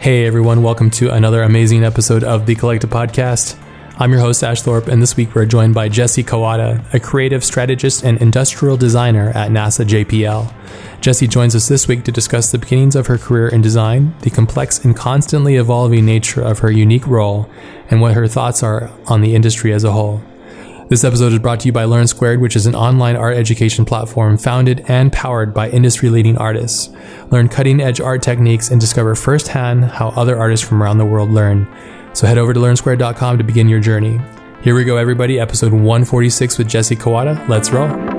[0.00, 3.58] Hey everyone, welcome to another amazing episode of the Collective Podcast.
[3.98, 7.44] I'm your host, Ash Thorpe, and this week we're joined by Jessie Kawata, a creative
[7.44, 10.50] strategist and industrial designer at NASA JPL.
[11.02, 14.30] Jessie joins us this week to discuss the beginnings of her career in design, the
[14.30, 17.50] complex and constantly evolving nature of her unique role,
[17.90, 20.22] and what her thoughts are on the industry as a whole.
[20.90, 23.84] This episode is brought to you by Learn Squared, which is an online art education
[23.84, 26.90] platform founded and powered by industry leading artists.
[27.30, 31.30] Learn cutting edge art techniques and discover firsthand how other artists from around the world
[31.30, 31.68] learn.
[32.12, 34.20] So head over to learnsquared.com to begin your journey.
[34.62, 35.38] Here we go, everybody.
[35.38, 37.48] Episode 146 with Jessie Kawata.
[37.48, 38.09] Let's roll.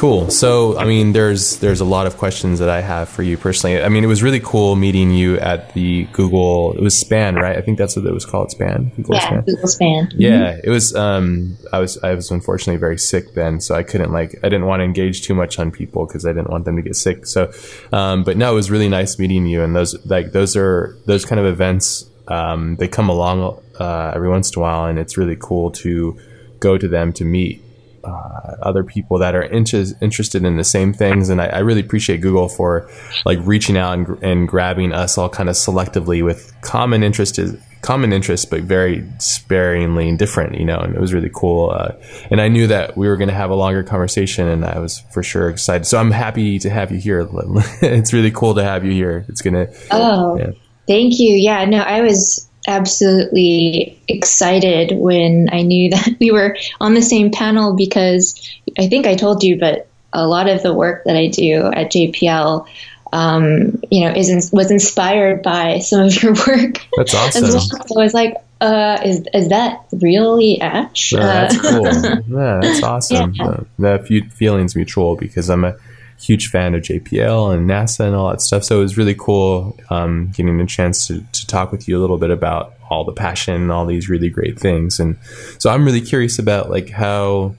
[0.00, 0.30] Cool.
[0.30, 3.82] So, I mean, there's there's a lot of questions that I have for you personally.
[3.82, 6.72] I mean, it was really cool meeting you at the Google.
[6.72, 7.54] It was Span, right?
[7.58, 8.92] I think that's what it was called, Span.
[8.96, 9.44] Google yeah, Span.
[9.44, 10.08] Google Span.
[10.16, 10.94] Yeah, it was.
[10.94, 14.64] Um, I was I was unfortunately very sick then, so I couldn't like I didn't
[14.64, 17.26] want to engage too much on people because I didn't want them to get sick.
[17.26, 17.52] So,
[17.92, 19.62] um, but no, it was really nice meeting you.
[19.62, 22.08] And those like those are those kind of events.
[22.26, 26.18] Um, they come along uh, every once in a while, and it's really cool to
[26.58, 27.62] go to them to meet
[28.04, 31.28] uh, other people that are inter- interested in the same things.
[31.28, 32.88] And I, I, really appreciate Google for
[33.24, 37.38] like reaching out and, and grabbing us all kind of selectively with common interest,
[37.82, 41.70] common interests, but very sparingly and different, you know, and it was really cool.
[41.70, 41.92] Uh,
[42.30, 45.00] and I knew that we were going to have a longer conversation and I was
[45.12, 45.86] for sure excited.
[45.86, 47.28] So I'm happy to have you here.
[47.82, 49.24] it's really cool to have you here.
[49.28, 49.74] It's going to.
[49.90, 50.50] Oh, yeah.
[50.86, 51.34] thank you.
[51.34, 57.30] Yeah, no, I was absolutely excited when I knew that we were on the same
[57.30, 58.40] panel because
[58.78, 61.92] I think I told you, but a lot of the work that I do at
[61.92, 62.66] JPL,
[63.12, 66.86] um, you know, is in, was inspired by some of your work.
[66.96, 67.42] That's awesome.
[67.42, 67.60] Well.
[67.60, 71.10] So I was like, uh, is is that really Ash?
[71.10, 71.84] That's uh, cool.
[72.38, 73.32] yeah, that's awesome.
[73.34, 73.44] Yeah.
[73.44, 75.76] Uh, the feelings mutual because I'm a
[76.20, 78.64] huge fan of JPL and NASA and all that stuff.
[78.64, 82.00] So it was really cool um, getting a chance to, to talk with you a
[82.00, 85.00] little bit about all the passion and all these really great things.
[85.00, 85.16] And
[85.58, 87.54] so I'm really curious about like how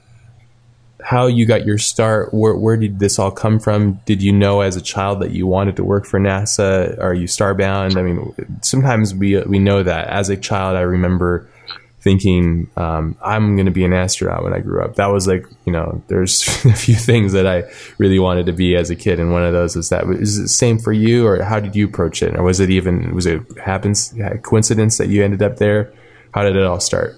[1.02, 2.32] how you got your start.
[2.32, 3.94] Where where did this all come from?
[4.04, 6.98] Did you know as a child that you wanted to work for NASA?
[7.00, 7.96] Are you starbound?
[7.96, 10.76] I mean, sometimes we we know that as a child.
[10.76, 11.48] I remember
[12.02, 14.96] thinking um, I'm going to be an astronaut when I grew up.
[14.96, 17.64] That was like you know, there's a few things that I
[17.98, 20.04] really wanted to be as a kid, and one of those is that.
[20.10, 22.70] Is it the same for you, or how did you approach it, or was it
[22.70, 25.92] even was it happens coincidence that you ended up there?
[26.34, 27.16] How did it all start?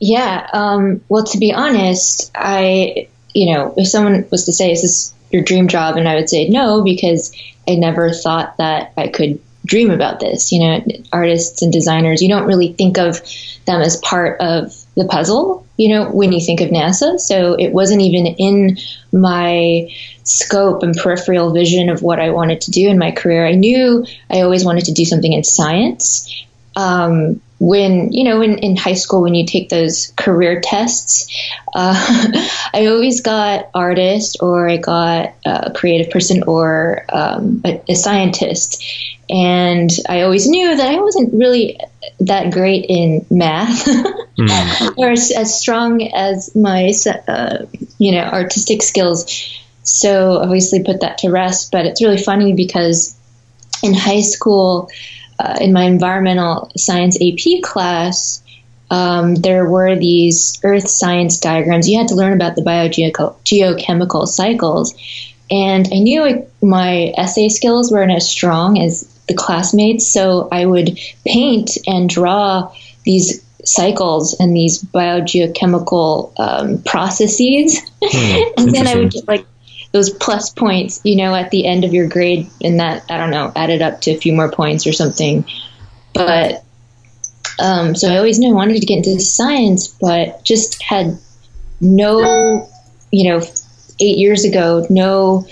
[0.00, 0.48] Yeah.
[0.52, 5.14] Um, well, to be honest, I you know, if someone was to say, "Is this
[5.30, 7.34] your dream job?" and I would say no because
[7.68, 10.52] I never thought that I could dream about this.
[10.52, 13.22] You know, artists and designers, you don't really think of
[13.64, 17.18] them as part of the puzzle, you know, when you think of NASA.
[17.18, 18.76] So it wasn't even in
[19.12, 19.88] my
[20.24, 23.46] scope and peripheral vision of what I wanted to do in my career.
[23.46, 26.44] I knew I always wanted to do something in science.
[26.76, 31.26] Um, when you know in, in high school when you take those career tests
[31.74, 31.94] uh,
[32.74, 38.82] i always got artist or i got a creative person or um, a, a, scientist.
[39.28, 41.78] And i always knew that i wasn't really
[42.20, 43.84] that great in math
[44.38, 44.96] mm.
[44.96, 46.92] or as, as, strong as my
[47.28, 47.66] uh,
[47.98, 49.58] you know artistic skills.
[49.82, 51.72] So obviously put that to rest.
[51.72, 53.16] But it's really funny because
[53.82, 54.88] in high school
[55.40, 58.42] uh, in my environmental science AP class,
[58.90, 61.88] um, there were these earth science diagrams.
[61.88, 64.94] You had to learn about the biogeochemical cycles.
[65.50, 70.66] And I knew it, my essay skills weren't as strong as the classmates, so I
[70.66, 72.72] would paint and draw
[73.04, 77.80] these cycles and these biogeochemical um, processes.
[78.02, 79.44] Hmm, and then I would get like
[79.92, 83.30] those plus points, you know, at the end of your grade, and that I don't
[83.30, 85.44] know added up to a few more points or something.
[86.14, 86.64] But
[87.58, 91.18] um, so I always knew I wanted to get into science, but just had
[91.80, 92.68] no,
[93.10, 93.42] you know,
[94.00, 95.46] eight years ago, no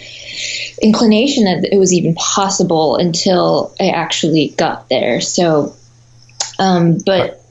[0.81, 5.21] inclination that it was even possible until I actually got there.
[5.21, 5.75] So,
[6.59, 7.45] um, but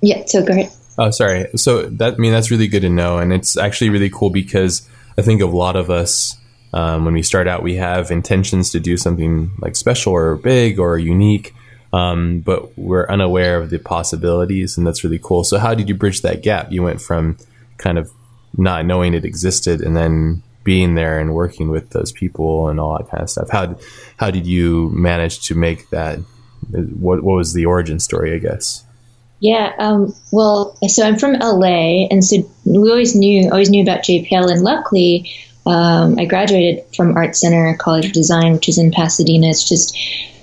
[0.00, 0.72] yeah, so go ahead.
[0.98, 1.46] Oh, sorry.
[1.56, 4.88] So that I mean that's really good to know, and it's actually really cool because
[5.18, 6.36] I think a lot of us,
[6.72, 10.78] um, when we start out, we have intentions to do something like special or big
[10.78, 11.54] or unique,
[11.92, 15.44] um, but we're unaware of the possibilities, and that's really cool.
[15.44, 16.72] So, how did you bridge that gap?
[16.72, 17.36] You went from
[17.76, 18.10] kind of
[18.56, 22.96] not knowing it existed, and then being there and working with those people and all
[22.96, 23.50] that kind of stuff.
[23.50, 23.76] How
[24.16, 26.20] how did you manage to make that
[26.70, 28.34] what what was the origin story?
[28.34, 28.84] I guess.
[29.42, 29.72] Yeah.
[29.76, 34.50] Um, well, so I'm from LA, and so we always knew always knew about JPL,
[34.50, 35.30] and luckily.
[35.64, 39.46] Um, I graduated from Art Center College of Design, which is in Pasadena.
[39.46, 39.96] It's just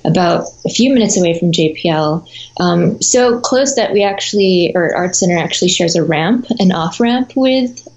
[0.05, 2.27] about a few minutes away from JPL.
[2.59, 6.99] Um, so close that we actually, or Art Center actually shares a ramp, an off
[6.99, 7.87] ramp with,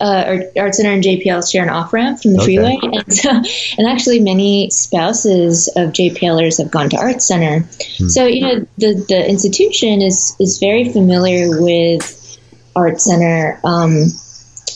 [0.00, 2.56] uh, or Art Center and JPL share an off ramp from the okay.
[2.56, 2.78] freeway.
[2.82, 3.30] And, so,
[3.78, 7.66] and actually, many spouses of JPLers have gone to Art Center.
[7.98, 8.08] Hmm.
[8.08, 12.38] So, you know, the, the institution is, is very familiar with
[12.74, 13.60] Art Center.
[13.64, 14.06] Um,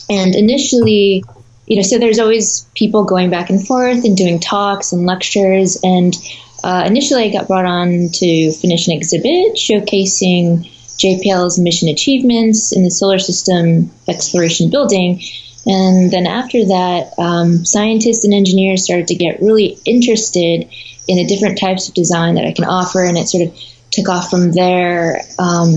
[0.09, 1.23] and initially,
[1.65, 5.79] you know, so there's always people going back and forth and doing talks and lectures.
[5.83, 6.15] And
[6.65, 10.65] uh, initially, I got brought on to finish an exhibit showcasing
[10.97, 15.21] JPL's mission achievements in the solar system exploration building.
[15.67, 20.67] And then after that, um, scientists and engineers started to get really interested
[21.07, 23.55] in the different types of design that I can offer, and it sort of
[23.91, 25.21] took off from there.
[25.37, 25.71] Um,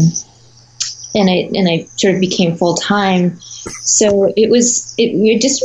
[1.15, 3.39] and I and I sort of became full time.
[3.83, 5.63] So it was it, it just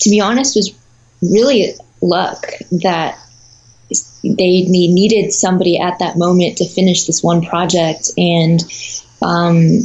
[0.00, 0.76] to be honest was
[1.22, 2.46] really luck
[2.82, 3.18] that
[4.24, 8.62] they needed somebody at that moment to finish this one project and
[9.20, 9.80] um,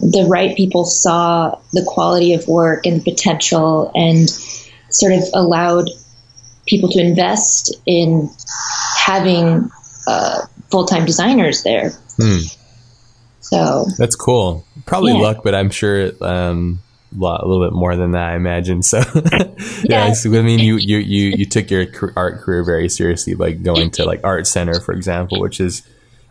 [0.00, 4.30] the right people saw the quality of work and the potential and
[4.88, 5.88] sort of allowed
[6.66, 8.30] people to invest in
[8.96, 9.68] having
[10.06, 12.38] uh, full-time designers there hmm.
[13.40, 15.18] so that's cool probably yeah.
[15.18, 16.78] luck but i'm sure um,
[17.16, 18.82] lot, a little bit more than that, I imagine.
[18.82, 18.98] So,
[19.32, 19.48] yeah,
[19.84, 21.86] yeah so, I mean, you, you, you, you took your
[22.16, 25.86] art career very seriously like going to like Art Center, for example, which is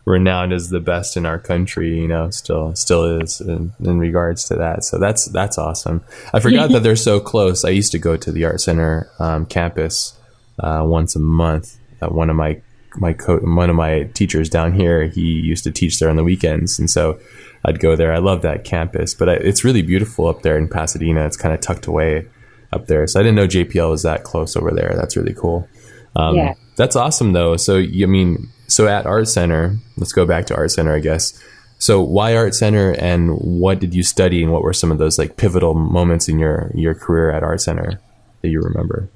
[0.06, 4.46] renowned as the best in our country, you know, still, still is in, in regards
[4.46, 4.84] to that.
[4.84, 6.04] So that's, that's awesome.
[6.34, 7.64] I forgot that they're so close.
[7.64, 10.18] I used to go to the Art Center um, campus
[10.60, 11.78] uh, once a month.
[12.02, 12.62] Uh, one of my
[12.96, 16.24] my co- one of my teachers down here, he used to teach there on the
[16.24, 17.20] weekends, and so
[17.64, 18.14] I'd go there.
[18.14, 21.26] I love that campus, but I, it's really beautiful up there in Pasadena.
[21.26, 22.28] It's kind of tucked away
[22.74, 23.06] up there.
[23.08, 24.94] So I didn't know JPL was that close over there.
[24.96, 25.68] That's really cool.
[26.16, 26.54] Um, yeah.
[26.76, 27.58] That's awesome though.
[27.58, 31.40] So, I mean, so at Art Center, let's go back to Art Center, I guess.
[31.78, 35.18] So why Art Center and what did you study and what were some of those
[35.18, 38.00] like pivotal moments in your, your career at Art Center
[38.42, 39.10] that you remember?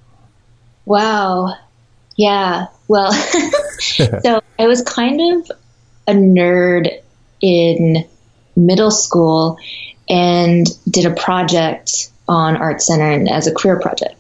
[0.85, 1.55] Wow.
[2.15, 2.67] Yeah.
[2.87, 3.11] Well,
[3.79, 5.51] so I was kind of
[6.07, 7.01] a nerd
[7.41, 8.05] in
[8.55, 9.57] middle school
[10.09, 14.15] and did a project on Art Center and as a career project.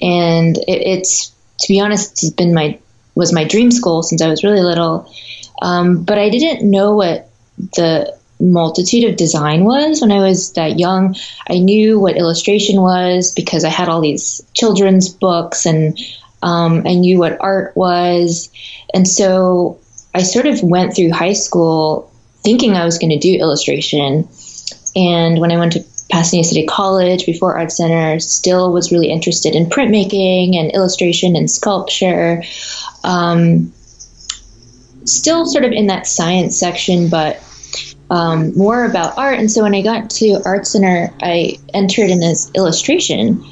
[0.00, 2.78] And it, it's, to be honest, it's been my
[3.14, 5.08] was my dream school since I was really little.
[5.62, 10.78] Um, but I didn't know what the multitude of design was when I was that
[10.78, 11.16] young.
[11.48, 15.98] I knew what illustration was because I had all these children's books and
[16.42, 18.50] um, I knew what art was.
[18.92, 19.78] And so
[20.14, 22.12] I sort of went through high school
[22.44, 24.28] thinking I was going to do illustration.
[24.94, 29.54] And when I went to Pasadena City College before Art Center, still was really interested
[29.54, 32.42] in printmaking and illustration and sculpture.
[33.02, 33.72] Um,
[35.04, 37.42] still sort of in that science section, but
[38.10, 39.38] um, more about art.
[39.38, 43.44] And so when I got to Art Center, I entered in as illustration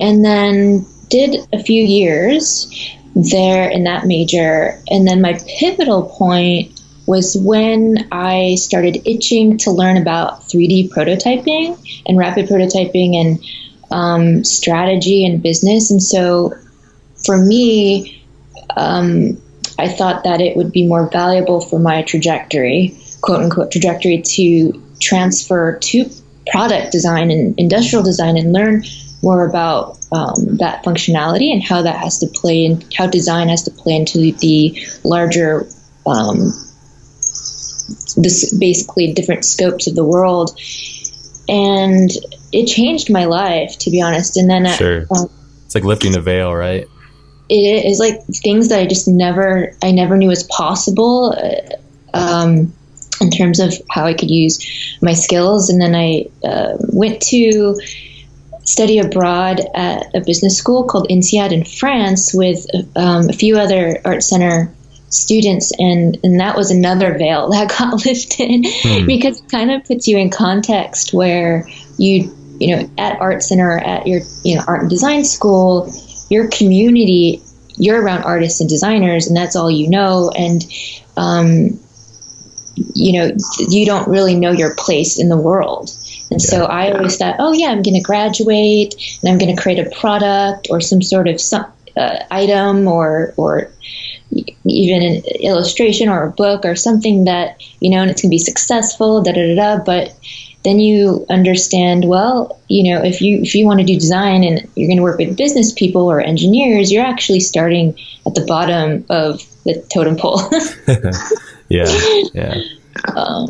[0.00, 2.68] and then did a few years
[3.14, 4.80] there in that major.
[4.90, 6.71] And then my pivotal point
[7.06, 13.44] was when I started itching to learn about 3D prototyping and rapid prototyping and
[13.90, 15.90] um, strategy and business.
[15.90, 16.54] And so
[17.24, 18.24] for me,
[18.76, 19.40] um,
[19.78, 24.82] I thought that it would be more valuable for my trajectory, quote unquote, trajectory to
[25.00, 26.10] transfer to
[26.50, 28.84] product design and industrial design and learn
[29.22, 33.62] more about um, that functionality and how that has to play in how design has
[33.62, 35.66] to play into the larger
[36.06, 36.52] um,
[38.16, 40.58] this basically different scopes of the world,
[41.48, 42.10] and
[42.52, 44.36] it changed my life to be honest.
[44.36, 45.30] And then sure, um,
[45.66, 46.86] it's like lifting a veil, right?
[47.48, 51.34] It is like things that I just never I never knew was possible.
[51.36, 51.76] Uh,
[52.14, 52.72] um,
[53.20, 57.80] in terms of how I could use my skills, and then I uh, went to
[58.64, 64.00] study abroad at a business school called INSEAD in France with um, a few other
[64.04, 64.72] art center
[65.12, 69.06] students and and that was another veil that got lifted hmm.
[69.06, 71.66] because it kind of puts you in context where
[71.98, 75.92] you you know at art center at your you know art and design school
[76.30, 77.42] your community
[77.76, 80.64] you're around artists and designers and that's all you know and
[81.16, 81.78] um,
[82.94, 83.36] you know
[83.68, 85.90] you don't really know your place in the world
[86.30, 86.50] and yeah.
[86.50, 89.86] so I always thought, oh yeah, I'm going to graduate and I'm going to create
[89.86, 93.70] a product or some sort of some, uh, item or or
[94.64, 98.34] even an illustration or a book or something that you know and it's going to
[98.34, 100.14] be successful da da da da but
[100.64, 104.68] then you understand well you know if you if you want to do design and
[104.74, 109.04] you're going to work with business people or engineers you're actually starting at the bottom
[109.10, 110.40] of the totem pole.
[111.68, 111.86] Yeah
[112.34, 112.60] yeah.
[113.16, 113.48] Um,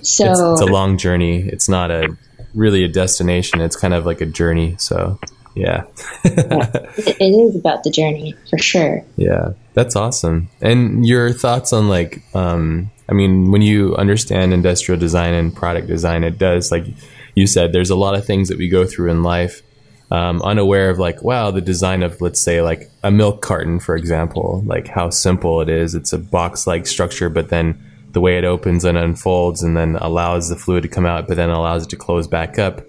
[0.00, 1.40] so it's, it's, a long journey.
[1.40, 2.16] It's not a
[2.54, 3.60] really a destination.
[3.60, 5.18] It's kind of like a journey so
[5.56, 5.84] yeah,
[6.24, 6.70] yeah.
[6.96, 9.04] It, it is about the journey for sure.
[9.16, 9.54] Yeah.
[9.74, 10.48] That's awesome.
[10.62, 15.86] And your thoughts on like um I mean, when you understand industrial design and product
[15.86, 16.86] design, it does, like
[17.34, 19.62] you said, there's a lot of things that we go through in life,
[20.10, 23.94] um, unaware of, like, wow, the design of, let's say, like a milk carton, for
[23.94, 25.94] example, like how simple it is.
[25.94, 29.94] It's a box like structure, but then the way it opens and unfolds and then
[29.96, 32.80] allows the fluid to come out, but then allows it to close back up.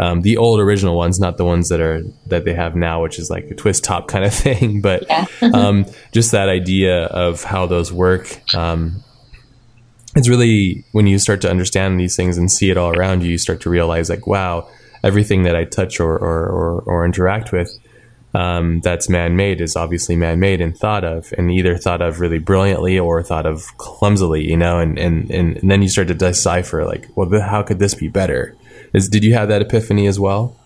[0.00, 3.18] Um, the old original ones, not the ones that are that they have now, which
[3.18, 5.26] is like a twist top kind of thing, but yeah.
[5.54, 8.40] um, just that idea of how those work.
[8.54, 9.04] Um,
[10.16, 13.30] it's really when you start to understand these things and see it all around you,
[13.30, 14.68] you start to realize like, wow,
[15.04, 17.70] everything that I touch or or, or, or interact with
[18.34, 22.98] um, that's man-made is obviously man-made and thought of, and either thought of really brilliantly
[22.98, 24.78] or thought of clumsily, you know.
[24.78, 28.08] And and and, and then you start to decipher like, well, how could this be
[28.08, 28.56] better?
[28.92, 30.56] Is did you have that epiphany as well?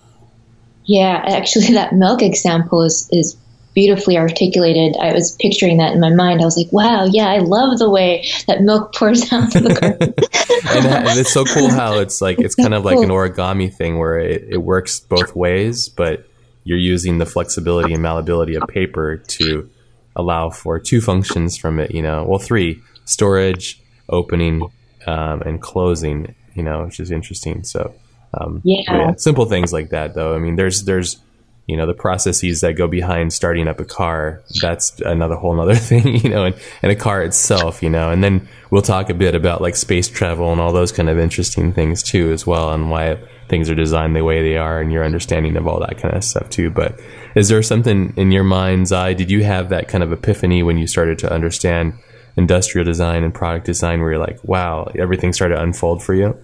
[0.85, 3.37] Yeah, actually, that milk example is is
[3.75, 4.97] beautifully articulated.
[4.97, 6.41] I was picturing that in my mind.
[6.41, 9.75] I was like, wow, yeah, I love the way that milk pours out of the
[9.81, 10.15] carton.
[10.87, 14.19] and, it's so cool how it's like, it's kind of like an origami thing where
[14.19, 16.25] it, it works both ways, but
[16.63, 19.69] you're using the flexibility and malleability of paper to
[20.17, 24.71] allow for two functions from it, you know, well, three storage, opening,
[25.07, 27.65] um, and closing, you know, which is interesting.
[27.65, 27.95] So,
[28.41, 28.83] um, yeah.
[28.89, 29.15] yeah.
[29.17, 30.35] simple things like that, though.
[30.35, 31.21] I mean, there's, there's,
[31.67, 35.75] you know the processes that go behind starting up a car that's another whole other
[35.91, 39.15] thing you know and, and a car itself you know and then we'll talk a
[39.15, 42.73] bit about like space travel and all those kind of interesting things too as well
[42.73, 45.99] and why things are designed the way they are and your understanding of all that
[45.99, 46.99] kind of stuff too but
[47.35, 50.77] is there something in your mind's eye did you have that kind of epiphany when
[50.77, 51.95] you started to understand
[52.37, 56.37] industrial design and product design where you're like wow everything started to unfold for you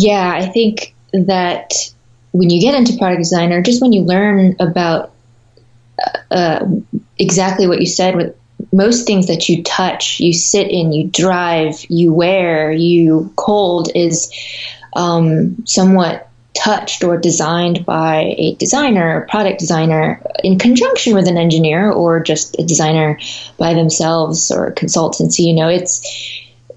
[0.00, 1.72] yeah i think that
[2.32, 5.12] when you get into product design or just when you learn about
[6.02, 6.66] uh, uh,
[7.18, 8.36] exactly what you said with
[8.72, 14.32] most things that you touch, you sit in, you drive, you wear, you cold is
[14.94, 21.90] um, somewhat touched or designed by a designer, product designer, in conjunction with an engineer
[21.90, 23.18] or just a designer
[23.56, 25.46] by themselves or a consultancy.
[25.46, 26.02] You know, it's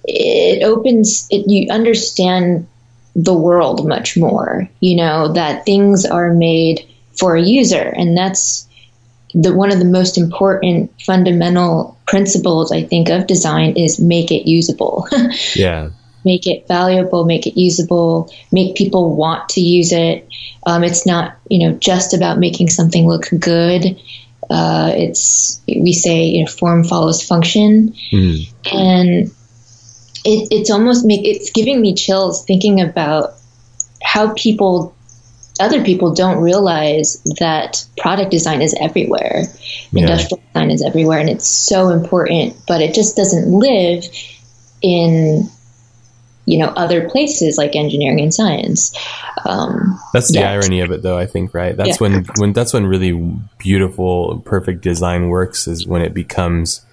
[0.05, 1.49] it opens it.
[1.49, 2.67] You understand
[3.15, 7.93] the world much more, you know, that things are made for a user.
[7.95, 8.67] And that's
[9.33, 14.47] the one of the most important fundamental principles I think of design is make it
[14.47, 15.07] usable.
[15.55, 15.89] yeah.
[16.25, 20.27] Make it valuable, make it usable, make people want to use it.
[20.65, 23.99] Um, it's not, you know, just about making something look good.
[24.49, 28.53] Uh, it's we say you know, form follows function, mm.
[28.71, 29.31] and
[30.25, 33.33] it, it's almost make it's giving me chills thinking about
[34.03, 34.95] how people
[35.59, 39.43] other people don't realize that product design is everywhere
[39.91, 40.01] yeah.
[40.01, 44.03] industrial design is everywhere and it's so important but it just doesn't live
[44.81, 45.49] in
[46.45, 48.95] you know other places like engineering and science
[49.45, 51.95] um, that's the irony of it though i think right that's yeah.
[51.99, 53.13] when when that's when really
[53.59, 56.85] beautiful perfect design works is when it becomes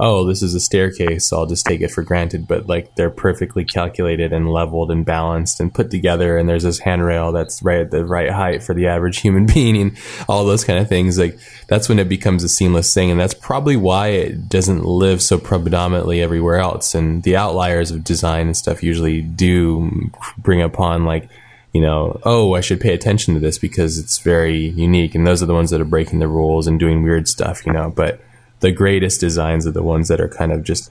[0.00, 2.48] oh, this is a staircase, so I'll just take it for granted.
[2.48, 6.38] But like they're perfectly calculated and leveled and balanced and put together.
[6.38, 9.76] And there's this handrail that's right at the right height for the average human being
[9.76, 11.18] and all those kind of things.
[11.18, 11.38] Like
[11.68, 13.10] that's when it becomes a seamless thing.
[13.10, 16.94] And that's probably why it doesn't live so predominantly everywhere else.
[16.94, 21.28] And the outliers of design and stuff usually do bring upon like,
[21.74, 25.14] you know, oh, I should pay attention to this because it's very unique.
[25.14, 27.72] And those are the ones that are breaking the rules and doing weird stuff, you
[27.72, 28.20] know, but
[28.60, 30.90] the greatest designs are the ones that are kind of just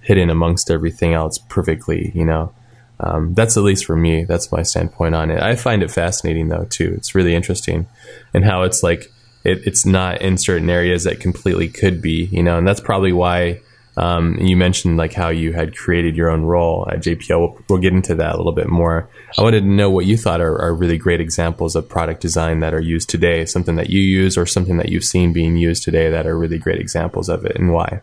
[0.00, 2.52] hidden amongst everything else perfectly, you know.
[3.00, 4.24] Um, that's at least for me.
[4.24, 5.42] That's my standpoint on it.
[5.42, 6.94] I find it fascinating though too.
[6.96, 7.86] It's really interesting,
[8.32, 9.10] and how it's like
[9.44, 12.56] it, it's not in certain areas that completely could be, you know.
[12.56, 13.60] And that's probably why
[13.96, 17.38] um, you mentioned like how you had created your own role at JPL.
[17.38, 19.08] We'll, we'll, get into that a little bit more.
[19.38, 22.58] I wanted to know what you thought are, are, really great examples of product design
[22.60, 25.84] that are used today, something that you use or something that you've seen being used
[25.84, 28.00] today that are really great examples of it and why.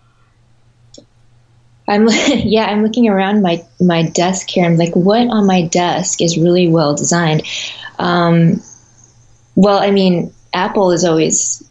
[1.88, 4.66] I'm yeah, I'm looking around my my desk here.
[4.66, 7.44] I'm like, what on my desk is really well designed?
[8.00, 8.62] Um,
[9.56, 11.70] well, I mean, Apple is always,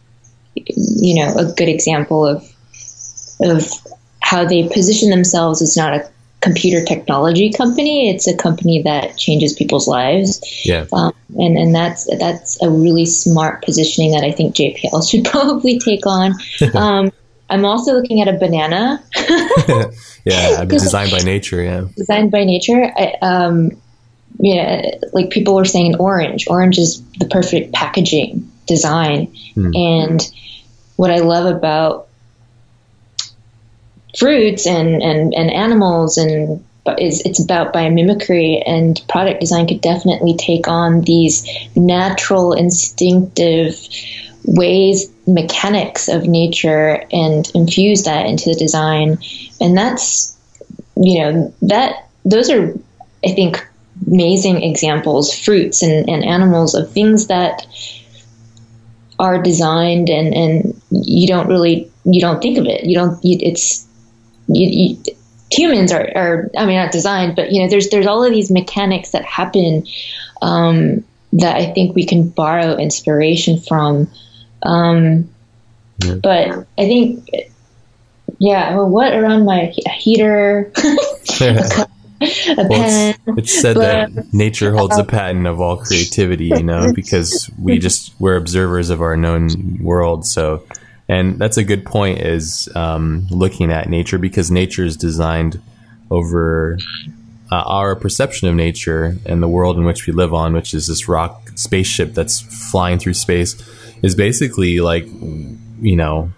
[0.55, 2.47] you know, a good example of
[3.39, 3.67] of
[4.31, 6.09] how they position themselves is not a
[6.39, 8.09] computer technology company.
[8.09, 10.41] It's a company that changes people's lives.
[10.65, 10.85] Yeah.
[10.93, 15.79] Um, and, and that's that's a really smart positioning that I think JPL should probably
[15.79, 16.33] take on.
[16.73, 17.11] Um,
[17.49, 19.03] I'm also looking at a banana.
[20.23, 21.61] yeah, designed by nature.
[21.61, 22.93] Yeah, designed by nature.
[22.95, 23.71] I, um,
[24.39, 26.47] yeah, like people were saying, orange.
[26.47, 29.71] Orange is the perfect packaging design, hmm.
[29.75, 30.31] and
[30.95, 32.07] what I love about
[34.17, 36.63] fruits and, and, and animals and
[36.97, 43.75] is it's about biomimicry and product design could definitely take on these natural instinctive
[44.45, 49.19] ways mechanics of nature and infuse that into the design.
[49.59, 50.35] And that's
[50.97, 52.73] you know that those are
[53.23, 53.65] i think
[54.07, 57.65] amazing examples fruits and, and animals of things that
[59.19, 62.85] are designed and and you don't really you don't think of it.
[62.85, 63.87] You don't you, it's
[64.53, 65.15] you, you,
[65.51, 68.49] humans are, are, I mean, not designed, but you know, there's there's all of these
[68.49, 69.85] mechanics that happen
[70.41, 71.03] um,
[71.33, 74.09] that I think we can borrow inspiration from.
[74.63, 75.29] Um,
[76.03, 76.15] yeah.
[76.15, 77.29] But I think,
[78.39, 80.71] yeah, well, what around my heater?
[82.21, 83.15] a well, pen.
[83.27, 87.49] It's, it's said but, that nature holds a patent of all creativity, you know, because
[87.59, 90.25] we just we're observers of our known world.
[90.25, 90.63] So
[91.11, 95.61] and that's a good point is um, looking at nature because nature is designed
[96.09, 96.79] over
[97.51, 100.87] uh, our perception of nature and the world in which we live on, which is
[100.87, 102.39] this rock spaceship that's
[102.71, 103.61] flying through space,
[104.01, 105.05] is basically like,
[105.81, 106.31] you know,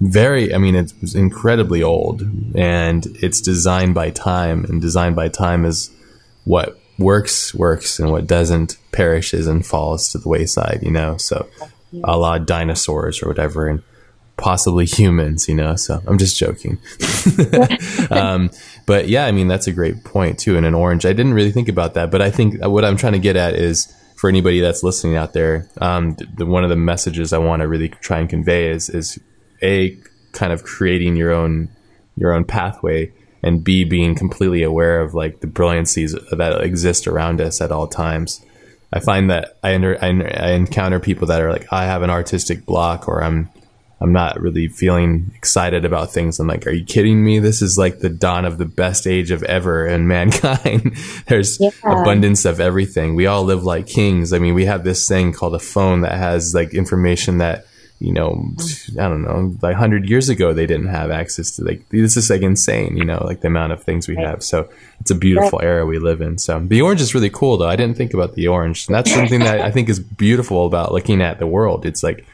[0.00, 2.22] very, I mean, it's incredibly old
[2.54, 5.90] and it's designed by time, and designed by time is
[6.44, 11.18] what works, works, and what doesn't perishes and falls to the wayside, you know?
[11.18, 11.46] So,
[12.02, 13.68] a la dinosaurs or whatever.
[13.68, 13.82] And
[14.36, 15.76] possibly humans, you know.
[15.76, 16.78] So I'm just joking.
[18.10, 18.50] um,
[18.86, 20.56] but yeah, I mean that's a great point too.
[20.56, 23.14] And an orange, I didn't really think about that, but I think what I'm trying
[23.14, 26.76] to get at is for anybody that's listening out there, um, the, one of the
[26.76, 29.18] messages I want to really try and convey is is
[29.62, 29.96] a
[30.32, 31.68] kind of creating your own
[32.16, 37.40] your own pathway and b being completely aware of like the brilliancies that exist around
[37.40, 38.44] us at all times.
[38.92, 42.10] I find that I, under, I, I encounter people that are like, I have an
[42.10, 43.50] artistic block, or I'm
[44.04, 46.38] I'm not really feeling excited about things.
[46.38, 47.38] I'm like, are you kidding me?
[47.38, 50.94] This is like the dawn of the best age of ever in mankind.
[51.26, 51.70] There's yeah.
[51.82, 53.14] abundance of everything.
[53.14, 54.34] We all live like kings.
[54.34, 57.64] I mean, we have this thing called a phone that has like information that,
[57.98, 58.98] you know, mm.
[58.98, 61.64] I don't know, like 100 years ago, they didn't have access to.
[61.64, 64.42] Like, this is like insane, you know, like the amount of things we have.
[64.42, 64.68] So
[65.00, 65.68] it's a beautiful right.
[65.68, 66.36] era we live in.
[66.36, 67.70] So the orange is really cool, though.
[67.70, 68.86] I didn't think about the orange.
[68.86, 71.86] And that's something that I think is beautiful about looking at the world.
[71.86, 72.26] It's like,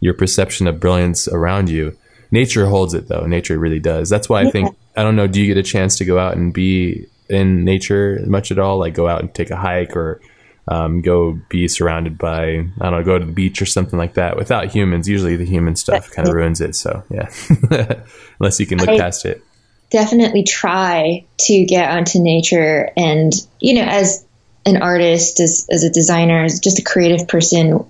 [0.00, 1.96] your perception of brilliance around you.
[2.30, 3.26] Nature holds it though.
[3.26, 4.08] Nature really does.
[4.08, 5.26] That's why I think I don't know.
[5.26, 8.78] Do you get a chance to go out and be in nature much at all?
[8.78, 10.20] Like go out and take a hike or
[10.68, 14.14] um, go be surrounded by I don't know, go to the beach or something like
[14.14, 14.36] that.
[14.36, 16.74] Without humans, usually the human stuff kind of ruins it.
[16.74, 17.30] So yeah,
[18.40, 19.42] unless you can look I past it.
[19.90, 24.26] Definitely try to get onto nature, and you know, as
[24.66, 27.86] an artist, as as a designer, as just a creative person,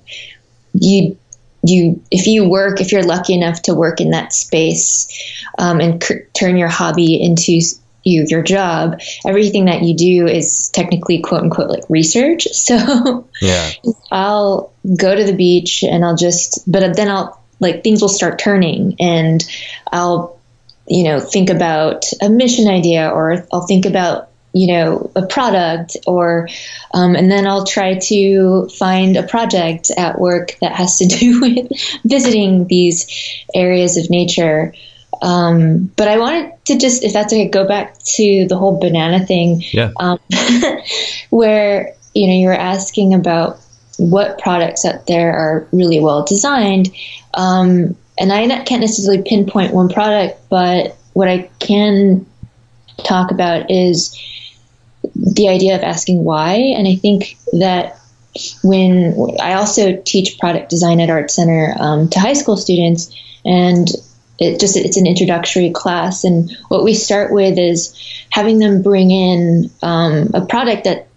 [0.74, 1.18] you
[1.68, 5.08] you if you work if you're lucky enough to work in that space
[5.58, 7.60] um, and c- turn your hobby into
[8.04, 12.46] you your job everything that you do is technically quote unquote like research.
[12.58, 13.70] So yeah.
[14.10, 18.38] I'll go to the beach and i'll just but then i'll like things will start
[18.38, 19.44] turning and
[19.92, 20.38] i'll
[20.86, 25.96] you know think about a mission idea or i'll think about you know a product
[26.06, 26.48] or
[26.94, 31.40] um, and then i'll try to find a project at work that has to do
[31.40, 31.68] with
[32.04, 33.06] visiting these
[33.54, 34.74] areas of nature.
[35.20, 39.24] Um, but i wanted to just if that's okay go back to the whole banana
[39.24, 39.62] thing.
[39.72, 39.92] Yeah.
[39.98, 40.18] um,
[41.30, 43.58] where you know you were asking about
[43.96, 46.94] what products out there are really well designed.
[47.34, 52.26] Um, and i can't necessarily pinpoint one product but what i can
[53.04, 54.18] talk about is
[55.14, 56.54] the idea of asking why.
[56.54, 57.98] And I think that
[58.62, 63.88] when I also teach product design at Art Center um, to high school students, and
[64.38, 67.96] it just it's an introductory class, and what we start with is
[68.30, 71.08] having them bring in um, a product that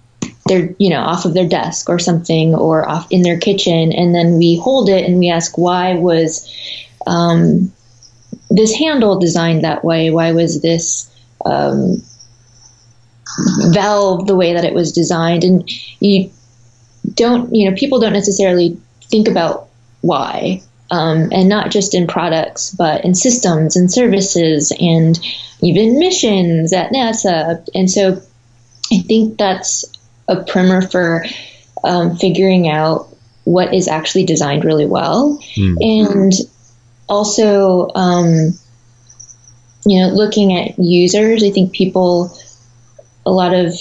[0.45, 4.15] they're you know off of their desk or something or off in their kitchen, and
[4.15, 6.49] then we hold it and we ask why was
[7.05, 7.71] um,
[8.49, 10.09] this handle designed that way?
[10.09, 11.09] Why was this
[11.45, 12.01] um,
[13.71, 16.29] valve the way that it was designed and you
[17.13, 19.67] don't you know people don't necessarily think about
[20.01, 25.17] why um, and not just in products, but in systems and services and
[25.61, 27.65] even missions at NASA.
[27.73, 28.21] And so
[28.91, 29.85] I think that's
[30.27, 31.25] a primer for
[31.83, 33.07] um, figuring out
[33.45, 35.39] what is actually designed really well.
[35.55, 35.77] Mm.
[35.81, 36.33] And
[37.07, 38.53] also, um,
[39.85, 42.37] you know, looking at users, I think people,
[43.25, 43.73] a lot of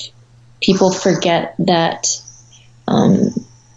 [0.60, 2.06] people forget that
[2.86, 3.30] um,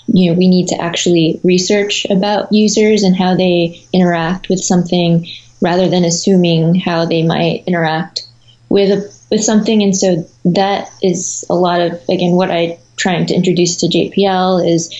[0.07, 5.27] you know we need to actually research about users and how they interact with something
[5.61, 8.27] rather than assuming how they might interact
[8.69, 9.81] with a, with something.
[9.81, 14.65] And so that is a lot of again what I'm trying to introduce to jpl
[14.65, 14.93] is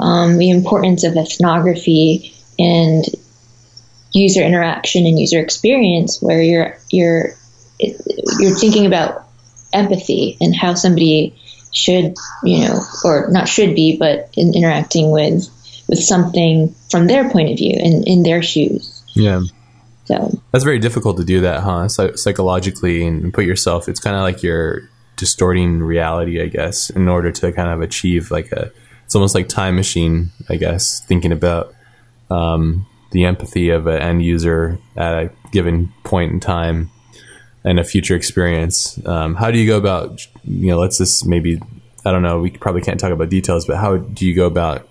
[0.00, 3.04] um, the importance of ethnography and
[4.12, 7.34] user interaction and user experience where you're you're
[7.78, 9.25] you're thinking about
[9.76, 11.34] empathy and how somebody
[11.72, 15.48] should, you know, or not should be, but in interacting with
[15.88, 19.04] with something from their point of view and in their shoes.
[19.14, 19.42] Yeah.
[20.06, 21.88] So that's very difficult to do that, huh?
[21.88, 23.88] Psychologically and put yourself.
[23.88, 28.30] It's kind of like you're distorting reality, I guess, in order to kind of achieve
[28.30, 28.70] like a.
[29.04, 31.72] It's almost like time machine, I guess, thinking about
[32.28, 36.90] um, the empathy of an end user at a given point in time
[37.66, 38.98] and a future experience.
[39.06, 41.60] Um, how do you go about, you know, let's just maybe,
[42.06, 44.88] I don't know, we probably can't talk about details, but how do you go about,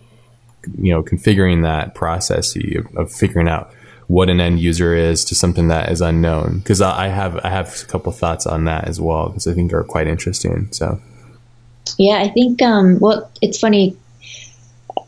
[0.78, 2.56] you know, configuring that process
[2.98, 3.74] of, figuring out
[4.08, 6.60] what an end user is to something that is unknown?
[6.60, 9.72] Because I have I have a couple thoughts on that as well because I think
[9.72, 10.68] are quite interesting.
[10.72, 11.00] So,
[11.98, 13.98] yeah, I think um, well, it's funny.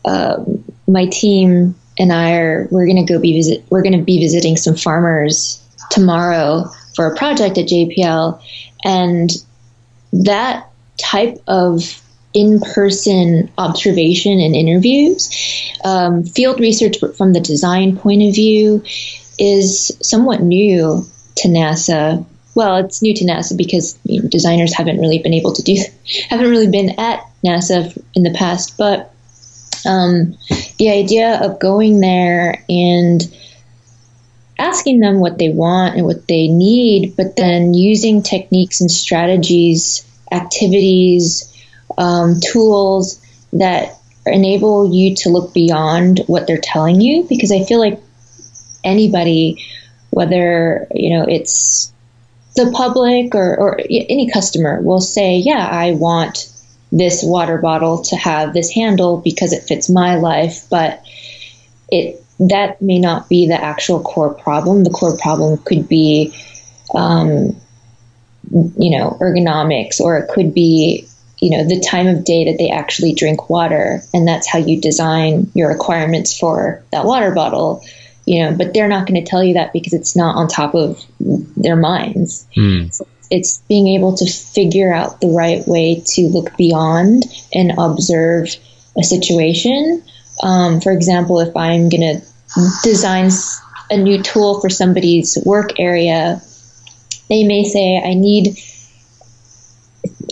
[0.06, 0.42] Uh,
[0.86, 4.56] my team and I are we're to go be visit we're going to be visiting
[4.56, 6.64] some farmers tomorrow
[6.98, 8.42] for a project at JPL.
[8.84, 9.30] And
[10.12, 10.68] that
[11.00, 12.02] type of
[12.34, 15.30] in person observation and interviews,
[15.84, 18.82] um, field research from the design point of view,
[19.38, 21.06] is somewhat new
[21.36, 22.26] to NASA.
[22.56, 25.76] Well, it's new to NASA because you know, designers haven't really been able to do,
[26.30, 28.76] haven't really been at NASA in the past.
[28.76, 29.14] But
[29.86, 30.36] um,
[30.78, 33.22] the idea of going there and
[34.58, 40.04] asking them what they want and what they need, but then using techniques and strategies,
[40.30, 41.54] activities,
[41.96, 47.24] um, tools that enable you to look beyond what they're telling you.
[47.28, 48.00] Because I feel like
[48.84, 49.64] anybody,
[50.10, 51.92] whether you know it's
[52.56, 56.52] the public or, or any customer, will say, "Yeah, I want."
[56.90, 61.02] this water bottle to have this handle because it fits my life, but
[61.90, 64.84] it that may not be the actual core problem.
[64.84, 66.34] The core problem could be,
[66.94, 67.56] um,
[68.50, 71.06] you know, ergonomics, or it could be,
[71.38, 74.80] you know, the time of day that they actually drink water, and that's how you
[74.80, 77.84] design your requirements for that water bottle.
[78.24, 80.74] You know, but they're not going to tell you that because it's not on top
[80.74, 81.02] of
[81.56, 82.46] their minds.
[82.54, 82.92] Mm.
[82.92, 87.24] So it's being able to figure out the right way to look beyond
[87.54, 88.54] and observe
[88.98, 90.02] a situation
[90.42, 92.22] um, for example, if I'm going to
[92.82, 93.30] design
[93.90, 96.40] a new tool for somebody's work area,
[97.28, 98.58] they may say, I need.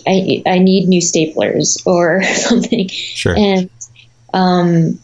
[0.08, 2.88] I, I need new staplers or something.
[2.88, 3.34] Sure.
[3.36, 3.70] And
[4.32, 5.00] um,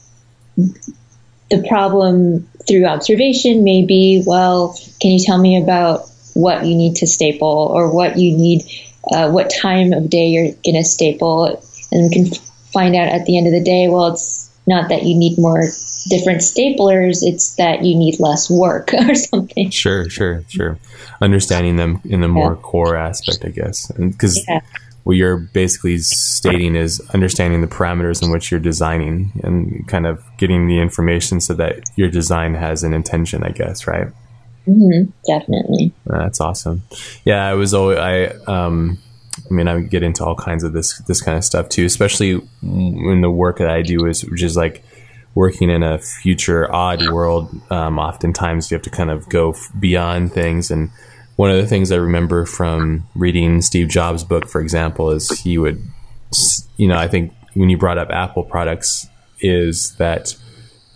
[1.50, 6.96] the problem through observation may be well, can you tell me about what you need
[6.96, 8.62] to staple or what you need,
[9.10, 11.60] uh, what time of day you're going to staple?
[11.90, 12.34] And we can
[12.72, 15.64] find out at the end of the day, well, it's not that you need more
[16.08, 19.70] different staplers, it's that you need less work or something.
[19.70, 20.78] Sure, sure, sure.
[21.20, 22.62] Understanding them in the more yeah.
[22.62, 23.90] core aspect, I guess.
[23.92, 24.60] Because yeah.
[25.04, 30.22] what you're basically stating is understanding the parameters in which you're designing and kind of
[30.38, 34.08] getting the information so that your design has an intention, I guess, right?
[34.66, 35.92] Mm-hmm, definitely.
[36.06, 36.82] That's awesome.
[37.24, 38.98] Yeah, I was always, I, um,
[39.52, 42.40] I mean, I get into all kinds of this this kind of stuff too, especially
[42.62, 44.82] in the work that I do is which is like
[45.34, 47.54] working in a future odd world.
[47.70, 50.70] Um, oftentimes, you have to kind of go beyond things.
[50.70, 50.90] And
[51.36, 55.58] one of the things I remember from reading Steve Jobs' book, for example, is he
[55.58, 55.82] would,
[56.76, 59.06] you know, I think when you brought up Apple products,
[59.40, 60.34] is that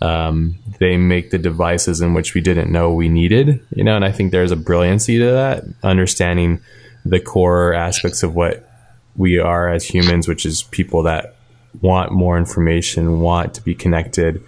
[0.01, 4.05] um, they make the devices in which we didn't know we needed, you know, and
[4.05, 6.61] I think there's a brilliancy to that, understanding
[7.09, 8.67] the core aspects of what
[9.15, 11.35] we are as humans, which is people that
[11.81, 14.43] want more information, want to be connected,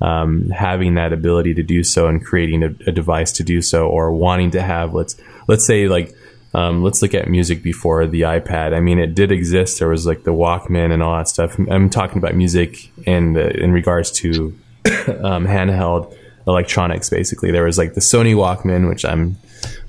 [0.00, 3.86] um, having that ability to do so and creating a, a, device to do so,
[3.86, 6.14] or wanting to have let's let's say like
[6.54, 8.74] um, let's look at music before the iPad.
[8.74, 9.80] I mean, it did exist.
[9.80, 11.58] There was like the Walkman and all that stuff.
[11.58, 14.56] I'm talking about music in the, in regards to
[15.22, 17.10] um, handheld electronics.
[17.10, 19.36] Basically, there was like the Sony Walkman, which I'm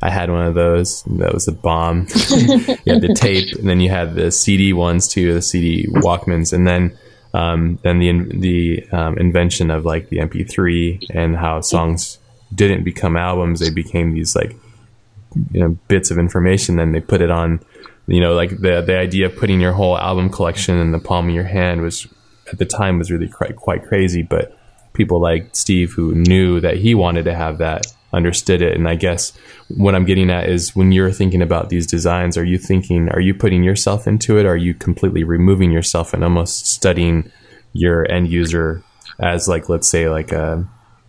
[0.02, 1.04] I had one of those.
[1.04, 2.08] That was a bomb.
[2.30, 6.54] you had the tape, and then you had the CD ones too, the CD Walkmans,
[6.54, 6.98] and then
[7.34, 12.18] um, then the the um, invention of like the MP3 and how songs
[12.54, 14.56] didn't become albums; they became these like
[15.52, 16.78] you know bits of information.
[16.78, 17.60] Then they put it on.
[18.08, 21.28] You know, like the the idea of putting your whole album collection in the palm
[21.30, 22.08] of your hand was
[22.52, 24.58] at the time was really quite quite crazy, but
[24.94, 27.86] people like Steve who knew that he wanted to have that
[28.16, 28.76] understood it.
[28.76, 29.34] And I guess
[29.68, 33.20] what I'm getting at is when you're thinking about these designs, are you thinking, are
[33.20, 34.46] you putting yourself into it?
[34.46, 37.32] Or are you completely removing yourself and almost studying
[37.74, 38.82] your end user
[39.20, 40.64] as like, let's say like a, uh,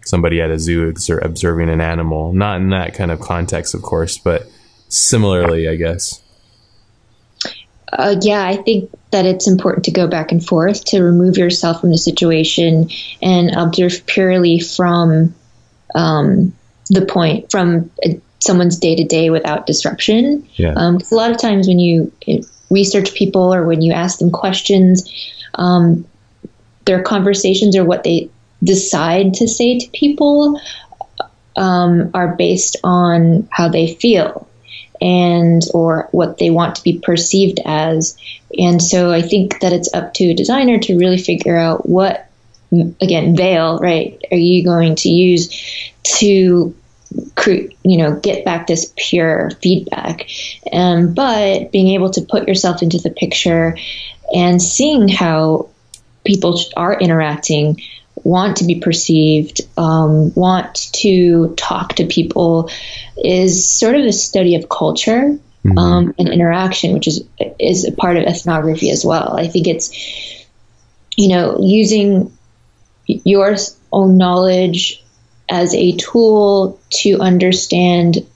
[0.05, 4.19] somebody at a zoo observing an animal, not in that kind of context, of course,
[4.19, 4.47] but
[4.89, 6.23] similarly, I guess.
[7.93, 11.81] Uh, yeah, I think that it's important to go back and forth to remove yourself
[11.81, 12.91] from the situation
[13.23, 15.35] and observe purely from
[15.95, 16.55] um,
[16.91, 20.47] the point from uh, someone's day to day without disruption.
[20.55, 20.75] Yeah.
[20.77, 22.39] Um, a lot of times when you uh,
[22.71, 25.11] research people or when you ask them questions,
[25.55, 26.07] um,
[26.85, 28.31] their conversations or what they
[28.63, 30.61] decide to say to people
[31.57, 34.49] um, are based on how they feel
[35.01, 38.17] and or what they want to be perceived as
[38.59, 42.26] and so i think that it's up to a designer to really figure out what
[42.73, 44.21] again veil right?
[44.31, 46.75] Are you going to use to
[47.85, 50.29] you know get back this pure feedback?
[50.73, 53.77] Um, but being able to put yourself into the picture
[54.35, 55.71] and seeing how
[56.25, 57.81] people are interacting
[58.25, 62.71] want to be perceived um, want to talk to people
[63.17, 65.79] is sort of a study of culture mm-hmm.
[65.79, 67.25] um, and interaction which is
[67.59, 69.37] is a part of ethnography as well.
[69.37, 69.91] I think it's
[71.17, 72.36] you know using
[73.07, 73.57] your
[73.93, 75.03] own knowledge
[75.49, 78.27] as a tool to understand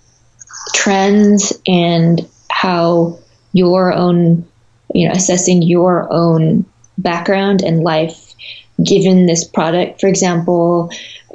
[0.74, 3.18] trends and how
[3.52, 4.46] your own,
[4.94, 6.64] you know, assessing your own
[6.98, 8.34] background and life
[8.82, 10.00] given this product.
[10.00, 10.90] For example,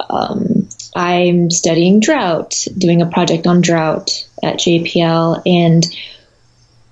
[0.08, 5.86] um, I'm studying drought, doing a project on drought at JPL, and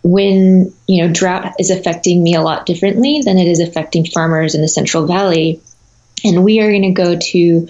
[0.02, 4.54] when you know drought is affecting me a lot differently than it is affecting farmers
[4.54, 5.62] in the Central Valley,
[6.24, 7.68] and we are going to go to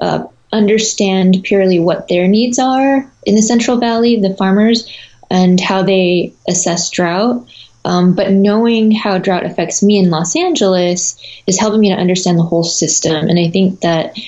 [0.00, 4.90] uh, understand purely what their needs are in the Central Valley, the farmers,
[5.30, 7.46] and how they assess drought.
[7.84, 12.38] Um, but knowing how drought affects me in Los Angeles is helping me to understand
[12.38, 13.28] the whole system.
[13.28, 14.18] And I think that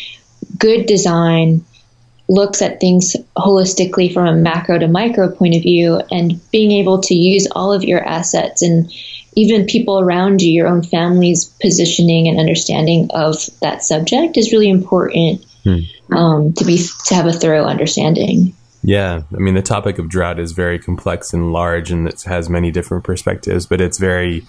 [0.59, 1.65] good design
[2.29, 7.01] looks at things holistically from a macro to micro point of view and being able
[7.03, 8.91] to use all of your assets and
[9.35, 14.68] even people around you, your own family's positioning and understanding of that subject is really
[14.68, 15.81] important hmm.
[16.14, 18.55] um, to be to have a thorough understanding.
[18.83, 22.49] Yeah, I mean the topic of drought is very complex and large, and it has
[22.49, 24.45] many different perspectives, but it's very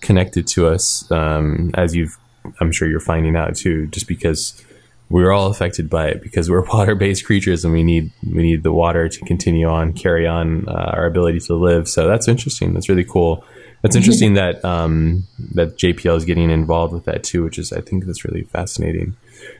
[0.00, 2.16] connected to us, um, as you've
[2.60, 4.62] I'm sure you're finding out too, just because
[5.08, 8.72] we're all affected by it because we're water-based creatures and we need we need the
[8.72, 11.88] water to continue on, carry on uh, our ability to live.
[11.88, 12.74] So that's interesting.
[12.74, 13.44] That's really cool.
[13.86, 17.80] That's interesting that um, that JPL is getting involved with that too, which is I
[17.80, 19.16] think that's really fascinating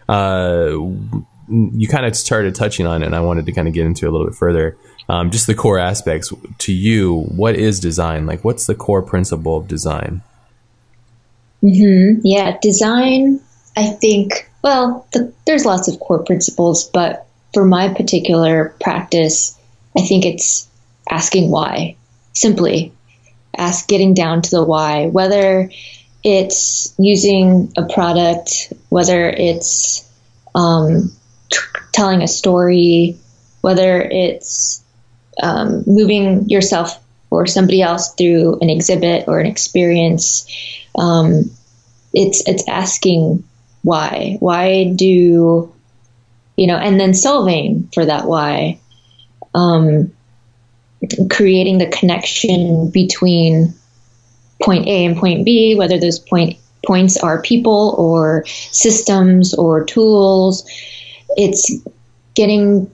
[0.08, 0.70] uh,
[1.48, 4.08] you kind of started touching on it, and I wanted to kind of get into
[4.08, 4.76] a little bit further.
[5.08, 7.20] Um, just the core aspects to you.
[7.20, 8.26] What is design?
[8.26, 10.22] Like, what's the core principle of design?
[11.62, 12.20] Mm-hmm.
[12.24, 13.40] Yeah, design.
[13.76, 14.50] I think.
[14.62, 19.56] Well, the, there's lots of core principles, but for my particular practice,
[19.96, 20.68] I think it's
[21.08, 21.96] asking why.
[22.32, 22.92] Simply,
[23.58, 25.06] ask getting down to the why.
[25.06, 25.70] Whether
[26.22, 30.08] it's using a product, whether it's
[30.54, 31.12] um,
[31.52, 31.58] t-
[31.92, 33.18] telling a story,
[33.60, 34.82] whether it's
[35.42, 40.46] um, moving yourself or somebody else through an exhibit or an experience.
[40.96, 41.50] Um,
[42.12, 43.44] it's it's asking
[43.82, 44.36] why.
[44.40, 45.72] Why do
[46.56, 46.76] you know?
[46.76, 48.80] And then solving for that why.
[49.54, 50.12] Um,
[51.30, 53.74] creating the connection between
[54.62, 60.64] point A and point B, whether those point points are people or systems or tools.
[61.36, 61.72] It's
[62.34, 62.90] getting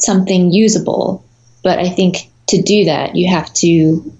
[0.00, 1.24] something usable.
[1.62, 4.12] But I think to do that, you have to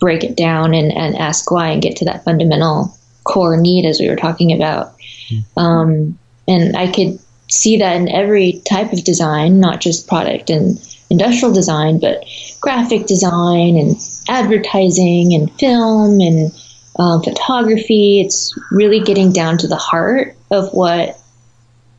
[0.00, 4.00] break it down and, and ask why and get to that fundamental core need as
[4.00, 4.96] we were talking about.
[5.30, 5.58] Mm-hmm.
[5.58, 10.78] Um, and I could see that in every type of design, not just product and
[11.10, 12.24] industrial design, but
[12.60, 13.96] graphic design and
[14.28, 16.52] advertising and film and
[16.98, 18.20] uh, photography.
[18.20, 21.18] It's really getting down to the heart of what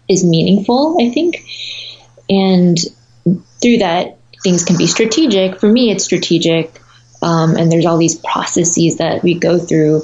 [0.08, 1.46] is meaningful, I think.
[2.30, 2.78] And
[3.62, 5.60] through that, things can be strategic.
[5.60, 6.80] For me, it's strategic.
[7.22, 10.04] Um, and there's all these processes that we go through.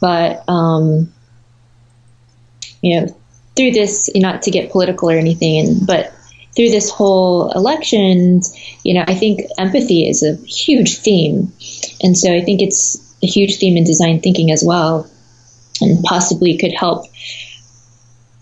[0.00, 1.12] But, um,
[2.82, 3.06] you know,
[3.56, 6.12] through this, not to get political or anything, but
[6.56, 11.52] through this whole elections, you know, I think empathy is a huge theme.
[12.02, 15.10] And so I think it's a huge theme in design thinking as well,
[15.80, 17.06] and possibly could help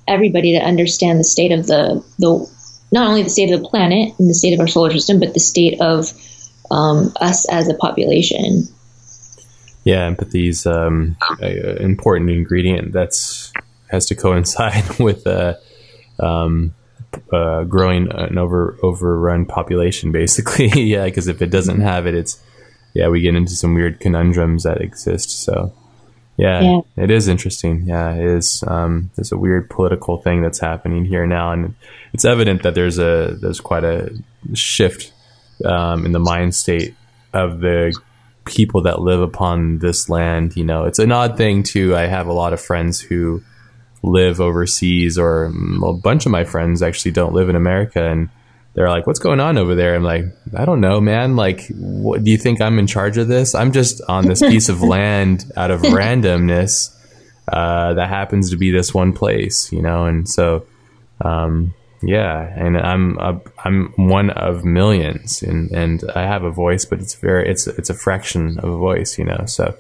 [0.06, 2.50] everybody to understand the state of the, the
[2.90, 5.32] not only the state of the planet and the state of our solar system, but
[5.32, 6.12] the state of
[6.70, 8.68] um, us as a population.
[9.84, 13.52] Yeah, empathy is um, an important ingredient that's
[13.88, 15.54] has to coincide with uh,
[16.20, 16.74] um,
[17.32, 20.68] uh, growing an over overrun population, basically.
[20.82, 22.42] yeah, because if it doesn't have it, it's
[22.94, 25.30] yeah, we get into some weird conundrums that exist.
[25.30, 25.72] So
[26.36, 26.80] yeah, yeah.
[26.96, 27.84] it is interesting.
[27.86, 28.64] Yeah, it is.
[28.66, 31.74] Um, there's a weird political thing that's happening here now, and
[32.12, 34.10] it's evident that there's a there's quite a
[34.54, 35.12] shift
[35.64, 36.94] um, in the mind state
[37.32, 37.98] of the
[38.44, 40.56] people that live upon this land.
[40.56, 41.94] You know, it's an odd thing too.
[41.94, 43.42] I have a lot of friends who
[44.02, 48.28] live overseas, or a bunch of my friends actually don't live in America, and
[48.74, 50.24] they're like, "What's going on over there?" I'm like,
[50.56, 51.36] "I don't know, man.
[51.36, 53.54] Like, what do you think I'm in charge of this?
[53.54, 56.94] I'm just on this piece of land out of randomness
[57.48, 60.66] uh, that happens to be this one place, you know." And so,
[61.20, 66.84] um, yeah, and I'm a, I'm one of millions, and and I have a voice,
[66.84, 69.44] but it's very it's it's a fraction of a voice, you know.
[69.46, 69.76] So,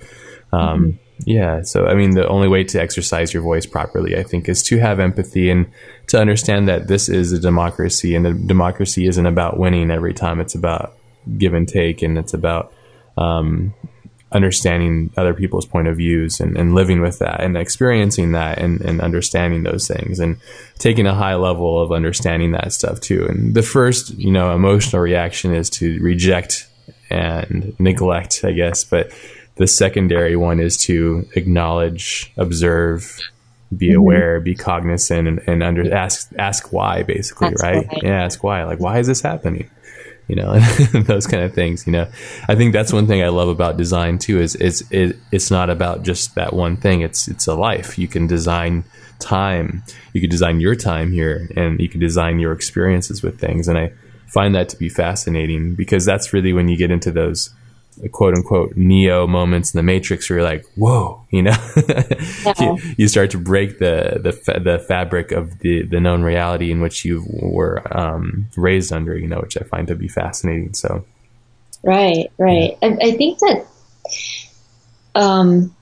[0.52, 0.90] um, mm-hmm.
[1.24, 1.62] Yeah.
[1.62, 4.78] So, I mean, the only way to exercise your voice properly, I think, is to
[4.78, 5.66] have empathy and
[6.08, 10.40] to understand that this is a democracy and the democracy isn't about winning every time.
[10.40, 10.96] It's about
[11.38, 12.72] give and take and it's about
[13.16, 13.74] um,
[14.32, 18.80] understanding other people's point of views and, and living with that and experiencing that and,
[18.80, 20.38] and understanding those things and
[20.78, 23.26] taking a high level of understanding that stuff too.
[23.28, 26.66] And the first, you know, emotional reaction is to reject
[27.10, 28.84] and neglect, I guess.
[28.84, 29.12] But
[29.62, 33.20] the secondary one is to acknowledge, observe,
[33.74, 33.98] be mm-hmm.
[33.98, 37.86] aware, be cognizant, and, and under ask ask why, basically, right?
[37.86, 38.00] Why.
[38.02, 38.64] Yeah, ask why.
[38.64, 39.70] Like, why is this happening?
[40.26, 40.58] You know,
[41.06, 41.86] those kind of things.
[41.86, 42.08] You know,
[42.48, 44.40] I think that's one thing I love about design too.
[44.40, 47.02] Is it's it, it's not about just that one thing.
[47.02, 47.96] It's it's a life.
[47.96, 48.82] You can design
[49.20, 49.84] time.
[50.12, 53.68] You can design your time here, and you can design your experiences with things.
[53.68, 53.92] And I
[54.26, 57.54] find that to be fascinating because that's really when you get into those
[58.10, 61.56] quote unquote neo moments in the matrix where you're like whoa you know
[62.44, 62.54] yeah.
[62.58, 66.70] you, you, start to break the the, fa- the fabric of the the known reality
[66.70, 70.72] in which you were um, raised under you know which i find to be fascinating
[70.72, 71.04] so
[71.82, 72.88] right right yeah.
[72.88, 73.66] I, I, think that
[75.14, 75.74] um,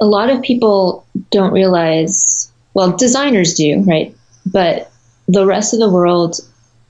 [0.00, 4.14] a lot of people don't realize well designers do right
[4.46, 4.90] but
[5.26, 6.38] the rest of the world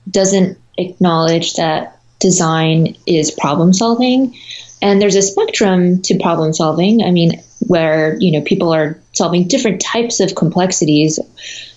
[0.09, 1.92] doesn't acknowledge that
[2.23, 4.35] design is problem solving.
[4.81, 7.03] And there's a spectrum to problem solving.
[7.03, 11.19] I mean, where you know people are solving different types of complexities,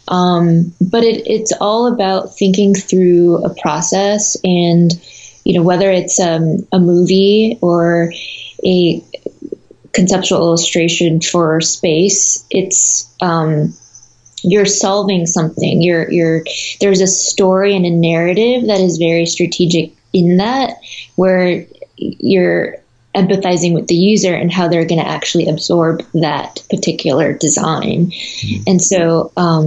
[0.09, 4.91] um, but it, it's all about thinking through a process, and
[5.45, 8.13] you know whether it's um, a movie or
[8.65, 9.05] a
[9.93, 13.73] conceptual illustration for space, it's um,
[14.43, 15.83] you're solving something.
[15.83, 16.45] You're you're
[16.81, 20.77] there's a story and a narrative that is very strategic in that
[21.17, 22.77] where you're
[23.15, 28.11] empathizing with the user and how they're going to actually absorb that particular design.
[28.11, 28.63] Mm-hmm.
[28.67, 29.67] And so um,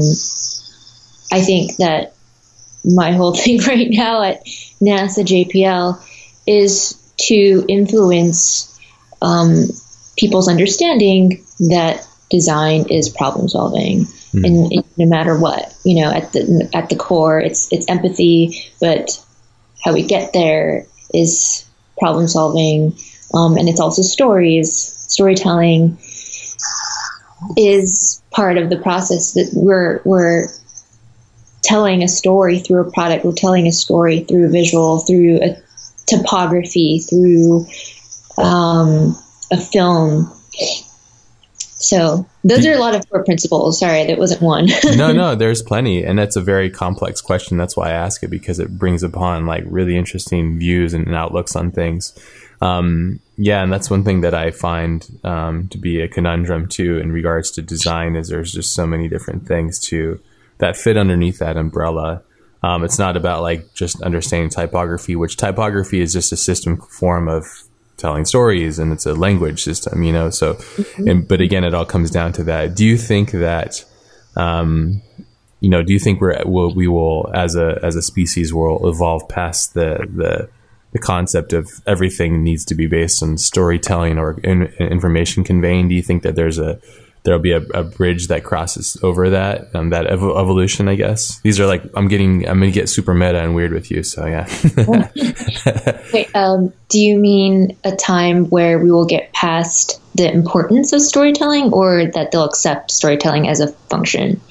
[1.32, 2.14] I think that
[2.86, 4.46] my whole thing right now at
[4.82, 6.02] NASA JPL
[6.46, 8.80] is to influence
[9.22, 9.66] um,
[10.18, 14.06] people's understanding that design is problem solving.
[14.06, 14.46] Mm-hmm.
[14.46, 18.64] And, and no matter what, you know, at the at the core, it's it's empathy,
[18.80, 19.24] but
[19.84, 21.66] how we get there is
[21.98, 22.96] problem solving,
[23.34, 24.74] um, and it's also stories.
[24.74, 25.98] Storytelling
[27.58, 30.48] is part of the process that we're we're
[31.62, 33.26] telling a story through a product.
[33.26, 35.58] We're telling a story through visual, through a
[36.06, 37.68] typography, through
[38.38, 39.18] um,
[39.52, 40.34] a film.
[41.90, 43.80] So those are a lot of core principles.
[43.80, 44.68] Sorry, that wasn't one.
[44.96, 47.58] no, no, there's plenty, and that's a very complex question.
[47.58, 51.56] That's why I ask it because it brings upon like really interesting views and outlooks
[51.56, 52.14] on things.
[52.62, 57.00] Um, yeah, and that's one thing that I find um, to be a conundrum too
[57.00, 60.20] in regards to design is there's just so many different things to
[60.60, 62.22] that fit underneath that umbrella.
[62.62, 67.28] Um, it's not about like just understanding typography, which typography is just a system form
[67.28, 67.48] of
[68.00, 70.30] telling stories and it's a language system, you know.
[70.30, 71.08] So, mm-hmm.
[71.08, 72.76] and, but again, it all comes down to that.
[72.76, 73.86] Do you think that
[74.36, 75.02] um,
[75.60, 78.88] you know, do you think we're will, we will as a as a species will
[78.88, 80.50] evolve past the the
[80.92, 85.90] the concept of everything needs to be based on storytelling or in, information conveying?
[85.90, 86.80] Do you think that there's a
[87.24, 90.88] there'll be a, a bridge that crosses over that um, that ev- evolution?
[90.88, 93.92] I guess these are like I'm getting I'm gonna get super meta and weird with
[93.92, 94.04] you.
[94.04, 94.48] So yeah.
[96.14, 101.02] Wait, um, do you mean a time where we will get past the importance of
[101.02, 104.42] storytelling, or that they'll accept storytelling as a function?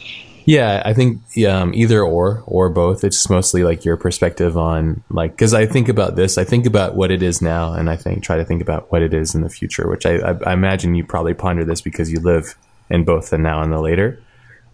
[0.49, 3.05] Yeah, I think um, either or or both.
[3.05, 6.39] It's mostly like your perspective on like because I think about this.
[6.39, 9.03] I think about what it is now, and I think try to think about what
[9.03, 9.87] it is in the future.
[9.91, 12.57] Which I, I, I imagine you probably ponder this because you live
[12.89, 14.23] in both the now and the later.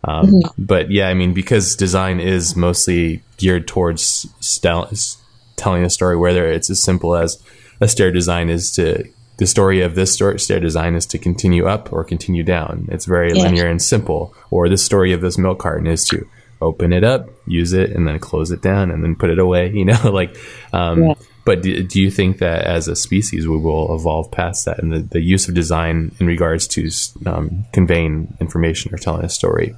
[0.05, 0.65] Um, mm-hmm.
[0.65, 5.17] But yeah, I mean, because design is mostly geared towards st-
[5.57, 7.43] telling a story, whether it's as simple as
[7.81, 11.93] a stair design is to the story of this stair design is to continue up
[11.93, 12.89] or continue down.
[12.91, 13.43] It's very yeah.
[13.43, 14.35] linear and simple.
[14.51, 16.27] Or the story of this milk carton is to
[16.61, 19.71] open it up, use it, and then close it down, and then put it away.
[19.75, 20.37] You know, like.
[20.73, 21.15] Um, yeah.
[21.47, 24.91] But do, do, you think that as a species we will evolve past that and
[24.91, 26.89] the, the use of design in regards to
[27.27, 29.75] um, conveying information or telling a story?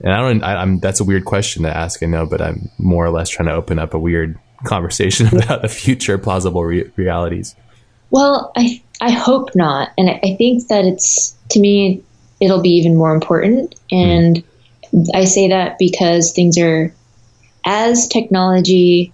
[0.00, 0.42] And I don't.
[0.42, 2.02] I, am That's a weird question to ask.
[2.02, 5.60] I know, but I'm more or less trying to open up a weird conversation about
[5.60, 7.54] the future plausible re- realities.
[8.16, 12.02] Well, I I hope not, and I, think that it's to me
[12.40, 13.74] it'll be even more important.
[13.90, 14.42] And
[14.90, 15.06] mm.
[15.12, 16.94] I say that because things are
[17.66, 19.12] as technology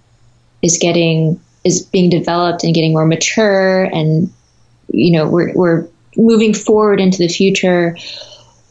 [0.61, 4.31] is getting is being developed and getting more mature, and
[4.87, 5.85] you know we're we're
[6.15, 7.97] moving forward into the future.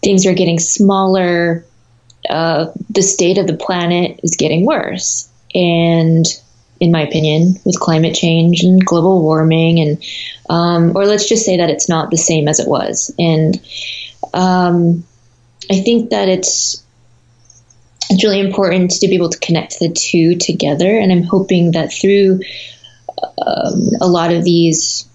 [0.02, 1.66] Things are getting smaller.
[2.30, 6.24] Uh, the state of the planet is getting worse, and
[6.82, 10.04] in my opinion, with climate change and global warming, and
[10.50, 13.14] um, or let's just say that it's not the same as it was.
[13.20, 13.54] And
[14.34, 15.04] um,
[15.70, 16.84] I think that it's
[18.10, 20.98] it's really important to be able to connect the two together.
[20.98, 22.40] And I'm hoping that through
[23.38, 25.08] um, a lot of these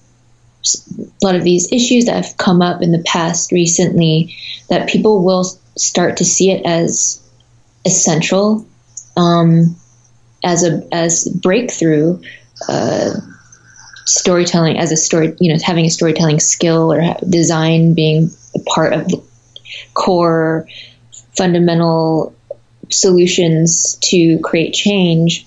[0.89, 4.37] a lot of these issues that have come up in the past recently,
[4.69, 5.43] that people will
[5.75, 7.21] start to see it as
[7.85, 8.65] essential
[9.17, 9.75] um,
[10.43, 12.19] as a as breakthrough
[12.67, 13.11] uh,
[14.05, 18.29] storytelling as a story you know having a storytelling skill or design being
[18.65, 19.21] part of the
[19.93, 20.67] core
[21.35, 22.33] fundamental
[22.89, 25.45] solutions to create change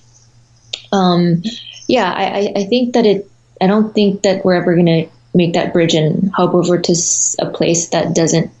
[0.91, 1.41] um,
[1.87, 3.29] yeah I, I think that it
[3.59, 6.95] i don't think that we're ever going to make that bridge and hop over to
[7.39, 8.51] a place that doesn't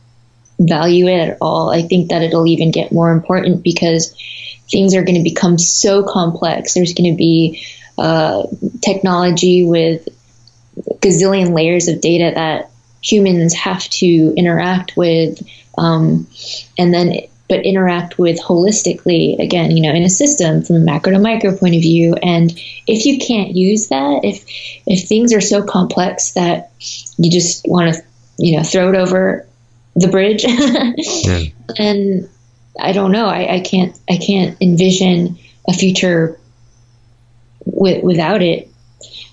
[0.67, 1.69] value it at all.
[1.69, 4.15] I think that it'll even get more important because
[4.71, 6.73] things are going to become so complex.
[6.73, 7.63] There's going to be
[7.97, 8.47] uh,
[8.81, 10.07] technology with
[10.99, 12.71] gazillion layers of data that
[13.03, 15.41] humans have to interact with,
[15.77, 16.27] um,
[16.77, 21.11] and then but interact with holistically again you know in a system from a macro
[21.11, 22.57] to micro point of view and
[22.87, 24.45] if you can't use that if
[24.87, 26.71] if things are so complex that
[27.17, 28.01] you just want to
[28.37, 29.45] you know throw it over
[29.97, 30.45] the bridge
[31.25, 31.43] yeah.
[31.77, 32.29] and
[32.79, 33.27] I don't know.
[33.27, 36.39] I, I can't I can't envision a future
[37.65, 38.69] w- without it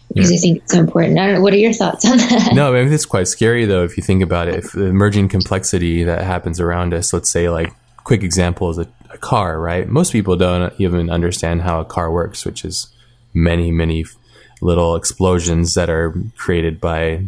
[0.08, 0.36] because yeah.
[0.36, 1.18] I think it's so important.
[1.18, 1.40] I don't know.
[1.42, 2.52] What are your thoughts on that?
[2.54, 4.56] No, I mean, it's quite scary though if you think about it.
[4.56, 7.72] If the emerging complexity that happens around us, let's say, like,
[8.04, 9.86] quick example is a, a car, right?
[9.86, 12.88] Most people don't even understand how a car works, which is
[13.34, 14.06] many, many
[14.60, 17.24] little explosions that are created by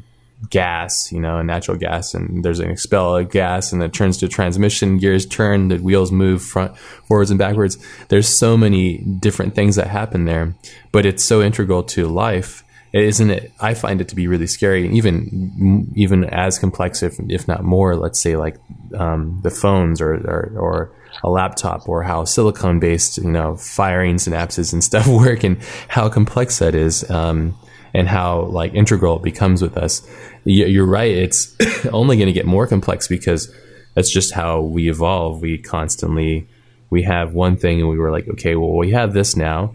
[0.48, 4.28] gas, you know, natural gas, and there's an expel of gas, and it turns to
[4.28, 4.98] transmission.
[4.98, 7.76] Gears turn, the wheels move front, forwards, and backwards.
[8.08, 10.54] There's so many different things that happen there,
[10.92, 12.64] but it's so integral to life.
[12.92, 13.52] Isn't it?
[13.60, 17.94] I find it to be really scary, even even as complex, if if not more.
[17.94, 18.56] Let's say like
[18.96, 24.16] um, the phones or, or or a laptop, or how silicon based, you know, firing
[24.16, 27.08] synapses and stuff work, and how complex that is.
[27.08, 27.56] Um,
[27.94, 30.06] and how like integral it becomes with us.
[30.44, 31.10] You're right.
[31.10, 31.56] It's
[31.92, 33.54] only going to get more complex because
[33.94, 35.40] that's just how we evolve.
[35.40, 36.48] We constantly
[36.90, 39.74] we have one thing and we were like, okay, well, we have this now.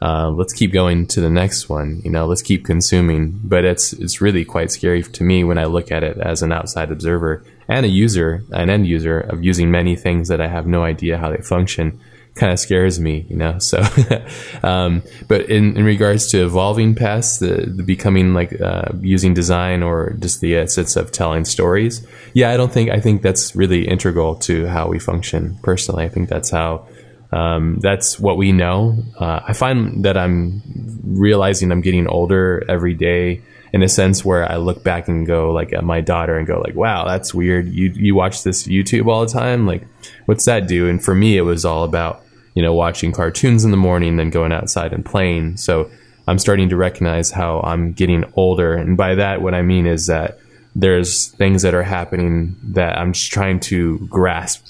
[0.00, 2.00] Uh, let's keep going to the next one.
[2.04, 3.38] You know, let's keep consuming.
[3.44, 6.50] But it's it's really quite scary to me when I look at it as an
[6.52, 10.66] outside observer and a user, an end user of using many things that I have
[10.66, 12.00] no idea how they function
[12.34, 13.58] kind of scares me, you know.
[13.58, 13.82] So,
[14.62, 19.82] um, but in, in regards to evolving past the, the becoming like uh, using design
[19.82, 23.86] or just the essence of telling stories, yeah, I don't think I think that's really
[23.86, 25.58] integral to how we function.
[25.62, 26.86] Personally, I think that's how.
[27.34, 28.98] Um, that's what we know.
[29.18, 30.60] Uh, I find that I'm
[31.02, 33.40] realizing I'm getting older every day
[33.72, 36.60] in a sense where I look back and go like at my daughter and go
[36.60, 37.68] like, wow, that's weird.
[37.68, 39.86] You you watch this YouTube all the time, like
[40.26, 40.88] what's that do?
[40.88, 42.22] And for me, it was all about
[42.54, 45.56] you know watching cartoons in the morning, then going outside and playing.
[45.56, 45.90] So
[46.28, 50.06] I'm starting to recognize how I'm getting older, and by that, what I mean is
[50.06, 50.38] that
[50.74, 54.66] there's things that are happening that I'm just trying to grasp,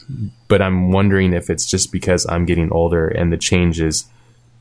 [0.49, 4.07] but I'm wondering if it's just because I'm getting older and the changes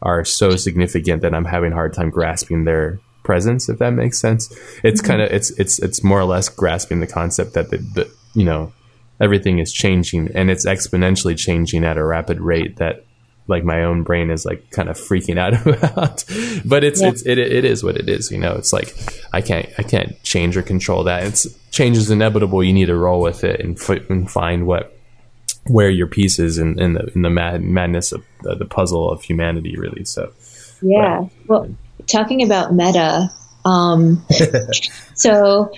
[0.03, 3.69] are so significant that I'm having a hard time grasping their presence.
[3.69, 4.51] If that makes sense,
[4.83, 5.07] it's mm-hmm.
[5.07, 8.45] kind of it's it's it's more or less grasping the concept that the, the you
[8.45, 8.73] know
[9.19, 13.05] everything is changing and it's exponentially changing at a rapid rate that
[13.47, 16.23] like my own brain is like kind of freaking out about.
[16.65, 17.09] but it's yeah.
[17.09, 18.31] it's it, it is what it is.
[18.31, 18.95] You know, it's like
[19.33, 21.23] I can't I can't change or control that.
[21.23, 22.63] It's change is inevitable.
[22.63, 24.97] You need to roll with it and, f- and find what
[25.67, 29.11] where your piece is in, in the in the mad, madness of uh, the puzzle
[29.11, 29.75] of humanity.
[29.77, 30.05] Really.
[30.05, 30.33] So
[30.81, 31.27] yeah.
[31.47, 31.75] But, well,
[32.11, 33.29] talking about meta.
[33.63, 34.25] Um,
[35.15, 35.73] so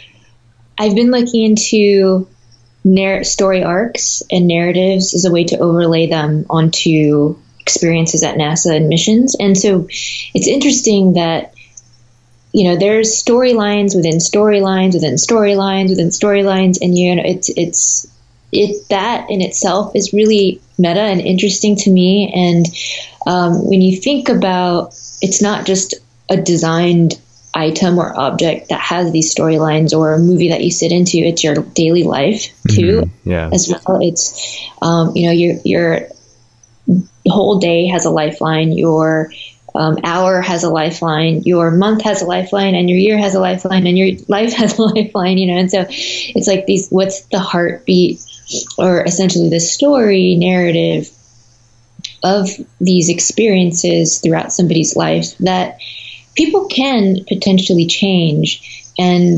[0.77, 2.27] I've been looking into
[2.83, 8.75] narr- story arcs and narratives as a way to overlay them onto experiences at NASA
[8.75, 9.35] and missions.
[9.39, 11.53] And so it's interesting that
[12.51, 18.07] you know there's storylines within storylines within storylines within storylines and you know it's it's
[18.51, 22.67] it that in itself is really meta and interesting to me and
[23.25, 25.95] um, when you think about it's not just
[26.29, 27.19] a designed
[27.53, 31.43] item or object that has these storylines or a movie that you sit into it's
[31.43, 33.29] your daily life too mm-hmm.
[33.29, 36.09] yeah as well it's um, you know your your
[37.27, 39.31] whole day has a lifeline, your
[39.75, 43.39] um, hour has a lifeline, your month has a lifeline, and your year has a
[43.39, 45.59] lifeline, and your life has a lifeline, you know.
[45.59, 48.19] And so it's like these what's the heartbeat,
[48.77, 51.09] or essentially the story narrative
[52.23, 52.49] of
[52.79, 55.77] these experiences throughout somebody's life that
[56.35, 59.37] people can potentially change and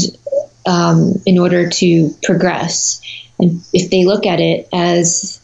[0.66, 3.02] um, in order to progress.
[3.39, 5.39] And if they look at it as,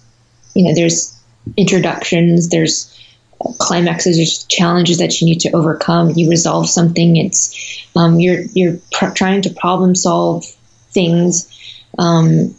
[0.56, 1.18] you know, there's
[1.58, 2.88] introductions, there's
[3.60, 6.12] climaxes, there's challenges that you need to overcome.
[6.12, 7.18] You resolve something.
[7.18, 10.46] It's um, you're you're pr- trying to problem solve
[10.92, 11.48] things
[11.98, 12.56] um,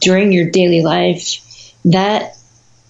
[0.00, 1.72] during your daily life.
[1.86, 2.36] That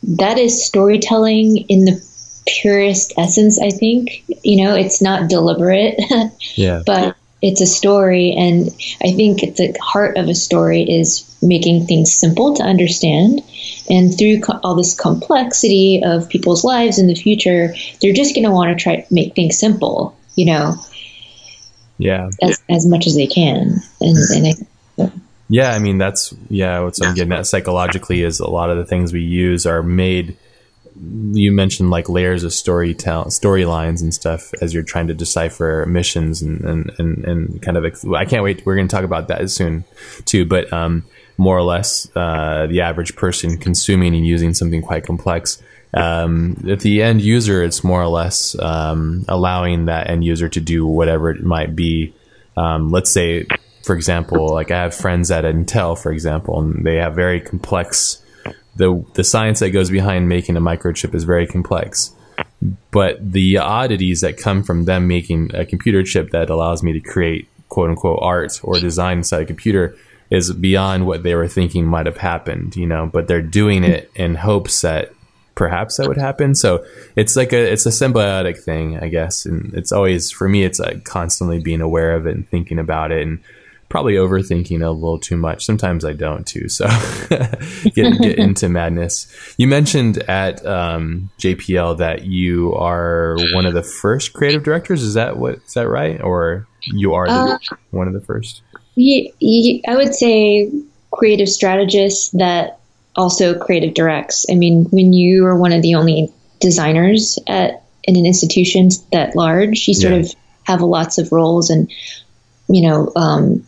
[0.03, 2.05] that is storytelling in the
[2.47, 3.61] purest essence.
[3.61, 5.99] I think you know it's not deliberate.
[6.57, 8.69] yeah, but it's a story, and
[9.03, 13.43] I think at the heart of a story is making things simple to understand.
[13.91, 18.47] And through co- all this complexity of people's lives in the future, they're just going
[18.47, 20.77] to want to try to make things simple, you know,
[21.99, 23.81] yeah, as, as much as they can.
[24.01, 25.13] And, and I,
[25.49, 26.81] yeah, I mean that's yeah.
[26.81, 30.37] What I'm getting at psychologically is a lot of the things we use are made
[31.33, 35.85] you mentioned like layers of story tell storylines and stuff as you're trying to decipher
[35.89, 37.85] missions and and and, and kind of
[38.15, 39.85] I can't wait we're going to talk about that soon
[40.25, 41.05] too but um,
[41.37, 45.61] more or less uh, the average person consuming and using something quite complex.
[45.95, 50.61] Um, at the end user it's more or less um, allowing that end user to
[50.61, 52.15] do whatever it might be.
[52.57, 53.47] Um, let's say
[53.83, 58.24] for example like I have friends at Intel for example and they have very complex
[58.77, 62.13] the the science that goes behind making a microchip is very complex.
[62.91, 67.01] But the oddities that come from them making a computer chip that allows me to
[67.01, 69.97] create quote unquote art or design inside a computer
[70.31, 74.11] is beyond what they were thinking might have happened, you know, but they're doing it
[74.15, 75.13] in hopes that
[75.55, 76.55] perhaps that would happen.
[76.55, 76.85] So
[77.17, 79.47] it's like a it's a symbiotic thing, I guess.
[79.47, 83.13] And it's always for me it's like constantly being aware of it and thinking about
[83.13, 83.41] it and
[83.89, 85.65] probably overthinking a little too much.
[85.65, 86.69] Sometimes I don't too.
[86.69, 86.87] So
[87.29, 89.27] get, get into madness.
[89.57, 95.03] You mentioned at um, JPL that you are one of the first creative directors.
[95.03, 95.57] Is that what?
[95.67, 96.21] Is that right?
[96.21, 97.33] Or you are the,
[97.73, 98.63] uh, one of the first?
[98.97, 99.31] Yeah,
[99.89, 100.71] I would say
[101.13, 102.79] creative strategists that
[103.17, 104.47] also creative directs.
[104.51, 109.35] I mean, when you are one of the only designers at in an institution that
[109.35, 110.21] large, you sort yeah.
[110.21, 111.91] of have lots of roles and
[112.69, 113.67] you know um,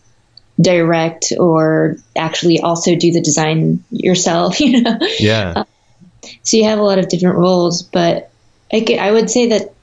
[0.61, 4.99] direct or actually also do the design yourself you know?
[5.19, 5.53] Yeah.
[5.57, 5.65] Uh,
[6.43, 8.31] so you have a lot of different roles but
[8.73, 9.75] I, could, I would say that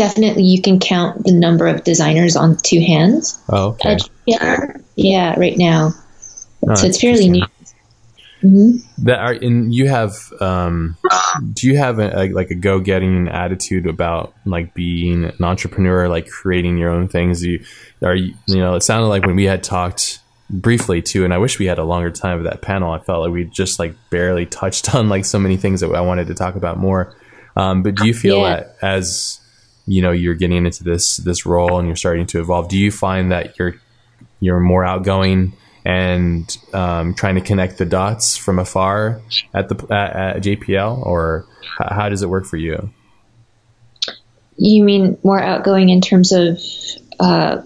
[0.00, 3.38] definitely you can count the number of designers on two hands.
[3.50, 3.98] Oh okay.
[4.26, 5.92] yeah yeah right now.
[6.66, 7.44] Oh, so it's fairly new
[8.42, 9.04] Mm-hmm.
[9.04, 10.96] That are and you have um,
[11.52, 16.08] do you have a, a, like a go getting attitude about like being an entrepreneur,
[16.08, 17.44] like creating your own things?
[17.44, 17.62] You
[18.02, 21.38] are you, you know it sounded like when we had talked briefly too, and I
[21.38, 22.92] wish we had a longer time of that panel.
[22.92, 26.00] I felt like we just like barely touched on like so many things that I
[26.00, 27.14] wanted to talk about more.
[27.56, 28.56] Um, but do you feel yeah.
[28.56, 29.40] that as
[29.86, 32.92] you know you're getting into this this role and you're starting to evolve do you
[32.92, 33.74] find that you're
[34.38, 35.52] you're more outgoing
[35.84, 39.20] and um, trying to connect the dots from afar
[39.54, 41.46] at the at, at JPL or
[41.78, 42.90] how does it work for you
[44.60, 46.60] you mean more outgoing in terms of
[47.18, 47.62] uh,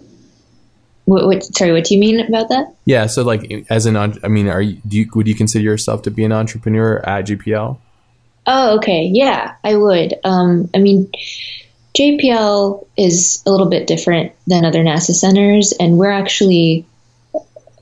[1.06, 2.74] what, what, sorry, what do you mean about that?
[2.84, 6.02] Yeah, so like as an, I mean, are you, do you would you consider yourself
[6.02, 7.78] to be an entrepreneur at JPL?
[8.46, 10.14] Oh, okay, yeah, I would.
[10.24, 11.10] Um, I mean,
[11.98, 16.86] JPL is a little bit different than other NASA centers, and we're actually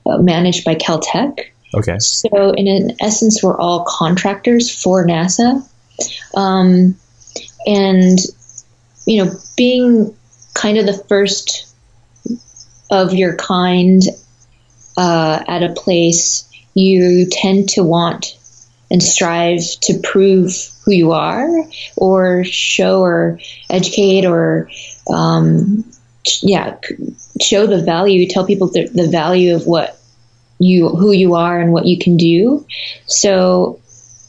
[0.07, 1.39] managed by Caltech.
[1.75, 1.99] Okay.
[1.99, 5.67] So, in an essence, we're all contractors for NASA,
[6.35, 6.97] um,
[7.67, 8.19] and
[9.07, 10.15] you know, being
[10.55, 11.75] kind of the first
[12.91, 14.03] of your kind
[14.97, 18.37] uh, at a place, you tend to want
[18.91, 21.49] and strive to prove who you are
[21.97, 23.39] or show or
[23.71, 24.69] educate or
[25.09, 25.91] um,
[26.43, 26.77] yeah
[27.41, 29.99] show the value tell people the, the value of what
[30.63, 32.67] you who you are and what you can do.
[33.07, 33.81] So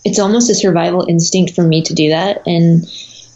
[0.04, 2.46] it's almost a survival instinct for me to do that.
[2.48, 2.86] And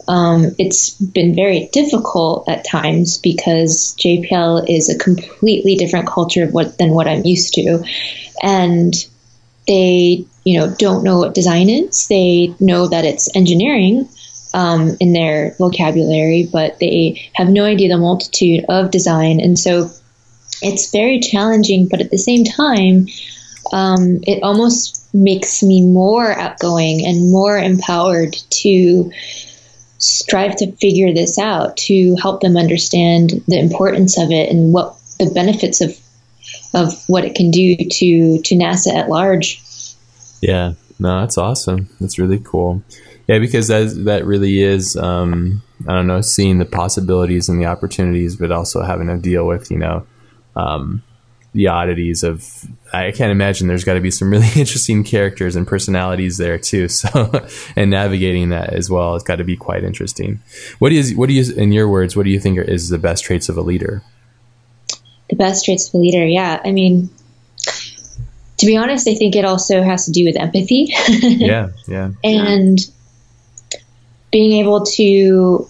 [0.08, 6.78] um, it's been very difficult at times because JPL is a completely different culture what,
[6.78, 7.84] than what I'm used to,
[8.42, 8.94] and
[9.66, 12.08] they you know don't know what design is.
[12.08, 14.08] They know that it's engineering
[14.54, 19.90] um, in their vocabulary, but they have no idea the multitude of design, and so
[20.62, 21.88] it's very challenging.
[21.88, 23.06] But at the same time,
[23.72, 29.10] um, it almost makes me more outgoing and more empowered to
[29.98, 34.96] strive to figure this out to help them understand the importance of it and what
[35.18, 35.98] the benefits of
[36.74, 39.62] of what it can do to to NASA at large.
[40.40, 41.88] Yeah, no, that's awesome.
[42.00, 42.82] That's really cool.
[43.28, 47.66] Yeah, because that that really is um, I don't know, seeing the possibilities and the
[47.66, 50.06] opportunities, but also having to deal with you know
[50.56, 51.02] um,
[51.52, 55.66] the oddities of I can't imagine there's got to be some really interesting characters and
[55.66, 56.88] personalities there too.
[56.98, 60.40] So and navigating that as well it's got to be quite interesting.
[60.78, 63.24] What is what do you in your words what do you think is the best
[63.24, 64.02] traits of a leader?
[65.28, 66.60] The best traits of a leader, yeah.
[66.64, 67.10] I mean,
[68.56, 70.94] to be honest, I think it also has to do with empathy.
[71.08, 72.12] yeah, yeah.
[72.24, 72.78] And
[74.30, 75.68] being able to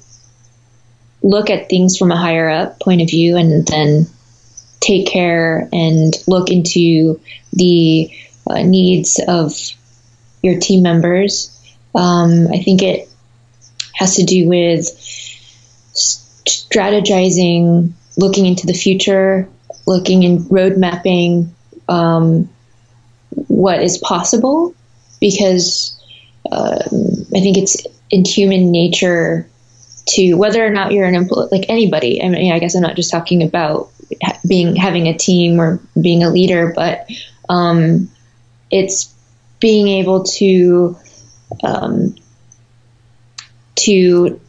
[1.22, 4.06] look at things from a higher up point of view and then
[4.80, 7.20] take care and look into
[7.52, 8.10] the
[8.48, 9.52] uh, needs of
[10.42, 11.54] your team members.
[11.94, 13.08] Um, I think it
[13.94, 14.86] has to do with
[16.46, 19.48] strategizing, looking into the future,
[19.86, 21.54] looking in road mapping
[21.88, 22.48] um,
[23.30, 24.74] what is possible,
[25.20, 26.00] because
[26.50, 29.48] uh, I think it's in human nature
[30.08, 32.22] to whether or not you're an employee, like anybody.
[32.22, 33.90] I mean, I guess I'm not just talking about
[34.46, 37.06] being having a team or being a leader, but
[37.48, 38.10] um,
[38.70, 39.14] it's
[39.60, 40.96] being able to
[41.62, 42.14] um,
[43.76, 44.40] to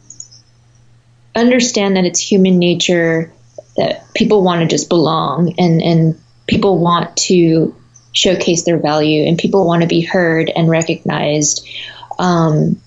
[1.34, 3.32] understand that it's human nature
[3.76, 7.74] that people want to just belong and and people want to
[8.12, 11.66] showcase their value and people want to be heard and recognized.
[12.18, 12.80] Um,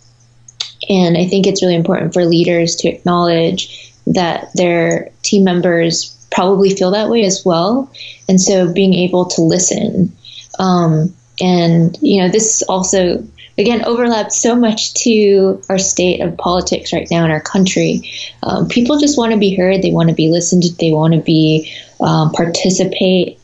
[0.89, 6.71] and I think it's really important for leaders to acknowledge that their team members probably
[6.71, 7.91] feel that way as well.
[8.27, 10.13] And so being able to listen.
[10.59, 13.23] Um, and, you know, this also,
[13.57, 18.11] again, overlaps so much to our state of politics right now in our country.
[18.41, 21.13] Um, people just want to be heard, they want to be listened to, they want
[21.13, 23.39] to be um, participate.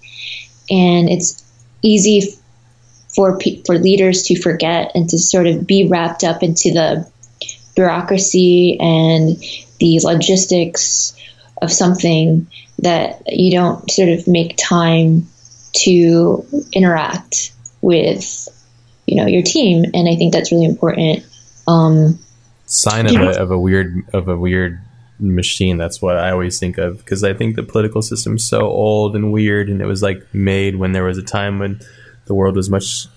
[0.70, 1.44] And it's
[1.82, 2.36] easy
[3.16, 7.10] for pe- for leaders to forget and to sort of be wrapped up into the
[7.80, 9.38] bureaucracy and
[9.80, 11.16] the logistics
[11.62, 12.46] of something
[12.80, 15.26] that you don't sort of make time
[15.72, 18.50] to interact with
[19.06, 19.86] you know your team.
[19.94, 21.26] And i think that's really important.
[21.68, 22.20] Um,
[22.66, 24.82] sign of a, of a weird of a weird
[25.20, 25.78] machine.
[25.78, 29.32] That's what i always think of because i think the political system's so old and
[29.32, 31.80] weird and it was like made when there was a time when
[32.26, 33.08] the world was much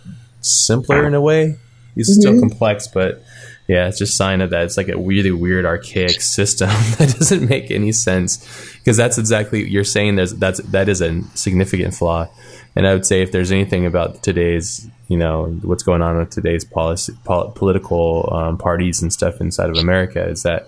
[0.41, 1.57] simpler in a way.
[1.97, 2.21] It's mm-hmm.
[2.21, 3.23] still complex but
[3.69, 4.65] yeah, it's just sign of that.
[4.65, 8.39] It's like a really weird, archaic system that doesn't make any sense
[8.79, 10.17] because that's exactly you're saying.
[10.17, 12.29] There's that's that is a significant flaw,
[12.75, 16.31] and I would say if there's anything about today's, you know, what's going on with
[16.31, 20.67] today's policy, pol- political um, parties and stuff inside of America is that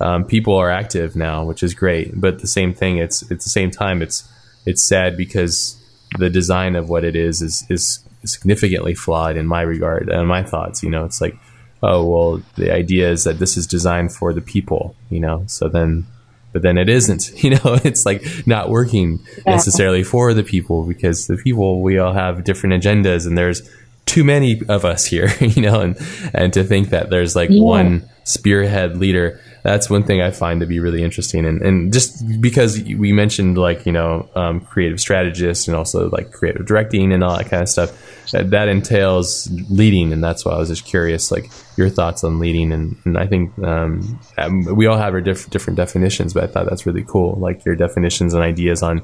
[0.00, 2.20] um, people are active now, which is great.
[2.20, 4.28] But the same thing, it's at the same time, it's
[4.66, 5.80] it's sad because
[6.18, 10.42] the design of what it is is is significantly flawed in my regard and my
[10.42, 10.82] thoughts.
[10.82, 11.36] You know, it's like
[11.84, 15.44] oh well, the idea is that this is designed for the people, you know.
[15.46, 16.06] So then,
[16.52, 17.78] but then it isn't, you know.
[17.84, 22.82] It's like not working necessarily for the people because the people we all have different
[22.82, 23.68] agendas, and there's
[24.06, 25.96] too many of us here, you know, and
[26.32, 27.62] and to think that there's like yeah.
[27.62, 31.46] one spearhead leader that's one thing I find to be really interesting.
[31.46, 36.32] And, and just because we mentioned like, you know, um, creative strategists and also like
[36.32, 40.12] creative directing and all that kind of stuff, that, that entails leading.
[40.12, 42.72] And that's why I was just curious, like your thoughts on leading.
[42.72, 46.46] And, and I think um, um, we all have our diff- different definitions, but I
[46.46, 47.36] thought that's really cool.
[47.36, 49.00] Like your definitions and ideas on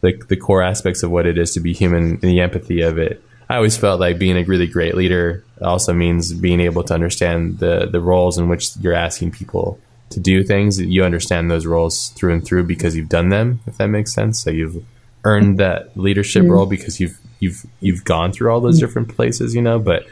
[0.00, 2.98] the, the core aspects of what it is to be human and the empathy of
[2.98, 3.22] it.
[3.48, 7.58] I always felt like being a really great leader also means being able to understand
[7.58, 9.80] the the roles in which you're asking people
[10.10, 13.60] to do things, you understand those roles through and through because you've done them.
[13.66, 14.84] If that makes sense, so you've
[15.24, 16.52] earned that leadership mm-hmm.
[16.52, 18.86] role because you've you've you've gone through all those mm-hmm.
[18.86, 19.78] different places, you know.
[19.78, 20.06] But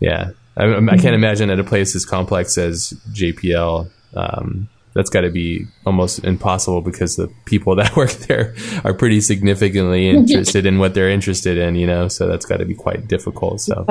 [0.00, 1.14] yeah, I, I can't mm-hmm.
[1.14, 3.90] imagine at a place as complex as JPL.
[4.14, 9.20] Um, that's got to be almost impossible because the people that work there are pretty
[9.20, 12.08] significantly interested in what they're interested in, you know.
[12.08, 13.60] So that's got to be quite difficult.
[13.60, 13.86] So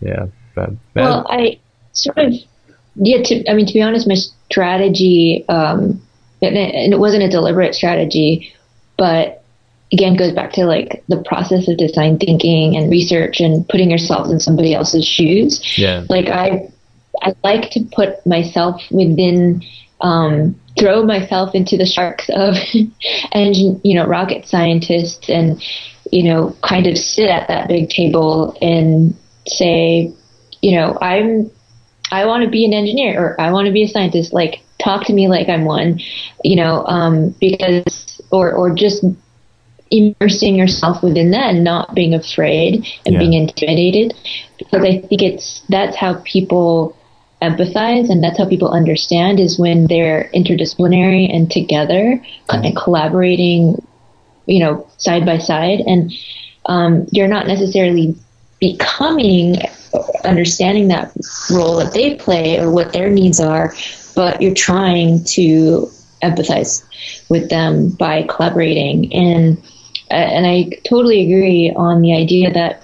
[0.00, 1.58] yeah, but, well, I
[1.92, 2.34] sort of
[2.96, 3.22] yeah.
[3.22, 4.16] To, I mean, to be honest, my
[4.50, 6.02] strategy, um,
[6.42, 8.52] and, it, and it wasn't a deliberate strategy,
[8.96, 9.44] but
[9.92, 14.28] again goes back to like the process of design thinking and research and putting yourself
[14.28, 15.78] in somebody else's shoes.
[15.78, 16.04] Yeah.
[16.08, 16.68] Like I,
[17.22, 19.62] I like to put myself within,
[20.00, 22.56] um, throw myself into the sharks of
[23.32, 25.62] engine, you know, rocket scientists and,
[26.10, 29.16] you know, kind of sit at that big table and
[29.46, 30.12] say,
[30.62, 31.50] you know, I'm
[32.10, 34.32] I want to be an engineer or I want to be a scientist.
[34.32, 36.00] Like, talk to me like I'm one,
[36.44, 39.04] you know, um, because, or, or just
[39.90, 43.18] immersing yourself within that and not being afraid and yeah.
[43.18, 44.14] being intimidated.
[44.58, 46.96] Because I think it's, that's how people
[47.42, 52.64] empathize and that's how people understand is when they're interdisciplinary and together mm-hmm.
[52.64, 53.84] and collaborating,
[54.46, 55.80] you know, side by side.
[55.80, 56.12] And,
[56.66, 58.16] um, you're not necessarily
[58.60, 59.56] becoming
[60.24, 61.12] understanding that
[61.50, 63.74] role that they play or what their needs are,
[64.14, 65.90] but you're trying to
[66.22, 66.84] empathize
[67.28, 69.12] with them by collaborating.
[69.12, 69.58] And
[70.10, 72.82] uh, and I totally agree on the idea that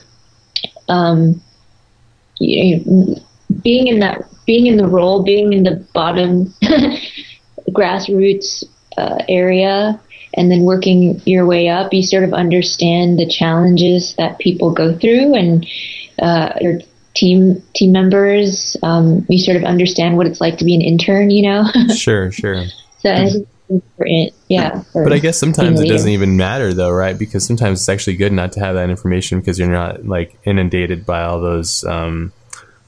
[0.88, 1.40] um,
[2.38, 3.16] you know,
[3.62, 6.46] being in that being in the role, being in the bottom
[7.70, 8.64] grassroots
[8.98, 10.00] uh, area,
[10.34, 14.96] and then working your way up, you sort of understand the challenges that people go
[14.96, 15.66] through and
[16.20, 16.80] uh, your
[17.14, 18.76] team team members.
[18.82, 21.64] Um, you sort of understand what it's like to be an intern, you know.
[21.94, 22.64] sure, sure.
[23.00, 24.82] so important, yeah.
[24.94, 27.18] But I guess sometimes it doesn't even matter, though, right?
[27.18, 31.04] Because sometimes it's actually good not to have that information because you're not like inundated
[31.04, 31.84] by all those.
[31.84, 32.32] Um,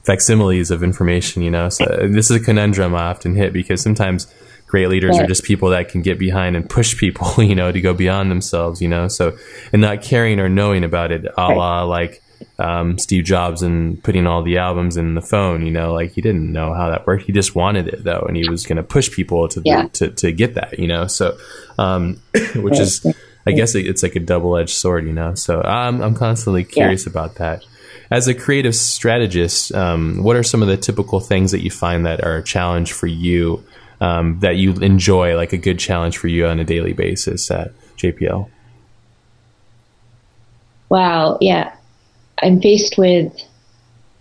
[0.05, 1.67] facsimiles of information, you know.
[1.69, 4.27] So this is a conundrum I often hit because sometimes
[4.75, 5.23] great leaders yeah.
[5.23, 8.29] are just people that can get behind and push people, you know, to go beyond
[8.29, 9.07] themselves, you know.
[9.07, 9.37] So
[9.71, 12.21] and not caring or knowing about it, a la like
[12.59, 15.65] um, Steve Jobs and putting all the albums in the phone.
[15.65, 17.23] You know, like he didn't know how that worked.
[17.23, 19.87] He just wanted it though, and he was going to push people to, yeah.
[19.93, 20.77] to to get that.
[20.77, 21.37] You know, so
[21.77, 22.21] um,
[22.55, 23.05] which is,
[23.47, 25.07] I guess it's like a double edged sword.
[25.07, 27.11] You know, so I'm I'm constantly curious yeah.
[27.11, 27.63] about that.
[28.11, 32.05] As a creative strategist, um, what are some of the typical things that you find
[32.05, 33.63] that are a challenge for you
[34.01, 37.71] um, that you enjoy, like a good challenge for you on a daily basis at
[37.97, 38.49] JPL?
[40.89, 41.75] Wow, yeah.
[42.41, 43.33] I'm faced with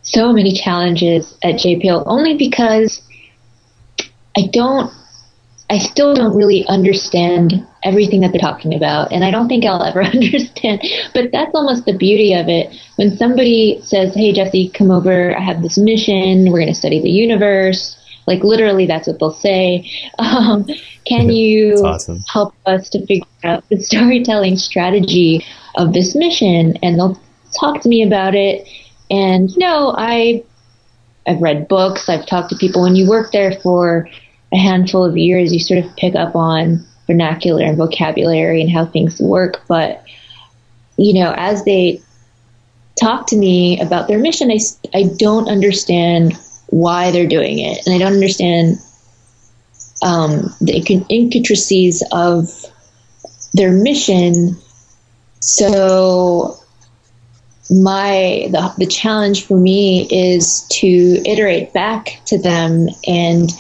[0.03, 3.03] so many challenges at JPL only because
[4.37, 4.93] I don't,
[5.71, 9.13] I still don't really understand everything that they're talking about.
[9.13, 10.83] And I don't think I'll ever understand.
[11.13, 12.75] But that's almost the beauty of it.
[12.97, 15.37] When somebody says, Hey, Jessie, come over.
[15.37, 16.51] I have this mission.
[16.51, 17.97] We're going to study the universe.
[18.27, 19.91] Like literally, that's what they'll say.
[20.19, 20.67] Um,
[21.07, 22.21] can you awesome.
[22.33, 25.45] help us to figure out the storytelling strategy
[25.77, 26.79] of this mission?
[26.83, 27.21] And they'll
[27.59, 28.69] talk to me about it.
[29.11, 30.45] And you know, I
[31.27, 32.09] I've read books.
[32.09, 32.83] I've talked to people.
[32.83, 34.09] When you work there for
[34.53, 38.87] a handful of years, you sort of pick up on vernacular and vocabulary and how
[38.87, 39.63] things work.
[39.69, 40.05] But
[40.97, 42.01] you know, as they
[43.01, 44.59] talk to me about their mission, I,
[44.95, 46.39] I don't understand
[46.75, 48.79] why they're doing it, and I don't understand
[50.03, 52.49] um, the intricacies of
[53.53, 54.57] their mission.
[55.39, 56.59] So
[57.71, 63.51] my the, the challenge for me is to iterate back to them and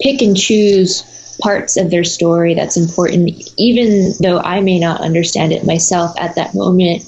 [0.00, 5.50] pick and choose parts of their story that's important even though i may not understand
[5.50, 7.02] it myself at that moment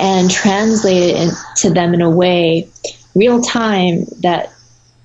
[0.00, 2.68] and translate it in, to them in a way
[3.14, 4.52] real time that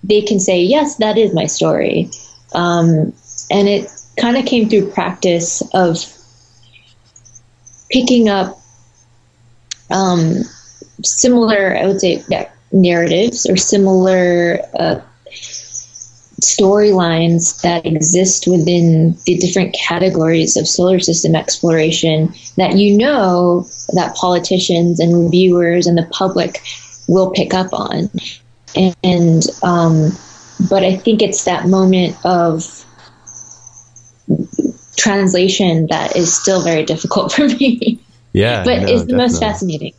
[0.03, 2.09] they can say, yes, that is my story.
[2.53, 3.13] Um,
[3.49, 3.89] and it
[4.19, 5.97] kind of came through practice of
[7.89, 8.59] picking up
[9.91, 10.43] um,
[11.03, 14.99] similar, I would say, yeah, narratives or similar uh,
[16.41, 24.15] storylines that exist within the different categories of solar system exploration that you know that
[24.15, 26.61] politicians and reviewers and the public
[27.07, 28.09] will pick up on.
[29.03, 30.11] And, um,
[30.69, 32.85] but I think it's that moment of
[34.97, 37.99] translation that is still very difficult for me.
[38.33, 38.63] Yeah.
[38.63, 39.15] but no, it's the definitely.
[39.15, 39.93] most fascinating.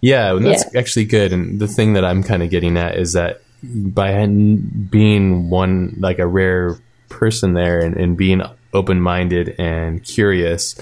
[0.00, 0.78] Yeah, and that's Yeah.
[0.80, 1.32] actually good.
[1.32, 6.18] And the thing that I'm kind of getting at is that by being one, like
[6.18, 6.76] a rare
[7.08, 8.42] person there and, and being
[8.74, 10.76] open minded and curious,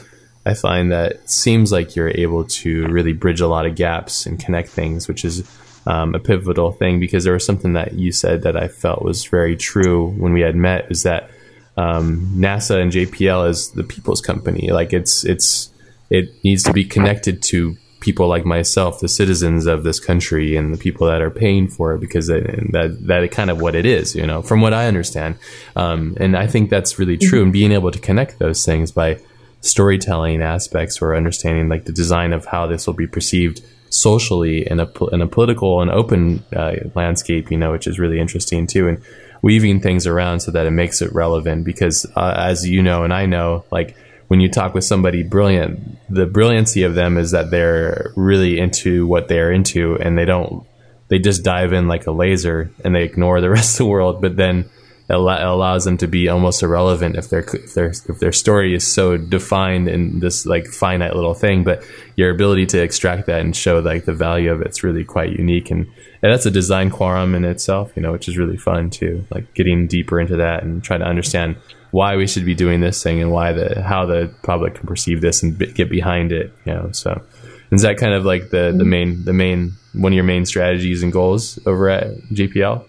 [0.45, 4.27] I find that it seems like you're able to really bridge a lot of gaps
[4.27, 5.49] and connect things, which is
[5.87, 9.25] um, a pivotal thing because there was something that you said that I felt was
[9.25, 11.31] very true when we had met is that
[11.77, 14.71] um, NASA and JPL is the people's company.
[14.71, 15.71] Like it's it's
[16.11, 20.75] it needs to be connected to people like myself, the citizens of this country, and
[20.75, 23.87] the people that are paying for it, because it, that that kind of what it
[23.87, 25.37] is, you know, from what I understand.
[25.77, 27.43] Um, and I think that's really true.
[27.43, 29.19] And being able to connect those things by
[29.63, 34.81] storytelling aspects or understanding like the design of how this will be perceived socially in
[34.81, 38.89] a in a political and open uh, landscape, you know, which is really interesting too,
[38.89, 39.03] and
[39.41, 41.65] weaving things around so that it makes it relevant.
[41.65, 43.97] Because uh, as you know, and I know, like
[44.29, 49.07] when you talk with somebody brilliant, the brilliancy of them is that they're really into
[49.07, 50.67] what they're into, and they don't
[51.09, 54.21] they just dive in like a laser and they ignore the rest of the world,
[54.21, 54.69] but then
[55.13, 58.87] it allows them to be almost irrelevant if their if their if their story is
[58.87, 61.65] so defined in this like finite little thing.
[61.65, 61.85] But
[62.17, 65.71] your ability to extract that and show like the value of it's really quite unique,
[65.71, 65.87] and,
[66.23, 69.25] and that's a design quorum in itself, you know, which is really fun too.
[69.31, 71.57] Like getting deeper into that and trying to understand
[71.91, 75.21] why we should be doing this thing and why the how the public can perceive
[75.21, 76.91] this and b- get behind it, you know.
[76.93, 77.23] So
[77.71, 78.91] is that kind of like the the mm-hmm.
[78.91, 82.87] main the main one of your main strategies and goals over at JPL?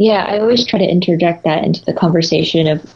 [0.00, 2.94] Yeah, I always try to interject that into the conversation of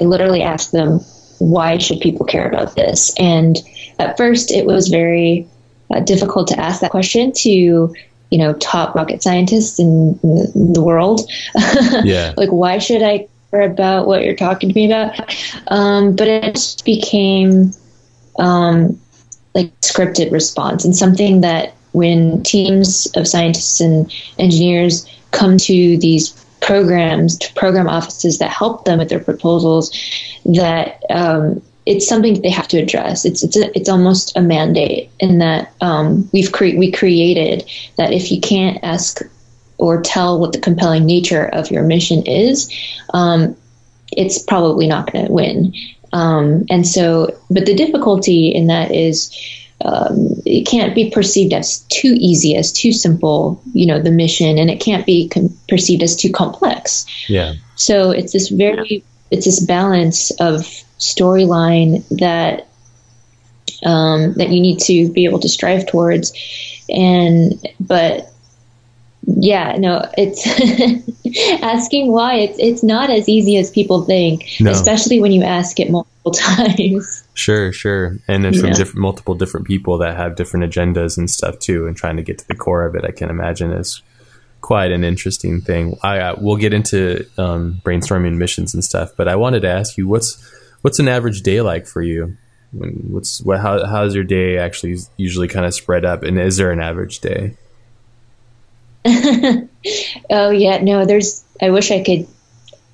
[0.00, 1.00] I literally ask them
[1.40, 3.12] why should people care about this?
[3.18, 3.56] And
[3.98, 5.48] at first it was very
[5.92, 10.82] uh, difficult to ask that question to, you know, top rocket scientists in, in the
[10.82, 11.28] world.
[12.04, 12.34] Yeah.
[12.36, 15.34] like why should I care about what you're talking to me about?
[15.68, 17.72] Um, but it just became
[18.38, 18.96] um,
[19.56, 26.43] like scripted response and something that when teams of scientists and engineers come to these
[26.64, 29.92] programs to program offices that help them with their proposals
[30.46, 33.26] that um, it's something that they have to address.
[33.26, 38.12] It's it's, a, it's almost a mandate in that um, we've cre- we created that
[38.12, 39.20] if you can't ask
[39.76, 42.72] or tell what the compelling nature of your mission is
[43.12, 43.54] um,
[44.12, 45.74] it's probably not going to win.
[46.14, 49.30] Um, and so but the difficulty in that is
[49.84, 54.58] um, it can't be perceived as too easy, as too simple, you know, the mission,
[54.58, 57.04] and it can't be com- perceived as too complex.
[57.28, 57.54] Yeah.
[57.76, 60.60] So it's this very, it's this balance of
[60.98, 62.68] storyline that
[63.84, 66.32] um, that you need to be able to strive towards,
[66.88, 68.32] and but
[69.26, 70.46] yeah, no, it's
[71.62, 74.70] asking why it's it's not as easy as people think, No.
[74.70, 77.24] especially when you ask it multiple times.
[77.34, 78.16] Sure, sure.
[78.28, 78.74] And then from Yeah.
[78.74, 82.38] different, multiple different people that have different agendas and stuff too, and trying to get
[82.38, 84.02] to the core of it, I can imagine is
[84.60, 85.98] quite an interesting thing.
[86.02, 89.96] I uh, we'll get into um, brainstorming missions and stuff, but I wanted to ask
[89.98, 90.38] you what's
[90.82, 92.36] what's an average day like for you?
[92.72, 93.60] When- What's what?
[93.60, 96.22] How how's your day actually usually kind of spread up?
[96.24, 97.56] And is there an average day?
[100.30, 101.04] Oh yeah, no.
[101.04, 101.44] There's.
[101.60, 102.26] I wish I could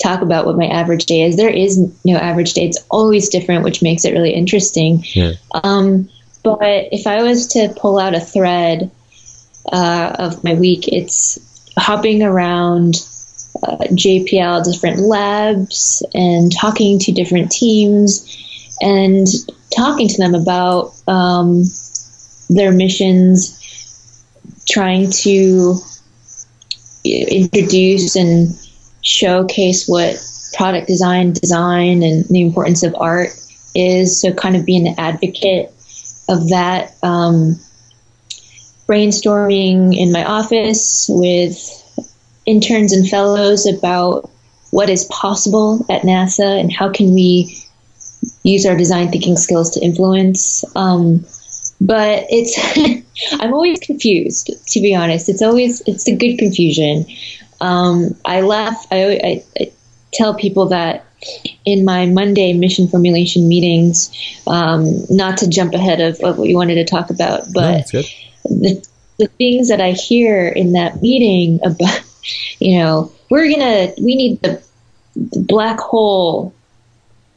[0.02, 1.36] talk about what my average day is.
[1.36, 2.66] There is no average day.
[2.66, 5.04] It's always different, which makes it really interesting.
[5.14, 5.34] Yeah.
[5.52, 6.08] Um,
[6.42, 8.90] but if I was to pull out a thread
[9.70, 11.38] uh, of my week, it's
[11.76, 12.96] hopping around
[13.62, 18.26] uh, JPL different labs and talking to different teams
[18.80, 19.26] and
[19.76, 21.64] talking to them about um,
[22.48, 23.56] their missions,
[24.68, 25.78] trying to
[27.05, 28.55] introduce and
[29.03, 30.16] showcase what
[30.55, 33.30] product design, design, and the importance of art
[33.74, 34.20] is.
[34.20, 35.72] So, kind of being an advocate
[36.28, 36.94] of that.
[37.03, 37.59] Um,
[38.90, 41.57] brainstorming in my office with
[42.44, 44.28] interns and fellows about
[44.72, 47.57] what is possible at NASA and how can we
[48.42, 50.64] use our design thinking skills to influence.
[50.74, 51.24] Um,
[51.81, 52.59] but it's
[53.41, 55.28] I'm always confused, to be honest.
[55.28, 57.07] It's always it's a good confusion.
[57.61, 58.87] Um, I laugh.
[58.91, 59.72] I, I, I,
[60.12, 61.07] tell people that
[61.64, 64.11] in my Monday mission formulation meetings,
[64.49, 68.03] um, not to jump ahead of, of, what you wanted to talk about, but no,
[68.45, 72.03] the the things that I hear in that meeting about,
[72.59, 74.62] you know, we're gonna we need the,
[75.14, 76.55] the black hole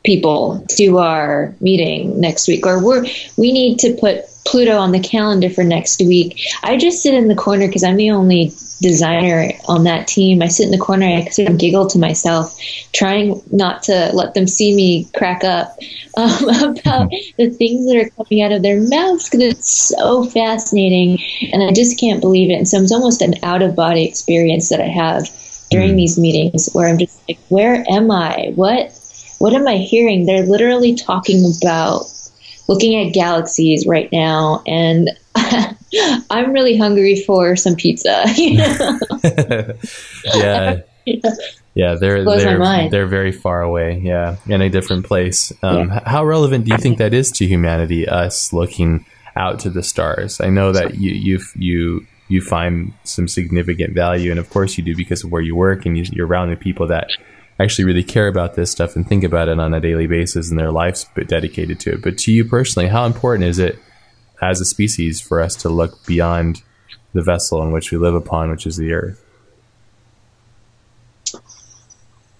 [0.03, 3.05] people to our meeting next week, or we're
[3.37, 6.41] we need to put Pluto on the calendar for next week.
[6.63, 10.41] I just sit in the corner because I'm the only designer on that team.
[10.41, 12.55] I sit in the corner, I sort of giggle to myself,
[12.91, 15.77] trying not to let them see me crack up
[16.17, 21.19] um, about the things that are coming out of their mouths because it's so fascinating,
[21.51, 22.55] and I just can't believe it.
[22.55, 25.29] And so it's almost an out of body experience that I have
[25.71, 25.97] during mm.
[25.97, 28.51] these meetings where I'm just like, where am I?
[28.55, 28.91] What
[29.39, 30.25] what am I hearing?
[30.25, 32.05] They're literally talking about
[32.67, 35.09] looking at galaxies right now, and
[36.29, 38.23] I'm really hungry for some pizza.
[40.35, 40.81] yeah.
[41.75, 41.95] yeah.
[41.95, 43.99] they're they're they're very far away.
[44.03, 45.51] Yeah, in a different place.
[45.61, 46.07] Um, yeah.
[46.07, 48.07] How relevant do you think that is to humanity?
[48.07, 49.05] Us looking
[49.35, 50.39] out to the stars.
[50.41, 54.83] I know that you you you you find some significant value, and of course you
[54.83, 57.07] do because of where you work and you, are around the people that
[57.59, 60.59] actually really care about this stuff and think about it on a daily basis and
[60.59, 62.01] their lives dedicated to it.
[62.01, 63.77] But to you personally, how important is it
[64.41, 66.61] as a species for us to look beyond
[67.13, 69.23] the vessel in which we live upon, which is the earth?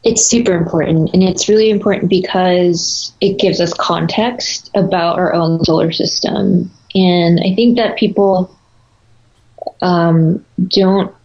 [0.04, 5.64] It's super important, and it's really important because it gives us context about our own
[5.64, 6.70] solar system.
[6.94, 8.54] And I think that people
[9.82, 11.16] um, don't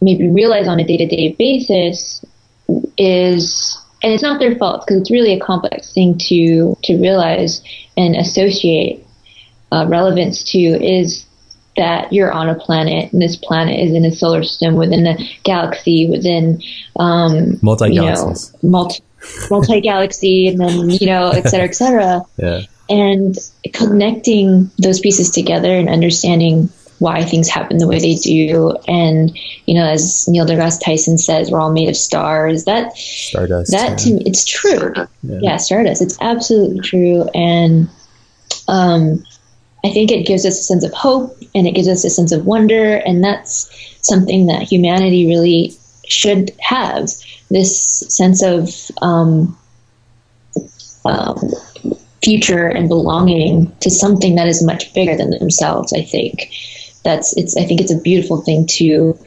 [0.00, 2.24] maybe realize on a day to day basis
[2.96, 7.62] is and it's not their fault because it's really a complex thing to to realize
[7.96, 9.06] and associate
[9.72, 11.26] uh, relevance to is
[11.76, 15.16] that you're on a planet and this planet is in a solar system within a
[15.44, 16.60] galaxy within
[16.96, 19.02] um, multi galaxies you know, multi
[19.50, 22.62] multi galaxy and then you know et cetera et cetera yeah.
[22.88, 23.36] and
[23.72, 26.68] connecting those pieces together and understanding
[27.00, 28.76] why things happen the way they do.
[28.86, 29.36] And
[29.66, 32.64] you know, as Neil deGrasse Tyson says, we're all made of stars.
[32.64, 33.72] That stardust.
[33.72, 33.96] That yeah.
[33.96, 34.92] to me, it's true.
[35.22, 35.38] Yeah.
[35.42, 35.56] yeah.
[35.56, 36.02] stardust.
[36.02, 37.24] It's absolutely true.
[37.34, 37.88] And
[38.68, 39.24] um,
[39.84, 42.32] I think it gives us a sense of hope, and it gives us a sense
[42.32, 43.68] of wonder, and that's
[44.02, 45.72] something that humanity really
[46.06, 47.08] should have.
[47.50, 48.70] This sense of
[49.02, 49.58] um,
[51.06, 51.38] um,
[52.22, 55.92] future and belonging to something that is much bigger than themselves.
[55.94, 56.50] I think
[57.02, 59.18] that's it's I think it's a beautiful thing to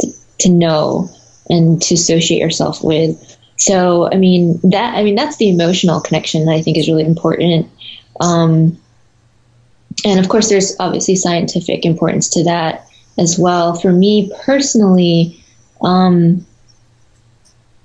[0.00, 1.10] to, to know
[1.48, 3.36] and to associate yourself with.
[3.56, 7.04] So I mean that I mean that's the emotional connection that I think is really
[7.04, 7.70] important.
[8.20, 8.78] Um,
[10.04, 12.86] and of course, there's obviously scientific importance to that
[13.18, 13.74] as well.
[13.74, 15.44] For me personally,
[15.82, 16.46] um,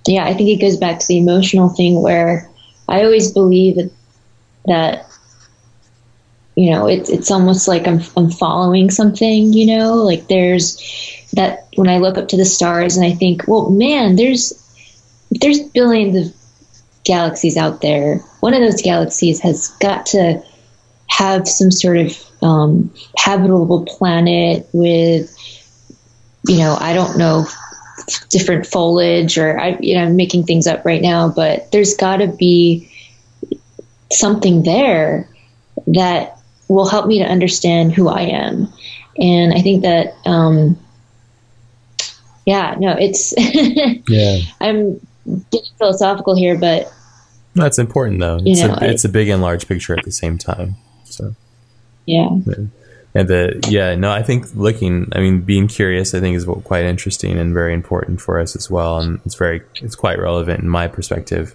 [0.05, 2.49] yeah, I think it goes back to the emotional thing where
[2.87, 3.91] I always believe that,
[4.65, 5.12] that
[6.55, 10.77] you know, it's it's almost like I'm I'm following something, you know, like there's
[11.33, 14.53] that when I look up to the stars and I think, well, man, there's
[15.31, 16.35] there's billions of
[17.03, 18.17] galaxies out there.
[18.39, 20.43] One of those galaxies has got to
[21.09, 25.35] have some sort of um, habitable planet with,
[26.47, 27.45] you know, I don't know,
[28.29, 32.17] different foliage or I, you know, I'm making things up right now, but there's got
[32.17, 32.91] to be
[34.11, 35.29] something there
[35.87, 38.71] that will help me to understand who I am.
[39.17, 40.79] And I think that, um,
[42.45, 43.33] yeah, no, it's,
[44.07, 46.91] yeah, I'm getting philosophical here, but
[47.55, 48.39] that's important though.
[48.43, 50.75] It's, know, a, it's a big and large picture at the same time.
[51.05, 51.35] So,
[52.05, 52.29] yeah.
[53.15, 56.85] And the, yeah, no, I think looking, I mean, being curious, I think is quite
[56.85, 58.99] interesting and very important for us as well.
[58.99, 61.53] And it's very, it's quite relevant in my perspective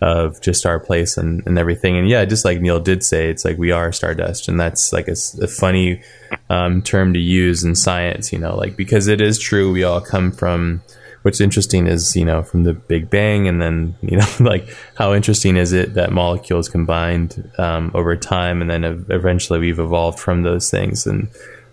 [0.00, 1.96] of just our place and, and everything.
[1.96, 5.08] And yeah, just like Neil did say, it's like we are stardust, and that's like
[5.08, 6.02] a, a funny
[6.50, 10.00] um, term to use in science, you know, like because it is true we all
[10.00, 10.82] come from.
[11.22, 15.12] What's interesting is you know from the Big Bang, and then you know like how
[15.14, 20.42] interesting is it that molecules combined um, over time, and then eventually we've evolved from
[20.42, 21.28] those things, and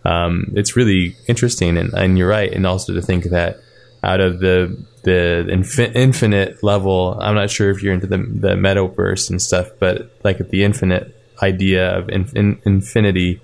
[0.06, 1.78] um, it's really interesting.
[1.78, 3.60] And, and you're right, and also to think that
[4.04, 7.18] out of the the infin- infinite level.
[7.20, 11.16] I'm not sure if you're into the the metaverse and stuff, but like the infinite
[11.41, 13.41] idea of in, in, infinity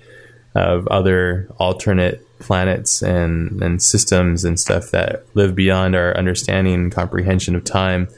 [0.54, 6.92] of other alternate planets and and systems and stuff that live beyond our understanding and
[6.92, 8.08] comprehension of time.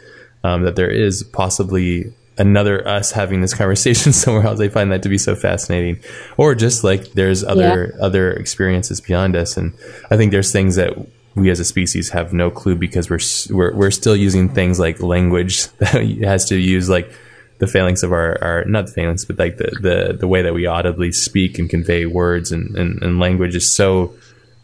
[0.45, 4.61] Um, that there is possibly another us having this conversation somewhere else.
[4.61, 6.01] I find that to be so fascinating.
[6.37, 8.05] Or just like there's other yeah.
[8.05, 9.73] other experiences beyond us, and
[10.11, 10.97] I think there's things that
[11.35, 13.21] we as a species have no clue because we're
[13.57, 17.13] we're we're still using things like language that has to use like
[17.59, 20.53] the phalanx of our, our not the phalanx, but like the, the the way that
[20.53, 24.15] we audibly speak and convey words and, and, and language is so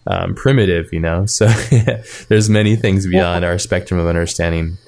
[0.09, 1.25] um, primitive, you know.
[1.27, 1.47] So
[2.29, 4.79] there's many things beyond our spectrum of understanding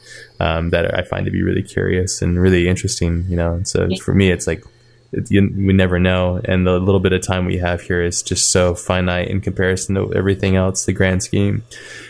[0.41, 3.53] um, that I find to be really curious and really interesting, you know.
[3.53, 4.65] And so for me, it's like
[5.13, 8.23] it, you, we never know, and the little bit of time we have here is
[8.23, 11.65] just so finite in comparison to everything else, the grand scheme.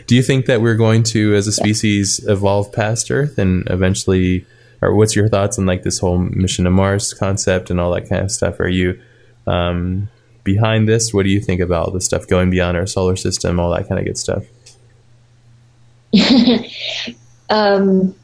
[0.07, 4.45] Do you think that we're going to, as a species, evolve past Earth and eventually?
[4.83, 8.09] Or what's your thoughts on like this whole mission to Mars concept and all that
[8.09, 8.61] kind of stuff?
[8.61, 9.01] Are you
[9.47, 10.09] um,
[10.45, 11.13] behind this?
[11.13, 13.99] What do you think about the stuff going beyond our solar system, all that kind
[13.99, 14.45] of good stuff?
[17.51, 18.15] um,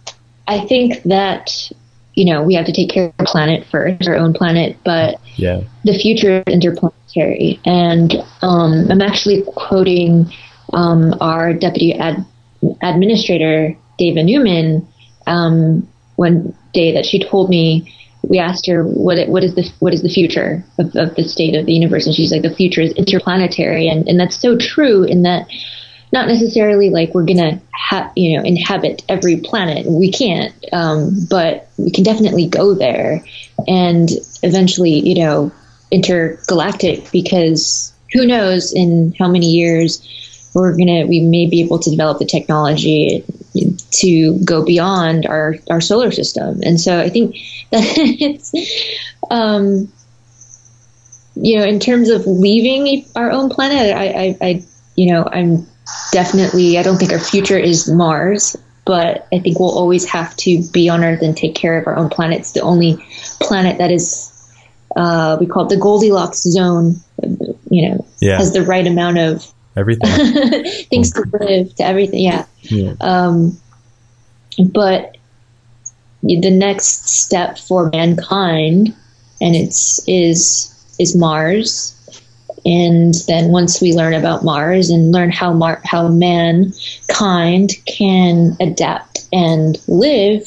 [0.49, 1.71] I think that
[2.17, 5.21] you know we have to take care of the planet first, our own planet, but
[5.37, 7.61] yeah, the future is interplanetary.
[7.65, 10.33] And um, I'm actually quoting
[10.73, 12.25] um, our deputy ad-
[12.83, 14.89] administrator, Dava Newman,
[15.27, 15.87] um,
[16.17, 17.93] one day that she told me
[18.23, 21.55] we asked her what what is the what is the future of, of the state
[21.55, 25.05] of the universe, and she's like the future is interplanetary, and and that's so true
[25.05, 25.47] in that
[26.13, 29.87] not necessarily like we're gonna ha- you know inhabit every planet.
[29.87, 33.25] We can't, um, but we can definitely go there,
[33.67, 34.11] and
[34.43, 35.53] eventually you know
[35.91, 40.03] intergalactic because who knows in how many years
[40.55, 43.25] we're gonna we may be able to develop the technology
[43.91, 47.37] to go beyond our our solar system and so i think
[47.71, 48.53] that it's
[49.31, 49.91] um
[51.35, 54.65] you know in terms of leaving our own planet i i, I
[54.97, 55.67] you know i'm
[56.13, 60.63] definitely i don't think our future is mars but i think we'll always have to
[60.73, 62.97] be on earth and take care of our own planet it's the only
[63.41, 64.33] planet that is
[64.97, 66.95] uh, we call it the goldilocks zone
[67.71, 68.39] you know yeah.
[68.39, 70.09] has the right amount of everything
[70.91, 72.95] things to live to everything yeah, yeah.
[73.01, 73.59] Um,
[74.73, 75.17] but
[76.23, 78.95] the next step for mankind
[79.41, 81.96] and it's is is mars
[82.67, 89.27] and then once we learn about mars and learn how Mar- how mankind can adapt
[89.33, 90.43] and live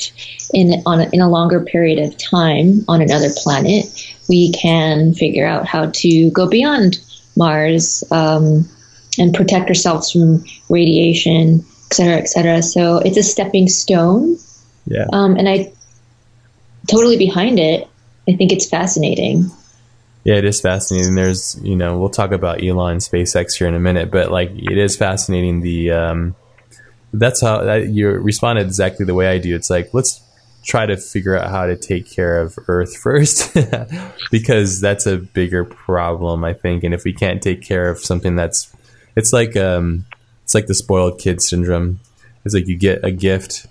[0.53, 3.85] in on a, in a longer period of time on another planet
[4.29, 6.99] we can figure out how to go beyond
[7.35, 8.69] mars um,
[9.17, 12.61] and protect ourselves from radiation, et cetera, et cetera.
[12.61, 14.37] So it's a stepping stone.
[14.85, 15.07] Yeah.
[15.11, 15.71] Um, and I
[16.87, 17.87] totally behind it.
[18.27, 19.49] I think it's fascinating.
[20.23, 21.15] Yeah, it is fascinating.
[21.15, 24.77] There's, you know, we'll talk about Elon SpaceX here in a minute, but like it
[24.77, 25.61] is fascinating.
[25.61, 26.35] The um,
[27.13, 29.55] that's how that, you responded exactly the way I do.
[29.55, 30.21] It's like let's
[30.63, 33.57] try to figure out how to take care of Earth first,
[34.31, 36.83] because that's a bigger problem, I think.
[36.83, 38.75] And if we can't take care of something that's
[39.15, 40.05] it's like um,
[40.43, 41.99] it's like the spoiled kid syndrome.
[42.45, 43.67] It's like you get a gift,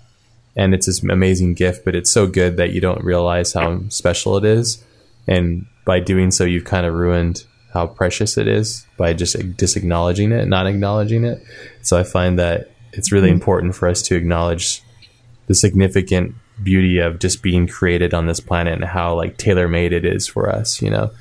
[0.55, 4.37] and it's this amazing gift, but it's so good that you don't realize how special
[4.37, 4.83] it is,
[5.29, 10.31] and by doing so, you've kind of ruined how precious it is by just disacknowledging
[10.31, 11.41] it, not acknowledging it.
[11.81, 13.35] So I find that it's really mm-hmm.
[13.35, 14.83] important for us to acknowledge
[15.47, 19.93] the significant beauty of just being created on this planet and how like tailor made
[19.93, 21.11] it is for us, you know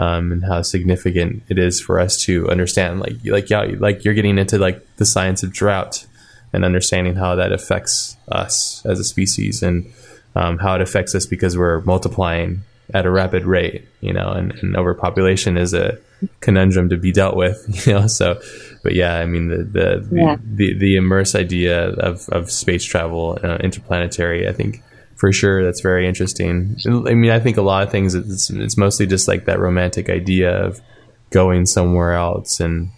[0.00, 3.00] um, and how significant it is for us to understand.
[3.00, 6.06] Like, like yeah, like you're getting into like the science of drought
[6.54, 9.92] and understanding how that affects us as a species and
[10.34, 12.62] um, how it affects us because we're multiplying
[12.94, 15.98] at a rapid rate, you know, and, and overpopulation is a
[16.40, 18.06] conundrum to be dealt with, you know.
[18.06, 18.40] So,
[18.82, 20.36] but yeah, I mean the the yeah.
[20.36, 24.82] the, the, the immerse idea of, of space travel, uh, interplanetary, I think
[25.20, 26.74] for sure that's very interesting
[27.06, 30.08] i mean i think a lot of things it's, it's mostly just like that romantic
[30.08, 30.80] idea of
[31.28, 32.88] going somewhere else and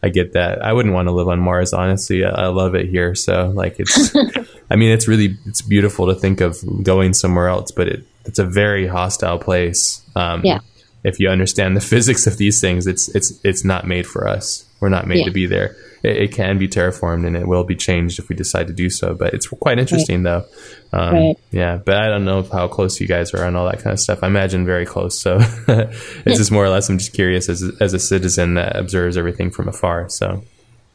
[0.00, 2.88] i get that i wouldn't want to live on mars honestly i, I love it
[2.88, 4.14] here so like it's
[4.70, 8.38] i mean it's really it's beautiful to think of going somewhere else but it, it's
[8.38, 10.60] a very hostile place um, yeah
[11.04, 14.64] if you understand the physics of these things it's it's it's not made for us
[14.80, 15.24] we're not made yeah.
[15.24, 18.34] to be there it, it, can be terraformed and it will be changed if we
[18.34, 19.14] decide to do so.
[19.14, 20.44] But it's quite interesting right.
[20.92, 20.98] though.
[20.98, 21.36] Um, right.
[21.50, 24.00] Yeah, but I don't know how close you guys are on all that kind of
[24.00, 24.22] stuff.
[24.22, 25.18] I imagine very close.
[25.18, 25.38] So
[25.68, 26.88] it's just more or less.
[26.88, 30.08] I'm just curious as as a citizen that observes everything from afar.
[30.08, 30.44] So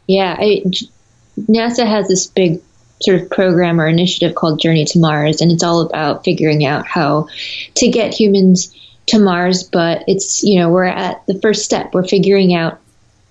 [0.07, 0.63] yeah, I,
[1.37, 2.61] NASA has this big
[3.01, 6.87] sort of program or initiative called Journey to Mars, and it's all about figuring out
[6.87, 7.27] how
[7.75, 8.75] to get humans
[9.07, 9.63] to Mars.
[9.63, 11.93] But it's you know we're at the first step.
[11.93, 12.79] We're figuring out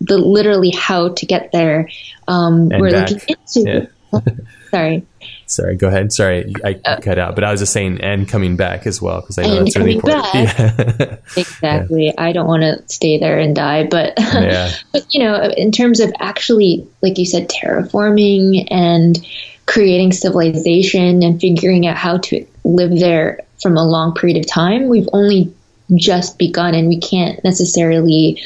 [0.01, 1.89] the literally how to get there.
[2.29, 3.11] Um, we're back.
[3.11, 3.89] looking into.
[4.13, 4.21] Yeah.
[4.71, 5.07] Sorry.
[5.47, 6.13] Sorry, go ahead.
[6.13, 9.21] Sorry, I uh, cut out, but I was just saying, and coming back as well
[9.21, 10.35] because I know that's really important.
[10.35, 11.17] Yeah.
[11.37, 12.07] exactly.
[12.07, 12.13] Yeah.
[12.19, 14.73] I don't want to stay there and die, but yeah.
[14.93, 19.25] but you know, in terms of actually, like you said, terraforming and
[19.67, 24.89] creating civilization and figuring out how to live there from a long period of time,
[24.89, 25.53] we've only
[25.95, 28.43] just begun, and we can't necessarily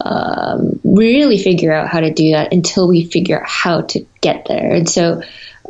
[0.00, 4.46] um, really figure out how to do that until we figure out how to get
[4.46, 4.72] there.
[4.72, 5.22] And so,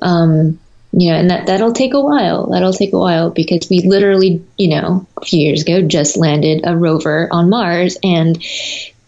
[0.03, 0.59] um,
[0.93, 2.51] you know, and that that'll take a while.
[2.51, 6.63] That'll take a while because we literally, you know, a few years ago just landed
[6.65, 8.43] a rover on Mars and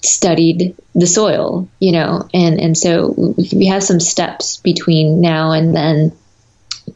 [0.03, 5.75] studied the soil, you know, and and so we have some steps between now and
[5.75, 6.13] then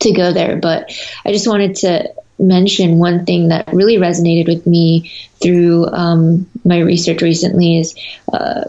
[0.01, 0.57] to go there.
[0.57, 0.93] But
[1.25, 5.13] I just wanted to mention one thing that really resonated with me
[5.43, 7.95] through um, my research recently is
[8.33, 8.65] uh,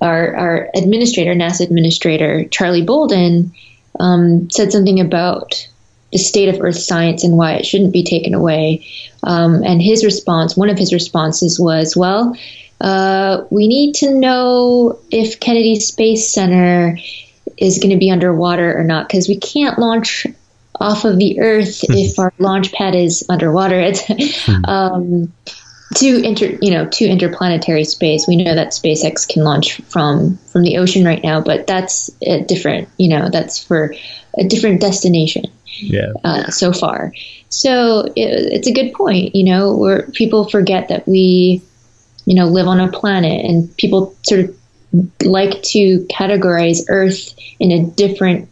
[0.00, 3.52] our, our administrator, NASA administrator, Charlie Bolden,
[3.98, 5.68] um, said something about
[6.12, 8.86] the state of Earth science and why it shouldn't be taken away.
[9.22, 12.34] Um, and his response, one of his responses was, well,
[12.80, 16.98] uh, we need to know if Kennedy Space Center
[17.56, 20.26] is going to be underwater or not because we can't launch
[20.80, 21.92] off of the Earth hmm.
[21.92, 23.80] if our launch pad is underwater.
[23.90, 24.64] It's hmm.
[24.64, 25.32] um,
[25.96, 28.26] to inter, you know, to interplanetary space.
[28.26, 32.42] We know that SpaceX can launch from from the ocean right now, but that's a
[32.42, 32.88] different.
[32.96, 33.94] You know, that's for
[34.38, 35.44] a different destination.
[35.64, 36.12] Yeah.
[36.24, 37.12] Uh, so far,
[37.48, 39.34] so it, it's a good point.
[39.34, 41.62] You know, where people forget that we,
[42.30, 44.56] you know, live on a planet, and people sort of
[45.24, 48.48] like to categorize Earth in a different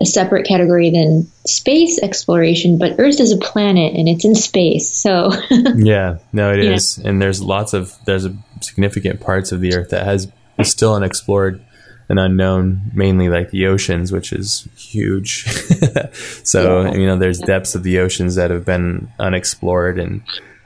[0.00, 4.92] a separate category than space exploration, but Earth is a planet and it's in space.
[4.92, 5.32] So
[5.74, 8.28] yeah, no, it is, is, and there's lots of there's
[8.60, 10.30] significant parts of the Earth that has
[10.60, 11.64] is still unexplored
[12.08, 15.46] and unknown, mainly like the oceans, which is huge.
[16.44, 16.94] so yeah.
[16.94, 20.22] you know, there's depths of the oceans that have been unexplored, and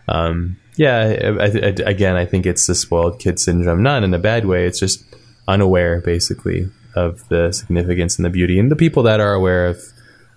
[0.08, 4.18] um, yeah, I, I, again, I think it's the spoiled kid syndrome, not in a
[4.18, 4.64] bad way.
[4.64, 5.04] It's just
[5.48, 9.82] unaware, basically, of the significance and the beauty, and the people that are aware of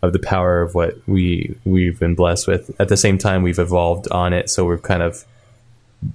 [0.01, 2.71] of the power of what we we've been blessed with.
[2.81, 5.23] At the same time, we've evolved on it, so we're kind of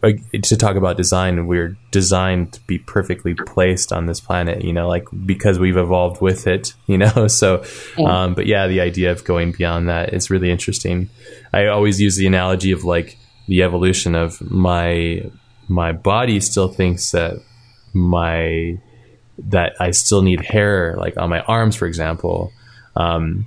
[0.02, 1.46] to talk about design.
[1.46, 6.20] We're designed to be perfectly placed on this planet, you know, like because we've evolved
[6.20, 7.28] with it, you know.
[7.28, 7.62] So.
[8.04, 11.10] Um, but yeah, the idea of going beyond that is really interesting.
[11.52, 15.30] I always use the analogy of like the evolution of my
[15.68, 17.34] my body still thinks that
[17.92, 18.78] my
[19.38, 22.52] that I still need hair, like on my arms, for example.
[22.94, 23.46] Um,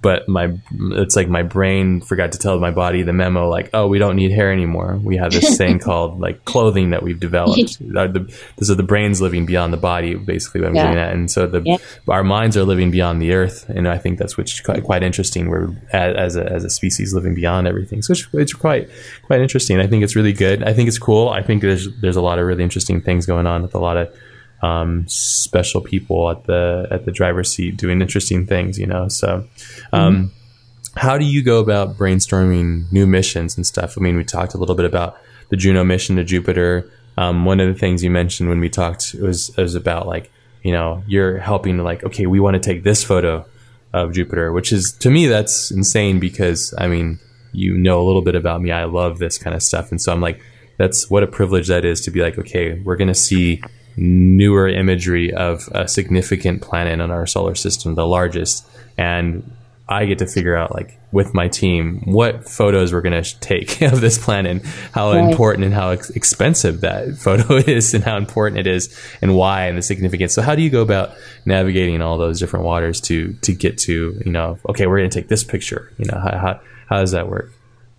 [0.00, 0.56] but my
[0.92, 4.16] it's like my brain forgot to tell my body the memo like oh we don't
[4.16, 4.98] need hair anymore.
[5.02, 7.78] We have this thing called like clothing that we've developed.
[7.78, 10.84] The, this is the brains living beyond the body basically what i'm yeah.
[10.84, 11.12] getting at.
[11.12, 11.76] And so the yeah.
[12.08, 15.48] our minds are living beyond the earth and i think that's which quite, quite interesting.
[15.48, 18.02] We're as a, as a species living beyond everything.
[18.02, 18.88] So it's, it's quite
[19.22, 19.80] quite interesting.
[19.80, 20.62] I think it's really good.
[20.62, 21.28] I think it's cool.
[21.28, 23.96] I think there's there's a lot of really interesting things going on with a lot
[23.96, 24.14] of
[24.64, 29.08] um, special people at the at the driver's seat doing interesting things, you know.
[29.08, 29.46] So,
[29.92, 30.98] um, mm-hmm.
[30.98, 33.98] how do you go about brainstorming new missions and stuff?
[33.98, 35.18] I mean, we talked a little bit about
[35.50, 36.90] the Juno mission to Jupiter.
[37.18, 40.32] Um, one of the things you mentioned when we talked was was about like
[40.62, 43.44] you know you're helping like okay we want to take this photo
[43.92, 47.18] of Jupiter, which is to me that's insane because I mean
[47.52, 48.72] you know a little bit about me.
[48.72, 50.40] I love this kind of stuff, and so I'm like
[50.78, 53.62] that's what a privilege that is to be like okay we're gonna see
[53.96, 58.66] newer imagery of a significant planet in our solar system, the largest,
[58.96, 59.50] and
[59.88, 63.82] I get to figure out like with my team what photos we're going to take
[63.82, 65.30] of this planet, how right.
[65.30, 69.66] important and how ex- expensive that photo is, and how important it is, and why,
[69.66, 70.32] and the significance.
[70.32, 71.12] So, how do you go about
[71.44, 75.20] navigating all those different waters to to get to you know, okay, we're going to
[75.20, 75.92] take this picture.
[75.98, 77.52] You know, how how, how does that work?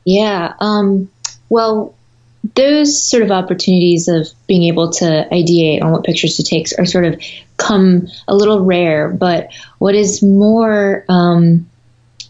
[0.06, 0.54] Yeah.
[0.60, 1.10] Um,
[1.50, 1.96] well,
[2.54, 6.86] those sort of opportunities of being able to ideate on what pictures to take are
[6.86, 7.22] sort of
[7.58, 9.10] come a little rare.
[9.10, 9.50] But
[9.80, 11.68] what is more um,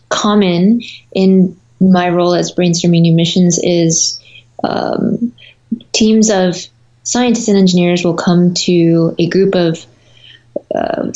[0.10, 0.82] common
[1.12, 4.22] in my role as brainstorming new missions is
[4.64, 5.34] um,
[5.92, 6.56] teams of
[7.04, 9.86] scientists and engineers will come to a group of
[10.74, 11.12] uh,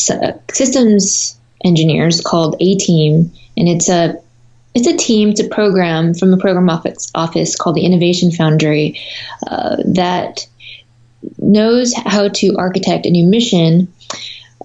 [0.51, 4.21] systems engineers called A Team, and it's a
[4.73, 8.99] it's a team, it's a program from a program office, office called the Innovation Foundry
[9.47, 10.47] uh, that
[11.37, 13.91] knows how to architect a new mission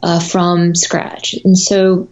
[0.03, 1.35] uh, from scratch.
[1.45, 2.09] And so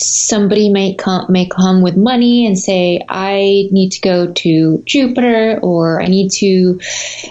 [0.00, 5.60] somebody may come may come with money and say i need to go to jupiter
[5.62, 6.80] or i need to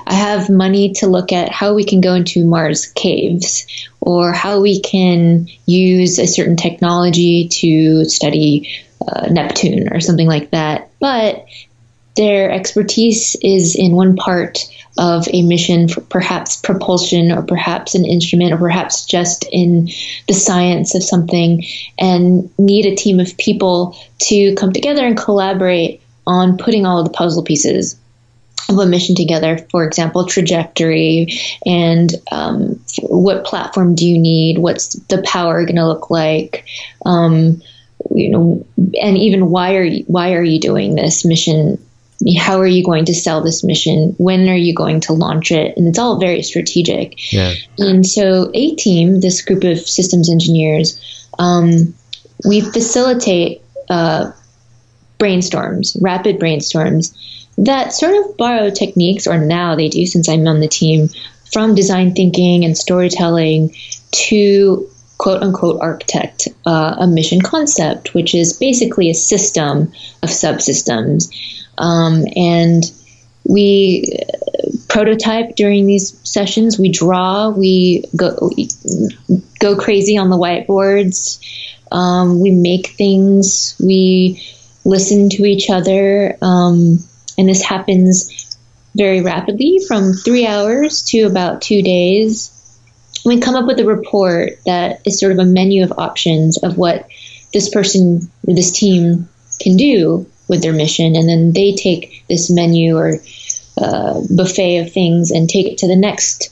[0.05, 3.65] i have money to look at how we can go into mars caves
[3.99, 8.69] or how we can use a certain technology to study
[9.07, 11.45] uh, neptune or something like that but
[12.15, 14.59] their expertise is in one part
[14.97, 19.89] of a mission, perhaps propulsion, or perhaps an instrument, or perhaps just in
[20.27, 21.65] the science of something,
[21.97, 27.05] and need a team of people to come together and collaborate on putting all of
[27.05, 27.97] the puzzle pieces
[28.69, 29.57] of a mission together.
[29.71, 31.27] For example, trajectory
[31.65, 34.57] and um, what platform do you need?
[34.57, 36.65] What's the power going to look like?
[37.05, 37.61] Um,
[38.13, 38.65] you know,
[39.01, 41.77] and even why are you, why are you doing this mission?
[42.37, 44.13] how are you going to sell this mission?
[44.19, 45.75] When are you going to launch it?
[45.75, 47.33] And it's all very strategic.
[47.33, 47.53] Yeah.
[47.79, 51.95] And so, A Team, this group of systems engineers, um,
[52.45, 54.31] we facilitate uh,
[55.17, 57.15] brainstorms, rapid brainstorms
[57.57, 61.09] that sort of borrow techniques, or now they do since I'm on the team,
[61.51, 63.75] from design thinking and storytelling
[64.11, 64.89] to
[65.21, 69.91] quote unquote architect uh, a mission concept, which is basically a system
[70.23, 71.31] of subsystems.
[71.77, 72.91] Um, and
[73.43, 74.17] we
[74.87, 76.79] prototype during these sessions.
[76.79, 77.49] We draw.
[77.49, 78.69] We go we
[79.59, 81.39] go crazy on the whiteboards.
[81.91, 83.75] Um, we make things.
[83.79, 84.41] We
[84.85, 86.97] listen to each other, um,
[87.37, 88.57] and this happens
[88.95, 92.51] very rapidly, from three hours to about two days.
[93.25, 96.77] We come up with a report that is sort of a menu of options of
[96.77, 97.07] what
[97.53, 99.29] this person or this team
[99.59, 103.19] can do with their mission, and then they take this menu or
[103.77, 106.49] uh, buffet of things and take it to the next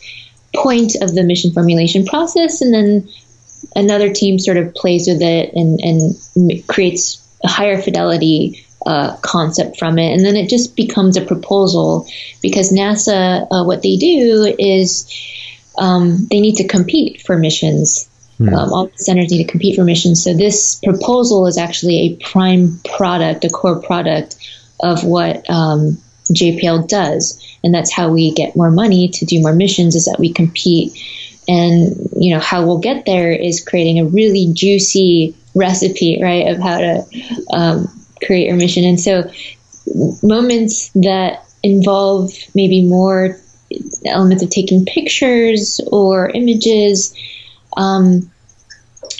[0.55, 3.09] point of the mission formulation process, and then
[3.75, 9.77] another team sort of plays with it and, and creates a higher fidelity uh, concept
[9.77, 12.07] from it, and then it just becomes a proposal
[12.41, 15.11] because NASA, uh, what they do is
[15.79, 18.53] um, they need to compete for missions Hmm.
[18.53, 20.23] Um, all the centers need to compete for missions.
[20.23, 24.37] So this proposal is actually a prime product, a core product
[24.79, 25.97] of what um,
[26.31, 29.95] JPL does, and that's how we get more money to do more missions.
[29.95, 30.93] Is that we compete,
[31.49, 36.59] and you know how we'll get there is creating a really juicy recipe, right, of
[36.59, 37.05] how to
[37.51, 38.85] um, create your mission.
[38.85, 39.29] And so
[40.23, 43.37] moments that involve maybe more
[44.05, 47.15] elements of taking pictures or images
[47.77, 48.29] um,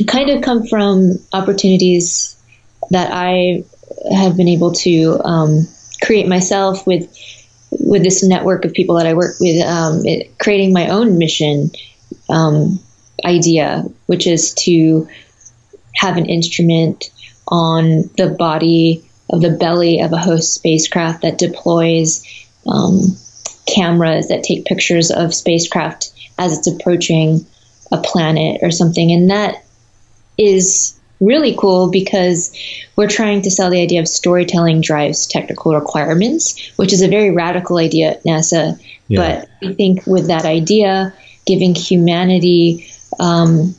[0.07, 2.35] kind of come from opportunities
[2.91, 3.63] that I
[4.15, 5.67] have been able to um,
[6.01, 7.15] create myself with
[7.71, 11.71] with this network of people that I work with, um, it, creating my own mission
[12.27, 12.79] um,
[13.23, 15.07] idea, which is to
[15.95, 17.11] have an instrument
[17.47, 22.25] on the body of the belly of a host spacecraft that deploys
[22.65, 23.15] um,
[23.73, 27.45] cameras that take pictures of spacecraft as it's approaching
[27.91, 29.11] a planet or something.
[29.11, 29.63] And that
[30.37, 32.55] is really cool because
[32.95, 37.31] we're trying to sell the idea of storytelling drives technical requirements, which is a very
[37.31, 38.79] radical idea at NASA.
[39.07, 39.45] Yeah.
[39.61, 41.13] But I think with that idea,
[41.45, 42.87] giving humanity,
[43.19, 43.75] um,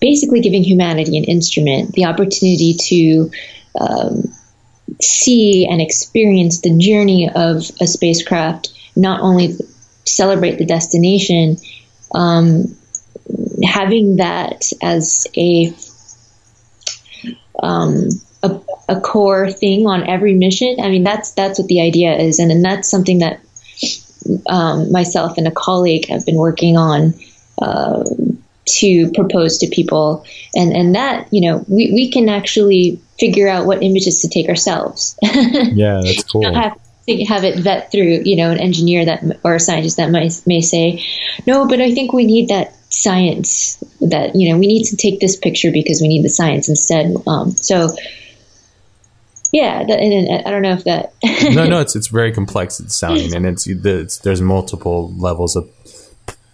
[0.00, 3.30] basically giving humanity an instrument, the opportunity to
[3.80, 4.32] um,
[5.00, 9.56] see and experience the journey of a spacecraft, not only
[10.04, 11.58] celebrate the destination,
[12.14, 12.76] um,
[13.62, 15.74] having that as a
[17.62, 18.08] um,
[18.42, 20.76] a, a, core thing on every mission.
[20.80, 23.40] I mean, that's that's what the idea is, and, and that's something that
[24.48, 27.14] um, myself and a colleague have been working on
[27.60, 28.04] uh,
[28.66, 30.24] to propose to people,
[30.54, 34.48] and and that you know we we can actually figure out what images to take
[34.48, 35.18] ourselves.
[35.22, 36.54] yeah, that's cool.
[36.54, 36.78] have,
[37.28, 40.60] have it vet through, you know, an engineer that or a scientist that might may
[40.60, 41.04] say,
[41.46, 45.20] no, but I think we need that science that you know we need to take
[45.20, 47.14] this picture because we need the science instead.
[47.26, 47.94] Um, so
[49.52, 51.14] yeah, that, and, I don't know if that.
[51.54, 55.70] no, no, it's it's very complex it's sounding, and it's, it's there's multiple levels of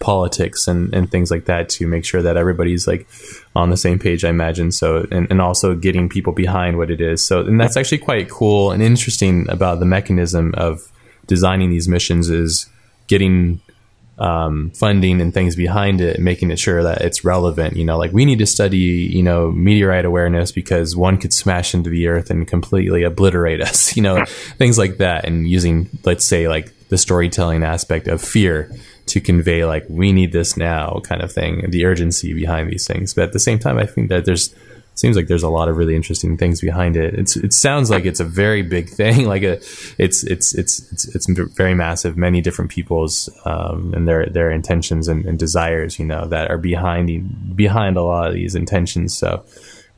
[0.03, 3.09] politics and, and things like that to make sure that everybody's like
[3.55, 4.73] on the same page, I imagine.
[4.73, 7.25] So, and, and also getting people behind what it is.
[7.25, 10.93] So, and that's actually quite cool and interesting about the mechanism of
[11.27, 12.69] designing these missions is
[13.07, 13.61] getting
[14.19, 17.77] um, funding and things behind it, making it sure that it's relevant.
[17.77, 21.75] You know, like we need to study, you know, meteorite awareness because one could smash
[21.75, 24.25] into the earth and completely obliterate us, you know,
[24.59, 25.25] things like that.
[25.27, 28.71] And using, let's say, like the storytelling aspect of fear
[29.07, 33.15] to convey, like, we need this now kind of thing, the urgency behind these things.
[33.15, 34.55] But at the same time, I think that there's
[34.95, 37.15] seems like there's a lot of really interesting things behind it.
[37.15, 39.27] It's it sounds like it's a very big thing.
[39.33, 39.61] Like a,
[39.97, 42.19] it's it's it's it's it's very massive.
[42.19, 46.59] Many different people's um, and their their intentions and, and, desires, you know, that are
[46.59, 49.17] behind behind a lot of these intentions.
[49.17, 49.45] So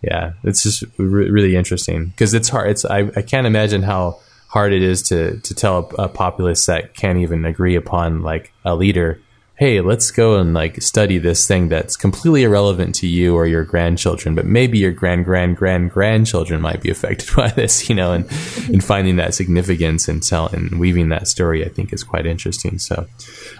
[0.02, 2.70] yeah, it's just re- really interesting because it's hard.
[2.70, 4.20] It's I, I can't imagine how
[4.54, 8.52] hard it is to to tell a, a populace that can't even agree upon like
[8.64, 9.20] a leader
[9.56, 13.62] hey, let's go and like study this thing that's completely irrelevant to you or your
[13.62, 18.12] grandchildren, but maybe your grand grand grand grandchildren might be affected by this, you know,
[18.12, 18.24] and
[18.68, 22.78] and finding that significance and tell and weaving that story, I think is quite interesting.
[22.78, 23.06] So,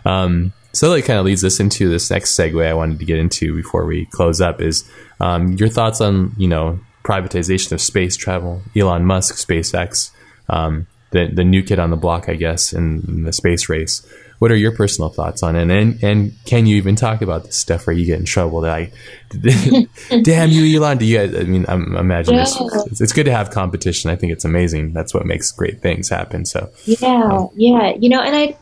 [0.04, 3.18] um, so that kind of leads us into this next segue I wanted to get
[3.18, 4.90] into before we close up is
[5.20, 10.10] um, your thoughts on you know privatization of space travel, Elon Musk, SpaceX,
[10.48, 14.06] um, the the new kid on the block, I guess, in, in the space race
[14.38, 15.70] what are your personal thoughts on it?
[15.70, 18.60] And and can you even talk about this stuff where you get in trouble?
[18.60, 18.92] That I,
[20.22, 20.98] damn you, Elon.
[20.98, 21.34] Do you guys?
[21.34, 22.42] I mean, I'm imagine yeah.
[22.42, 24.10] it's, it's, good to have competition.
[24.10, 24.92] I think it's amazing.
[24.92, 26.44] That's what makes great things happen.
[26.44, 28.56] So yeah, um, yeah, you know, and I,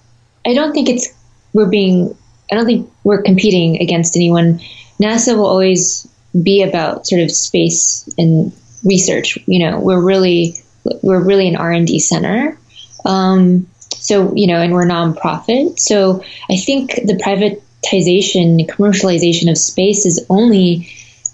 [0.46, 1.08] I don't think it's
[1.52, 2.16] we're being.
[2.50, 4.60] I don't think we're competing against anyone.
[5.00, 6.06] NASA will always
[6.42, 8.52] be about sort of space and
[8.84, 9.38] research.
[9.46, 10.54] You know, we're really
[10.84, 12.58] we're really an R and D center.
[13.04, 15.78] Um, so, you know, and we're nonprofit.
[15.78, 20.88] So I think the privatization, commercialization of space is only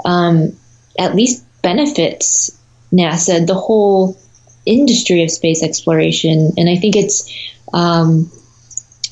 [0.04, 0.56] um,
[0.98, 2.58] at least benefits
[2.92, 4.18] NASA, the whole
[4.66, 6.52] industry of space exploration.
[6.56, 7.32] And I think it's
[7.72, 8.30] um,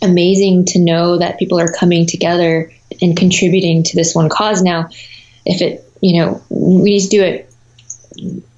[0.02, 4.62] amazing to know that people are coming together and contributing to this one cause.
[4.62, 4.90] Now,
[5.44, 7.52] if it, you know, we need to do it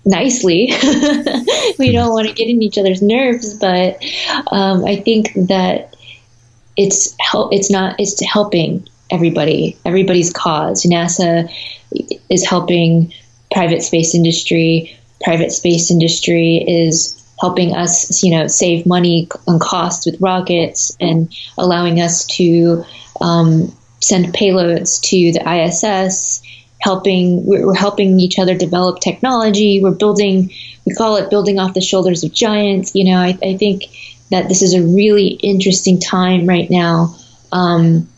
[0.09, 0.67] nicely.
[1.79, 4.03] we don't want to get in each other's nerves, but
[4.51, 5.95] um, I think that
[6.77, 7.53] it's help.
[7.53, 7.97] It's not.
[7.99, 10.85] It's helping everybody, everybody's cause.
[10.85, 11.51] NASA
[12.29, 13.13] is helping
[13.53, 14.97] private space industry.
[15.23, 21.33] Private space industry is helping us, you know, save money on costs with rockets and
[21.57, 22.85] allowing us to
[23.21, 26.43] um, send payloads to the ISS
[26.81, 29.83] helping we're helping each other develop technology.
[29.83, 30.53] We're building
[30.87, 32.95] we call it building off the shoulders of giants.
[32.95, 33.85] You know i, I think
[34.31, 37.17] that this is a really interesting time right now.
[37.51, 38.09] Um,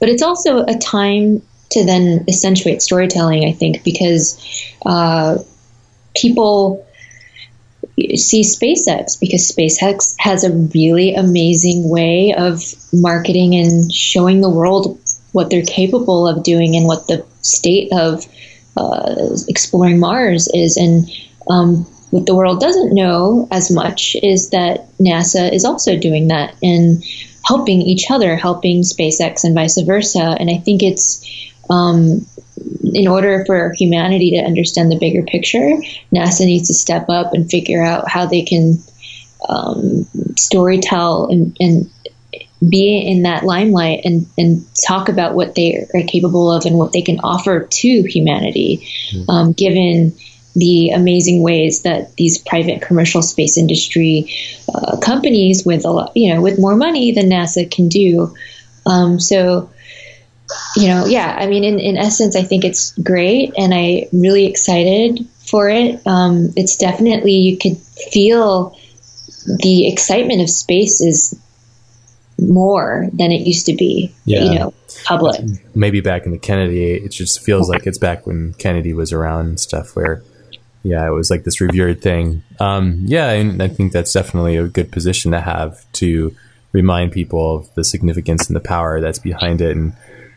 [0.00, 4.40] but it's also a time to then accentuate storytelling i think because
[4.86, 5.36] uh,
[6.16, 6.86] people
[8.16, 12.62] see SpaceX because SpaceX has a really amazing way of
[12.92, 14.98] marketing and showing the world
[15.32, 18.24] what they're capable of doing and what the state of
[18.76, 20.76] uh, exploring Mars is.
[20.76, 21.10] And
[21.48, 26.54] um, what the world doesn't know as much is that NASA is also doing that
[26.62, 27.02] and
[27.44, 30.36] helping each other, helping SpaceX and vice versa.
[30.38, 31.24] And I think it's
[31.70, 32.26] um,
[32.94, 35.76] in order for humanity to understand the bigger picture,
[36.12, 38.78] NASA needs to step up and figure out how they can
[39.48, 41.90] um, storytell and, and
[42.66, 46.92] be in that limelight and, and talk about what they are capable of and what
[46.92, 49.30] they can offer to humanity, mm-hmm.
[49.30, 50.12] um, given
[50.56, 54.34] the amazing ways that these private commercial space industry
[54.74, 58.34] uh, companies with a lot, you know, with more money than NASA can do.
[58.84, 59.70] Um, so,
[60.74, 64.46] you know, yeah, I mean, in, in essence, I think it's great and I'm really
[64.46, 66.04] excited for it.
[66.06, 68.76] Um, it's definitely, you could feel
[69.44, 71.38] the excitement of space is
[72.38, 74.14] more than it used to be.
[74.24, 74.44] Yeah.
[74.44, 74.74] You know,
[75.04, 75.40] public.
[75.74, 79.46] Maybe back in the Kennedy, it just feels like it's back when Kennedy was around
[79.46, 80.22] and stuff where,
[80.84, 82.42] yeah, it was like this revered thing.
[82.60, 86.34] Um, yeah, and I think that's definitely a good position to have to
[86.72, 89.76] remind people of the significance and the power that's behind it.
[89.76, 89.94] And,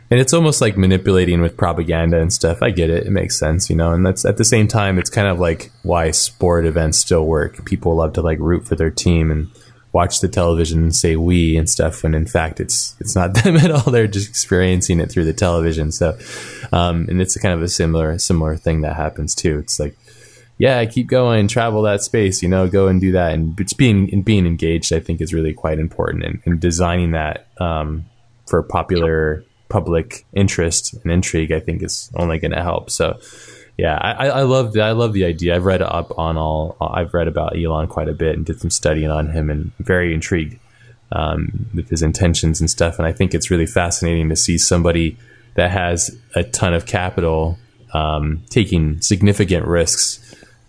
[0.10, 2.64] and it's almost like manipulating with propaganda and stuff.
[2.64, 3.06] I get it.
[3.06, 5.72] It makes sense, you know, and that's at the same time, it's kind of like
[5.84, 7.64] why sport events still work.
[7.66, 9.50] People love to like root for their team and,
[9.94, 13.58] watch the television and say we and stuff when in fact it's it's not them
[13.58, 13.92] at all.
[13.92, 15.92] They're just experiencing it through the television.
[15.92, 16.18] So
[16.72, 19.60] um, and it's kind of a similar similar thing that happens too.
[19.60, 19.96] It's like
[20.58, 23.34] yeah keep going travel that space you know go and do that.
[23.34, 27.12] And it's being and being engaged i think is really quite important and, and designing
[27.12, 28.06] that um,
[28.46, 32.90] for popular public interest and intrigue i think is only going to help.
[32.90, 33.20] So
[33.82, 35.56] yeah, I, I love the, I love the idea.
[35.56, 36.78] I've read up on all.
[36.80, 40.14] I've read about Elon quite a bit and did some studying on him, and very
[40.14, 40.60] intrigued
[41.12, 43.00] um, with his intentions and stuff.
[43.00, 45.18] And I think it's really fascinating to see somebody
[45.56, 47.58] that has a ton of capital
[47.92, 50.20] um, taking significant risks.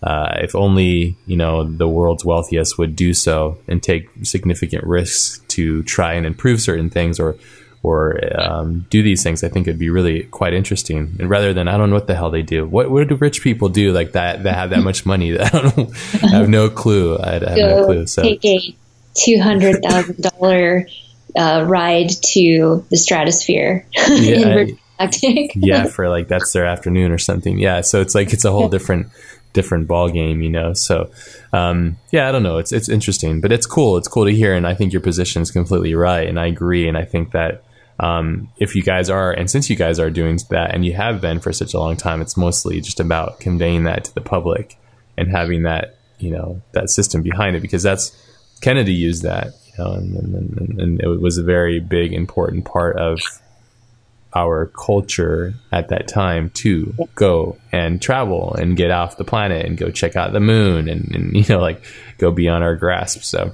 [0.02, 5.38] Uh, if only you know the world's wealthiest would do so and take significant risks
[5.48, 7.36] to try and improve certain things or
[7.82, 11.16] or um, do these things, I think it'd be really quite interesting.
[11.18, 12.66] And rather than I don't know what the hell they do.
[12.66, 15.32] What what do rich people do like that that have that much money?
[15.32, 15.90] That I don't know,
[16.22, 17.18] I have no clue.
[17.18, 18.06] I, have no clue.
[18.06, 18.74] So take a
[19.14, 20.86] two hundred thousand dollar
[21.36, 23.86] uh, ride to the stratosphere.
[24.08, 24.66] Yeah,
[25.56, 27.58] yeah, for like that's their afternoon or something.
[27.58, 29.08] Yeah, so it's like it's a whole different
[29.52, 30.74] different ball game, you know.
[30.74, 31.10] So
[31.52, 32.58] um, yeah, I don't know.
[32.58, 33.96] It's it's interesting, but it's cool.
[33.96, 36.86] It's cool to hear, and I think your position is completely right, and I agree.
[36.86, 37.64] And I think that
[38.02, 41.20] um, if you guys are, and since you guys are doing that, and you have
[41.20, 44.76] been for such a long time, it's mostly just about conveying that to the public
[45.16, 48.10] and having that, you know, that system behind it, because that's
[48.60, 52.96] Kennedy used that, you know, and, and, and it was a very big, important part
[52.96, 53.20] of
[54.34, 59.76] our culture at that time to go and travel and get off the planet and
[59.76, 61.84] go check out the moon and, and you know like
[62.16, 63.22] go beyond our grasp.
[63.24, 63.52] So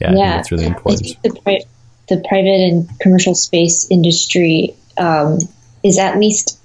[0.00, 0.36] yeah, yeah.
[0.36, 1.16] that's really important
[2.10, 5.38] the private and commercial space industry um,
[5.82, 6.58] is at least,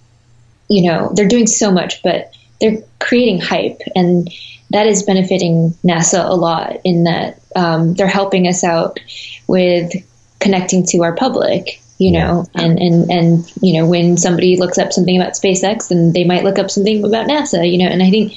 [0.70, 4.30] you know, they're doing so much, but they're creating hype, and
[4.72, 9.00] that is benefiting NASA a lot in that um, they're helping us out
[9.48, 9.92] with
[10.40, 14.92] connecting to our public you know and and and you know when somebody looks up
[14.92, 18.10] something about SpaceX then they might look up something about NASA you know and I
[18.10, 18.34] think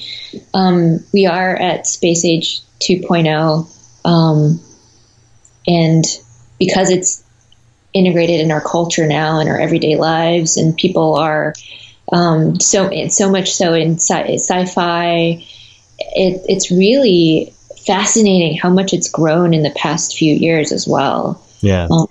[0.54, 3.68] um, we are at space age 2.0
[4.04, 4.60] um,
[5.66, 6.04] and
[6.58, 7.24] because it's
[7.94, 11.54] integrated in our culture now in our everyday lives and people are
[12.12, 15.44] um, so so much so in sci- fi
[15.98, 17.52] it, it's really
[17.86, 22.06] fascinating how much it's grown in the past few years as well yeah um,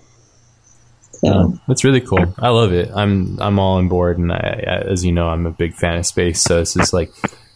[1.12, 2.36] so yeah, that's really cool.
[2.38, 2.92] I love it.
[2.94, 6.06] I'm I'm all on board, and I, as you know, I'm a big fan of
[6.06, 6.44] space.
[6.44, 7.12] So this is like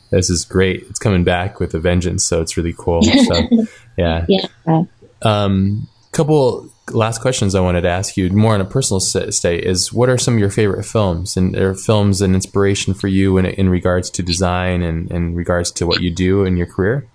[0.10, 0.88] this is great.
[0.90, 2.26] It's coming back with a vengeance.
[2.26, 3.04] So it's really cool.
[3.04, 3.48] So
[3.98, 4.84] yeah, yeah.
[5.22, 9.94] Um, couple last questions I wanted to ask you, more on a personal state, is
[9.94, 13.46] what are some of your favorite films, and are films an inspiration for you in,
[13.46, 17.08] in regards to design and in regards to what you do in your career?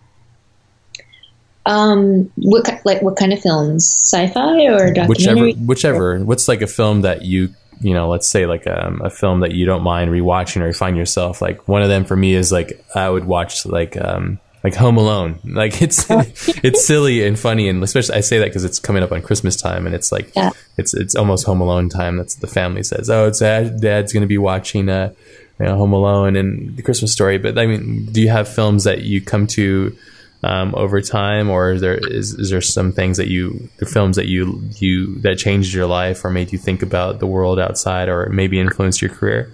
[1.66, 3.84] Um, what like what kind of films?
[3.84, 5.55] Sci-fi or documentary?
[5.55, 6.24] Whichever, whichever.
[6.24, 9.52] What's like a film that you you know, let's say like um, a film that
[9.52, 12.51] you don't mind rewatching or you find yourself like one of them for me is
[12.51, 15.38] like I would watch like um, like Home Alone.
[15.56, 19.12] Like it's it's silly and funny, and especially I say that because it's coming up
[19.12, 20.51] on Christmas time, and it's like yeah.
[20.76, 22.16] it's it's almost Home Alone time.
[22.16, 23.09] That's the family says.
[23.09, 25.14] Oh, it's dad, Dad's going to be watching uh,
[25.59, 27.38] you know, Home Alone and the Christmas Story.
[27.38, 29.97] But I mean, do you have films that you come to?
[30.43, 34.16] Um, over time, or is there is, is there some things that you the films
[34.16, 38.09] that you you that changed your life or made you think about the world outside,
[38.09, 39.51] or maybe influenced your career?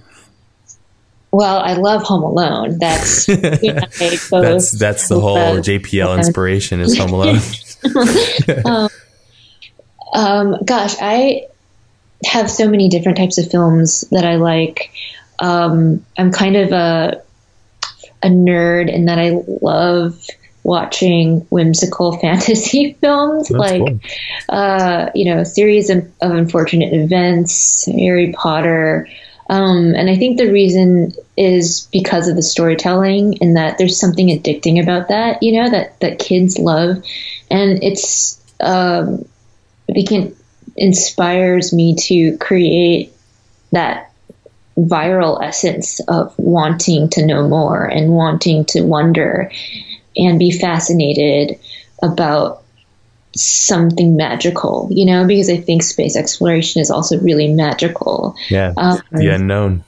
[1.32, 2.78] Well, I love Home Alone.
[2.78, 7.40] That's that's that's the whole JPL inspiration is Home Alone.
[8.66, 8.88] um,
[10.12, 11.46] um, gosh, I
[12.26, 14.92] have so many different types of films that I like.
[15.38, 17.22] Um, I'm kind of a
[18.22, 20.24] a nerd in that I love
[20.64, 24.00] watching whimsical fantasy films That's like cool.
[24.48, 29.08] uh, you know series of, of unfortunate events harry potter
[29.48, 34.28] um, and I think the reason is because of the storytelling and that there's something
[34.28, 37.02] addicting about that, you know, that, that kids love.
[37.50, 39.24] And it's, um,
[39.88, 40.34] it can,
[40.76, 43.12] inspires me to create
[43.72, 44.12] that
[44.76, 49.50] viral essence of wanting to know more and wanting to wonder
[50.16, 51.58] and be fascinated
[52.02, 52.61] about
[53.34, 58.36] something magical, you know, because I think space exploration is also really magical.
[58.48, 58.72] Yeah.
[58.76, 59.84] Um, the unknown.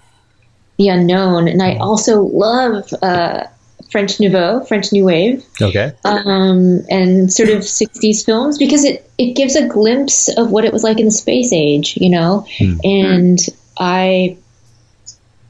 [0.79, 1.49] The unknown.
[1.49, 3.45] And I also love uh,
[3.91, 5.45] French Nouveau, French New Wave.
[5.61, 5.93] Okay.
[6.05, 10.73] Um, and sort of 60s films because it, it gives a glimpse of what it
[10.73, 12.47] was like in the space age, you know?
[12.59, 12.77] Hmm.
[12.83, 13.39] And
[13.79, 14.37] I,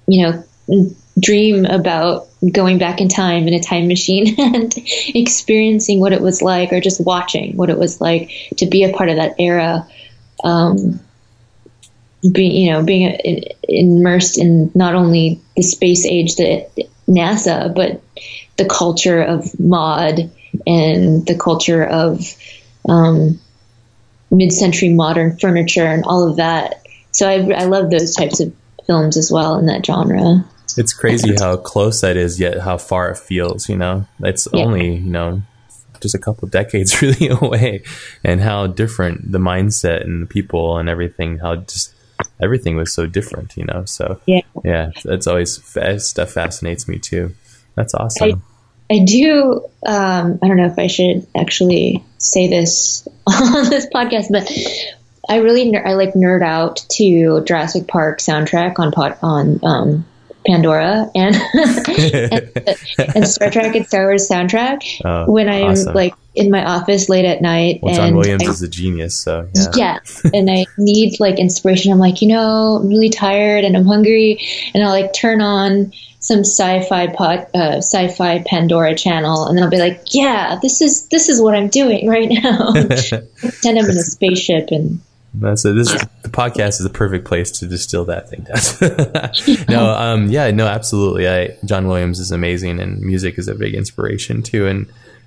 [0.07, 0.45] you know,
[1.19, 4.75] dream about going back in time in a time machine and
[5.15, 8.93] experiencing what it was like, or just watching what it was like to be a
[8.93, 9.87] part of that era.
[10.43, 11.01] Um,
[12.33, 16.71] being, you know, being immersed in not only the space age that
[17.07, 18.03] NASA, but
[18.57, 20.31] the culture of mod
[20.67, 22.35] and the culture of
[22.89, 23.41] um,
[24.31, 26.83] mid-century modern furniture and all of that.
[27.11, 28.55] So I, I love those types of
[28.87, 30.45] films as well in that genre
[30.77, 33.69] it's crazy how close that is, yet how far it feels.
[33.69, 34.65] You know, it's yeah.
[34.65, 35.43] only you know
[36.01, 37.83] just a couple decades really away,
[38.23, 41.39] and how different the mindset and the people and everything.
[41.39, 41.95] How just
[42.41, 43.57] everything was so different.
[43.57, 45.63] You know, so yeah, yeah, that's always
[45.99, 47.35] stuff fascinates me too.
[47.75, 48.43] That's awesome.
[48.91, 49.67] I, I do.
[49.87, 54.51] Um, I don't know if I should actually say this on this podcast, but
[55.29, 60.07] I really ner- I like nerd out to Jurassic Park soundtrack on pod- on um,
[60.47, 62.53] Pandora and and,
[63.15, 65.95] and, Star Trek and Star Wars soundtrack oh, when I'm awesome.
[65.95, 67.81] like in my office late at night.
[67.83, 69.71] Well, John Williams I, is a genius, so yeah.
[69.75, 69.99] yeah.
[70.35, 71.93] and I need like inspiration.
[71.93, 74.45] I'm like, you know, I'm really tired and I'm hungry,
[74.75, 75.93] and I'll like turn on
[76.25, 81.07] some sci-fi pod, uh, sci-fi Pandora channel, and then I'll be like, yeah, this is
[81.09, 82.73] this is what I'm doing right now.
[82.73, 85.01] Pretend I'm in a spaceship and
[85.35, 85.93] that's This
[86.23, 89.67] the podcast is the perfect place to distill that thing down.
[89.69, 91.29] no, um, yeah, no, absolutely.
[91.29, 94.67] I, John Williams is amazing, and music is a big inspiration too.
[94.67, 94.87] And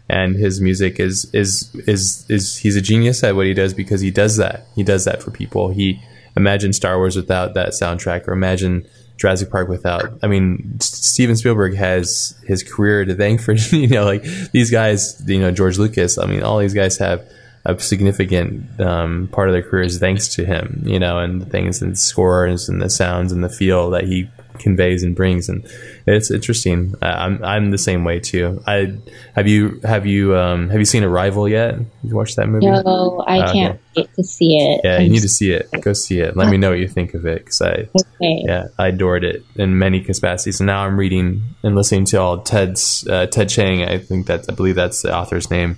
[0.10, 4.02] and his music is is is is he's a genius at what he does because
[4.02, 4.68] he does that.
[4.76, 5.70] He does that for people.
[5.70, 6.02] He
[6.36, 10.18] imagine Star Wars without that soundtrack, or imagine Jurassic Park without.
[10.24, 15.22] I mean, Steven Spielberg has his career to thank for you know like these guys.
[15.28, 16.18] You know, George Lucas.
[16.18, 17.30] I mean, all these guys have
[17.68, 21.82] a significant um, part of their careers thanks to him, you know, and the things
[21.82, 25.68] and the scores and the sounds and the feel that he conveys and brings, and
[26.06, 26.96] it's interesting.
[27.02, 28.64] I'm I'm the same way too.
[28.66, 28.98] I
[29.36, 31.76] have you have you um, have you seen Arrival yet?
[31.76, 32.66] Have you watched that movie?
[32.66, 34.82] No, I uh, can't wait to see it.
[34.84, 35.70] Yeah, you need to see it.
[35.82, 36.38] Go see it.
[36.38, 38.44] Let me know what you think of it because I okay.
[38.46, 40.60] yeah I adored it in many capacities.
[40.60, 43.84] And now I'm reading and listening to all Ted's uh, Ted Chiang.
[43.84, 45.78] I think that I believe that's the author's name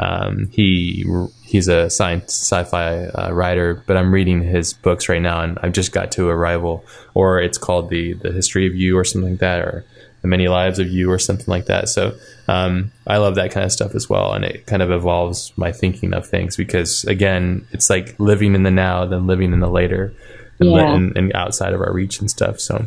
[0.00, 1.04] um, he
[1.44, 5.72] he's a science sci-fi uh, writer, but I'm reading his books right now, and I've
[5.72, 9.40] just got to Arrival, or it's called the the History of You, or something like
[9.40, 9.84] that, or
[10.22, 11.90] the Many Lives of You, or something like that.
[11.90, 12.14] So
[12.48, 15.70] um, I love that kind of stuff as well, and it kind of evolves my
[15.70, 19.70] thinking of things because again, it's like living in the now, then living in the
[19.70, 20.14] later,
[20.60, 20.94] and, yeah.
[20.94, 22.58] and, and outside of our reach and stuff.
[22.58, 22.86] So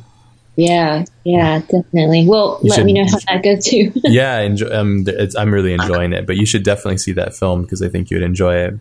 [0.55, 2.27] yeah, yeah, definitely.
[2.27, 3.91] Well, you let should, me know how that goes too.
[3.95, 5.05] yeah, enjoy, um,
[5.37, 8.17] I'm really enjoying it, but you should definitely see that film because I think you
[8.17, 8.75] would enjoy it.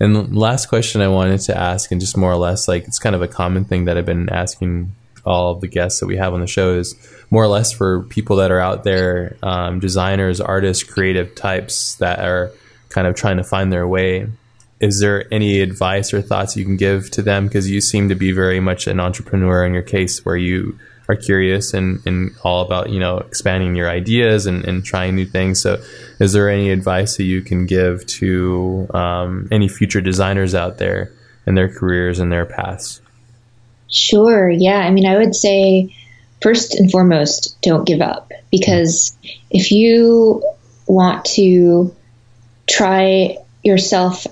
[0.00, 3.14] And last question I wanted to ask, and just more or less like it's kind
[3.14, 4.94] of a common thing that I've been asking
[5.24, 6.94] all of the guests that we have on the show is
[7.30, 12.18] more or less for people that are out there, um, designers, artists, creative types that
[12.18, 12.50] are
[12.88, 14.26] kind of trying to find their way.
[14.80, 17.46] Is there any advice or thoughts you can give to them?
[17.46, 20.76] Because you seem to be very much an entrepreneur in your case, where you
[21.08, 25.26] are curious and, and all about you know expanding your ideas and, and trying new
[25.26, 25.60] things.
[25.60, 25.82] So
[26.20, 31.12] is there any advice that you can give to um, any future designers out there
[31.46, 33.00] in their careers and their paths?
[33.88, 34.78] Sure yeah.
[34.78, 35.94] I mean i would say
[36.40, 38.32] first and foremost don't give up.
[38.50, 39.16] Because
[39.50, 40.42] if you
[40.86, 41.94] want to
[42.68, 44.26] try yourself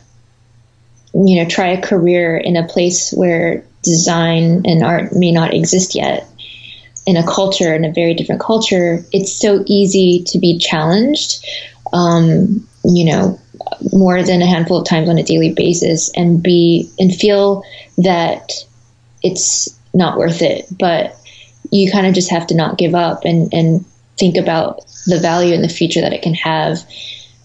[1.14, 5.94] you know try a career in a place where design and art may not exist
[5.94, 6.29] yet
[7.06, 11.44] in a culture, in a very different culture, it's so easy to be challenged,
[11.92, 13.40] um, you know,
[13.92, 17.62] more than a handful of times on a daily basis and be and feel
[17.98, 18.52] that
[19.22, 20.66] it's not worth it.
[20.78, 21.16] But
[21.70, 23.84] you kind of just have to not give up and, and
[24.18, 26.78] think about the value and the future that it can have.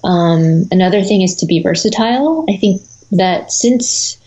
[0.03, 2.45] Um, another thing is to be versatile.
[2.49, 4.17] I think that since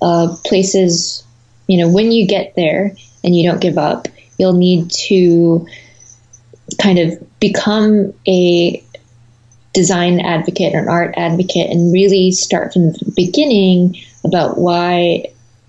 [0.00, 1.24] uh, places,
[1.66, 2.94] you know, when you get there
[3.24, 4.08] and you don't give up,
[4.38, 5.66] you'll need to
[6.80, 8.82] kind of become a
[9.74, 15.24] design advocate or an art advocate and really start from the beginning about why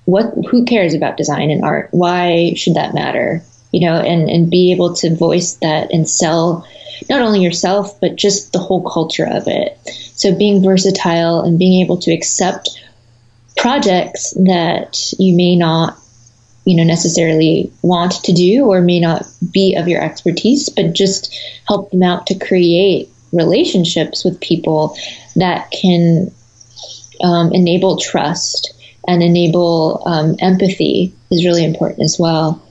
[0.06, 1.90] what who cares about design and art?
[1.92, 3.44] Why should that matter?
[3.72, 6.66] You know and and be able to voice that and sell
[7.10, 9.78] not only yourself but just the whole culture of it.
[10.16, 12.70] So being versatile and being able to accept
[13.58, 15.98] projects that you may not
[16.66, 21.34] you know necessarily want to do or may not be of your expertise but just
[21.68, 24.96] help them out to create relationships with people
[25.36, 26.32] that can
[27.22, 28.74] um, enable trust
[29.08, 32.62] and enable um, empathy is really important as well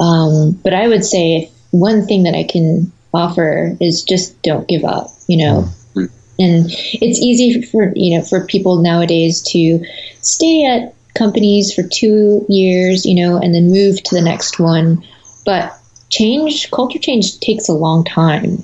[0.00, 4.84] um, but i would say one thing that i can offer is just don't give
[4.84, 6.04] up you know mm-hmm.
[6.38, 9.84] and it's easy for you know for people nowadays to
[10.20, 15.04] stay at companies for two years, you know, and then move to the next one.
[15.44, 15.76] But
[16.10, 18.62] change, culture change takes a long time.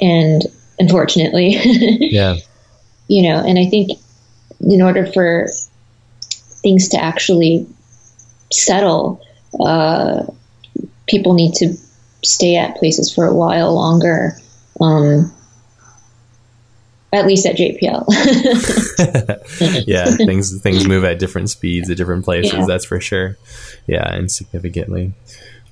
[0.00, 0.42] And
[0.78, 2.36] unfortunately, yeah.
[3.08, 3.98] You know, and I think
[4.60, 5.48] in order for
[6.62, 7.66] things to actually
[8.52, 9.20] settle,
[9.58, 10.24] uh,
[11.08, 11.74] people need to
[12.22, 14.36] stay at places for a while longer.
[14.80, 15.32] Um,
[17.12, 18.04] at least at JPL.
[19.86, 22.52] yeah, things things move at different speeds at different places.
[22.52, 22.66] Yeah.
[22.66, 23.36] That's for sure.
[23.86, 25.12] Yeah, and significantly.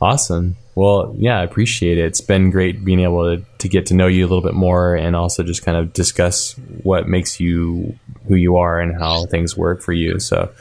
[0.01, 0.57] Awesome.
[0.77, 2.05] Well, yeah, I appreciate it.
[2.05, 4.95] It's been great being able to, to get to know you a little bit more
[4.95, 6.53] and also just kind of discuss
[6.85, 7.99] what makes you
[8.29, 10.21] who you are and how things work for you.
[10.21, 10.53] So,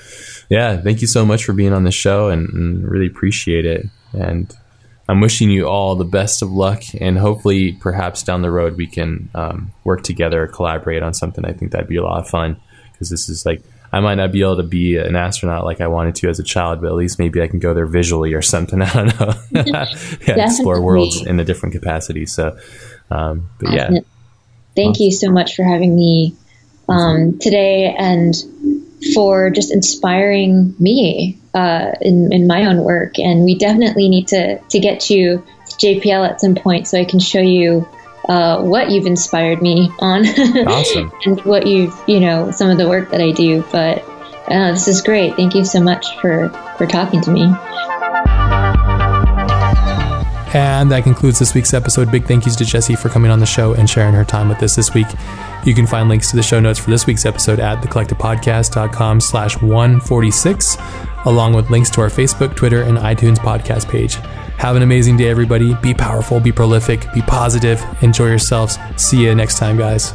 [0.49, 3.85] yeah, thank you so much for being on the show and, and really appreciate it.
[4.13, 4.51] And
[5.09, 8.87] I'm wishing you all the best of luck, and hopefully, perhaps down the road, we
[8.87, 11.45] can um, work together, collaborate on something.
[11.45, 12.59] I think that'd be a lot of fun
[12.91, 15.87] because this is like I might not be able to be an astronaut like I
[15.87, 18.41] wanted to as a child, but at least maybe I can go there visually or
[18.41, 18.81] something.
[18.83, 19.33] I don't know.
[19.65, 22.25] yeah, explore worlds in a different capacity.
[22.25, 22.57] So,
[23.09, 23.89] um, but yeah.
[24.75, 26.35] Thank you so much for having me
[26.87, 28.35] um, today and
[29.15, 33.17] for just inspiring me uh, in, in my own work.
[33.17, 37.05] And we definitely need to, to get you to JPL at some point so I
[37.05, 37.87] can show you
[38.29, 40.27] uh, what you've inspired me on.
[40.67, 41.11] awesome.
[41.25, 43.63] and what you've, you know, some of the work that I do.
[43.71, 44.03] But
[44.47, 45.35] uh, this is great.
[45.35, 47.51] Thank you so much for, for talking to me.
[50.53, 52.11] And that concludes this week's episode.
[52.11, 54.63] Big thank yous to Jessie for coming on the show and sharing her time with
[54.63, 55.07] us this week.
[55.65, 59.61] You can find links to the show notes for this week's episode at thecollectivepodcast.com slash
[59.61, 60.77] 146,
[61.25, 64.15] along with links to our Facebook, Twitter, and iTunes podcast page.
[64.57, 65.75] Have an amazing day, everybody.
[65.75, 68.77] Be powerful, be prolific, be positive, enjoy yourselves.
[68.95, 70.13] See you next time, guys.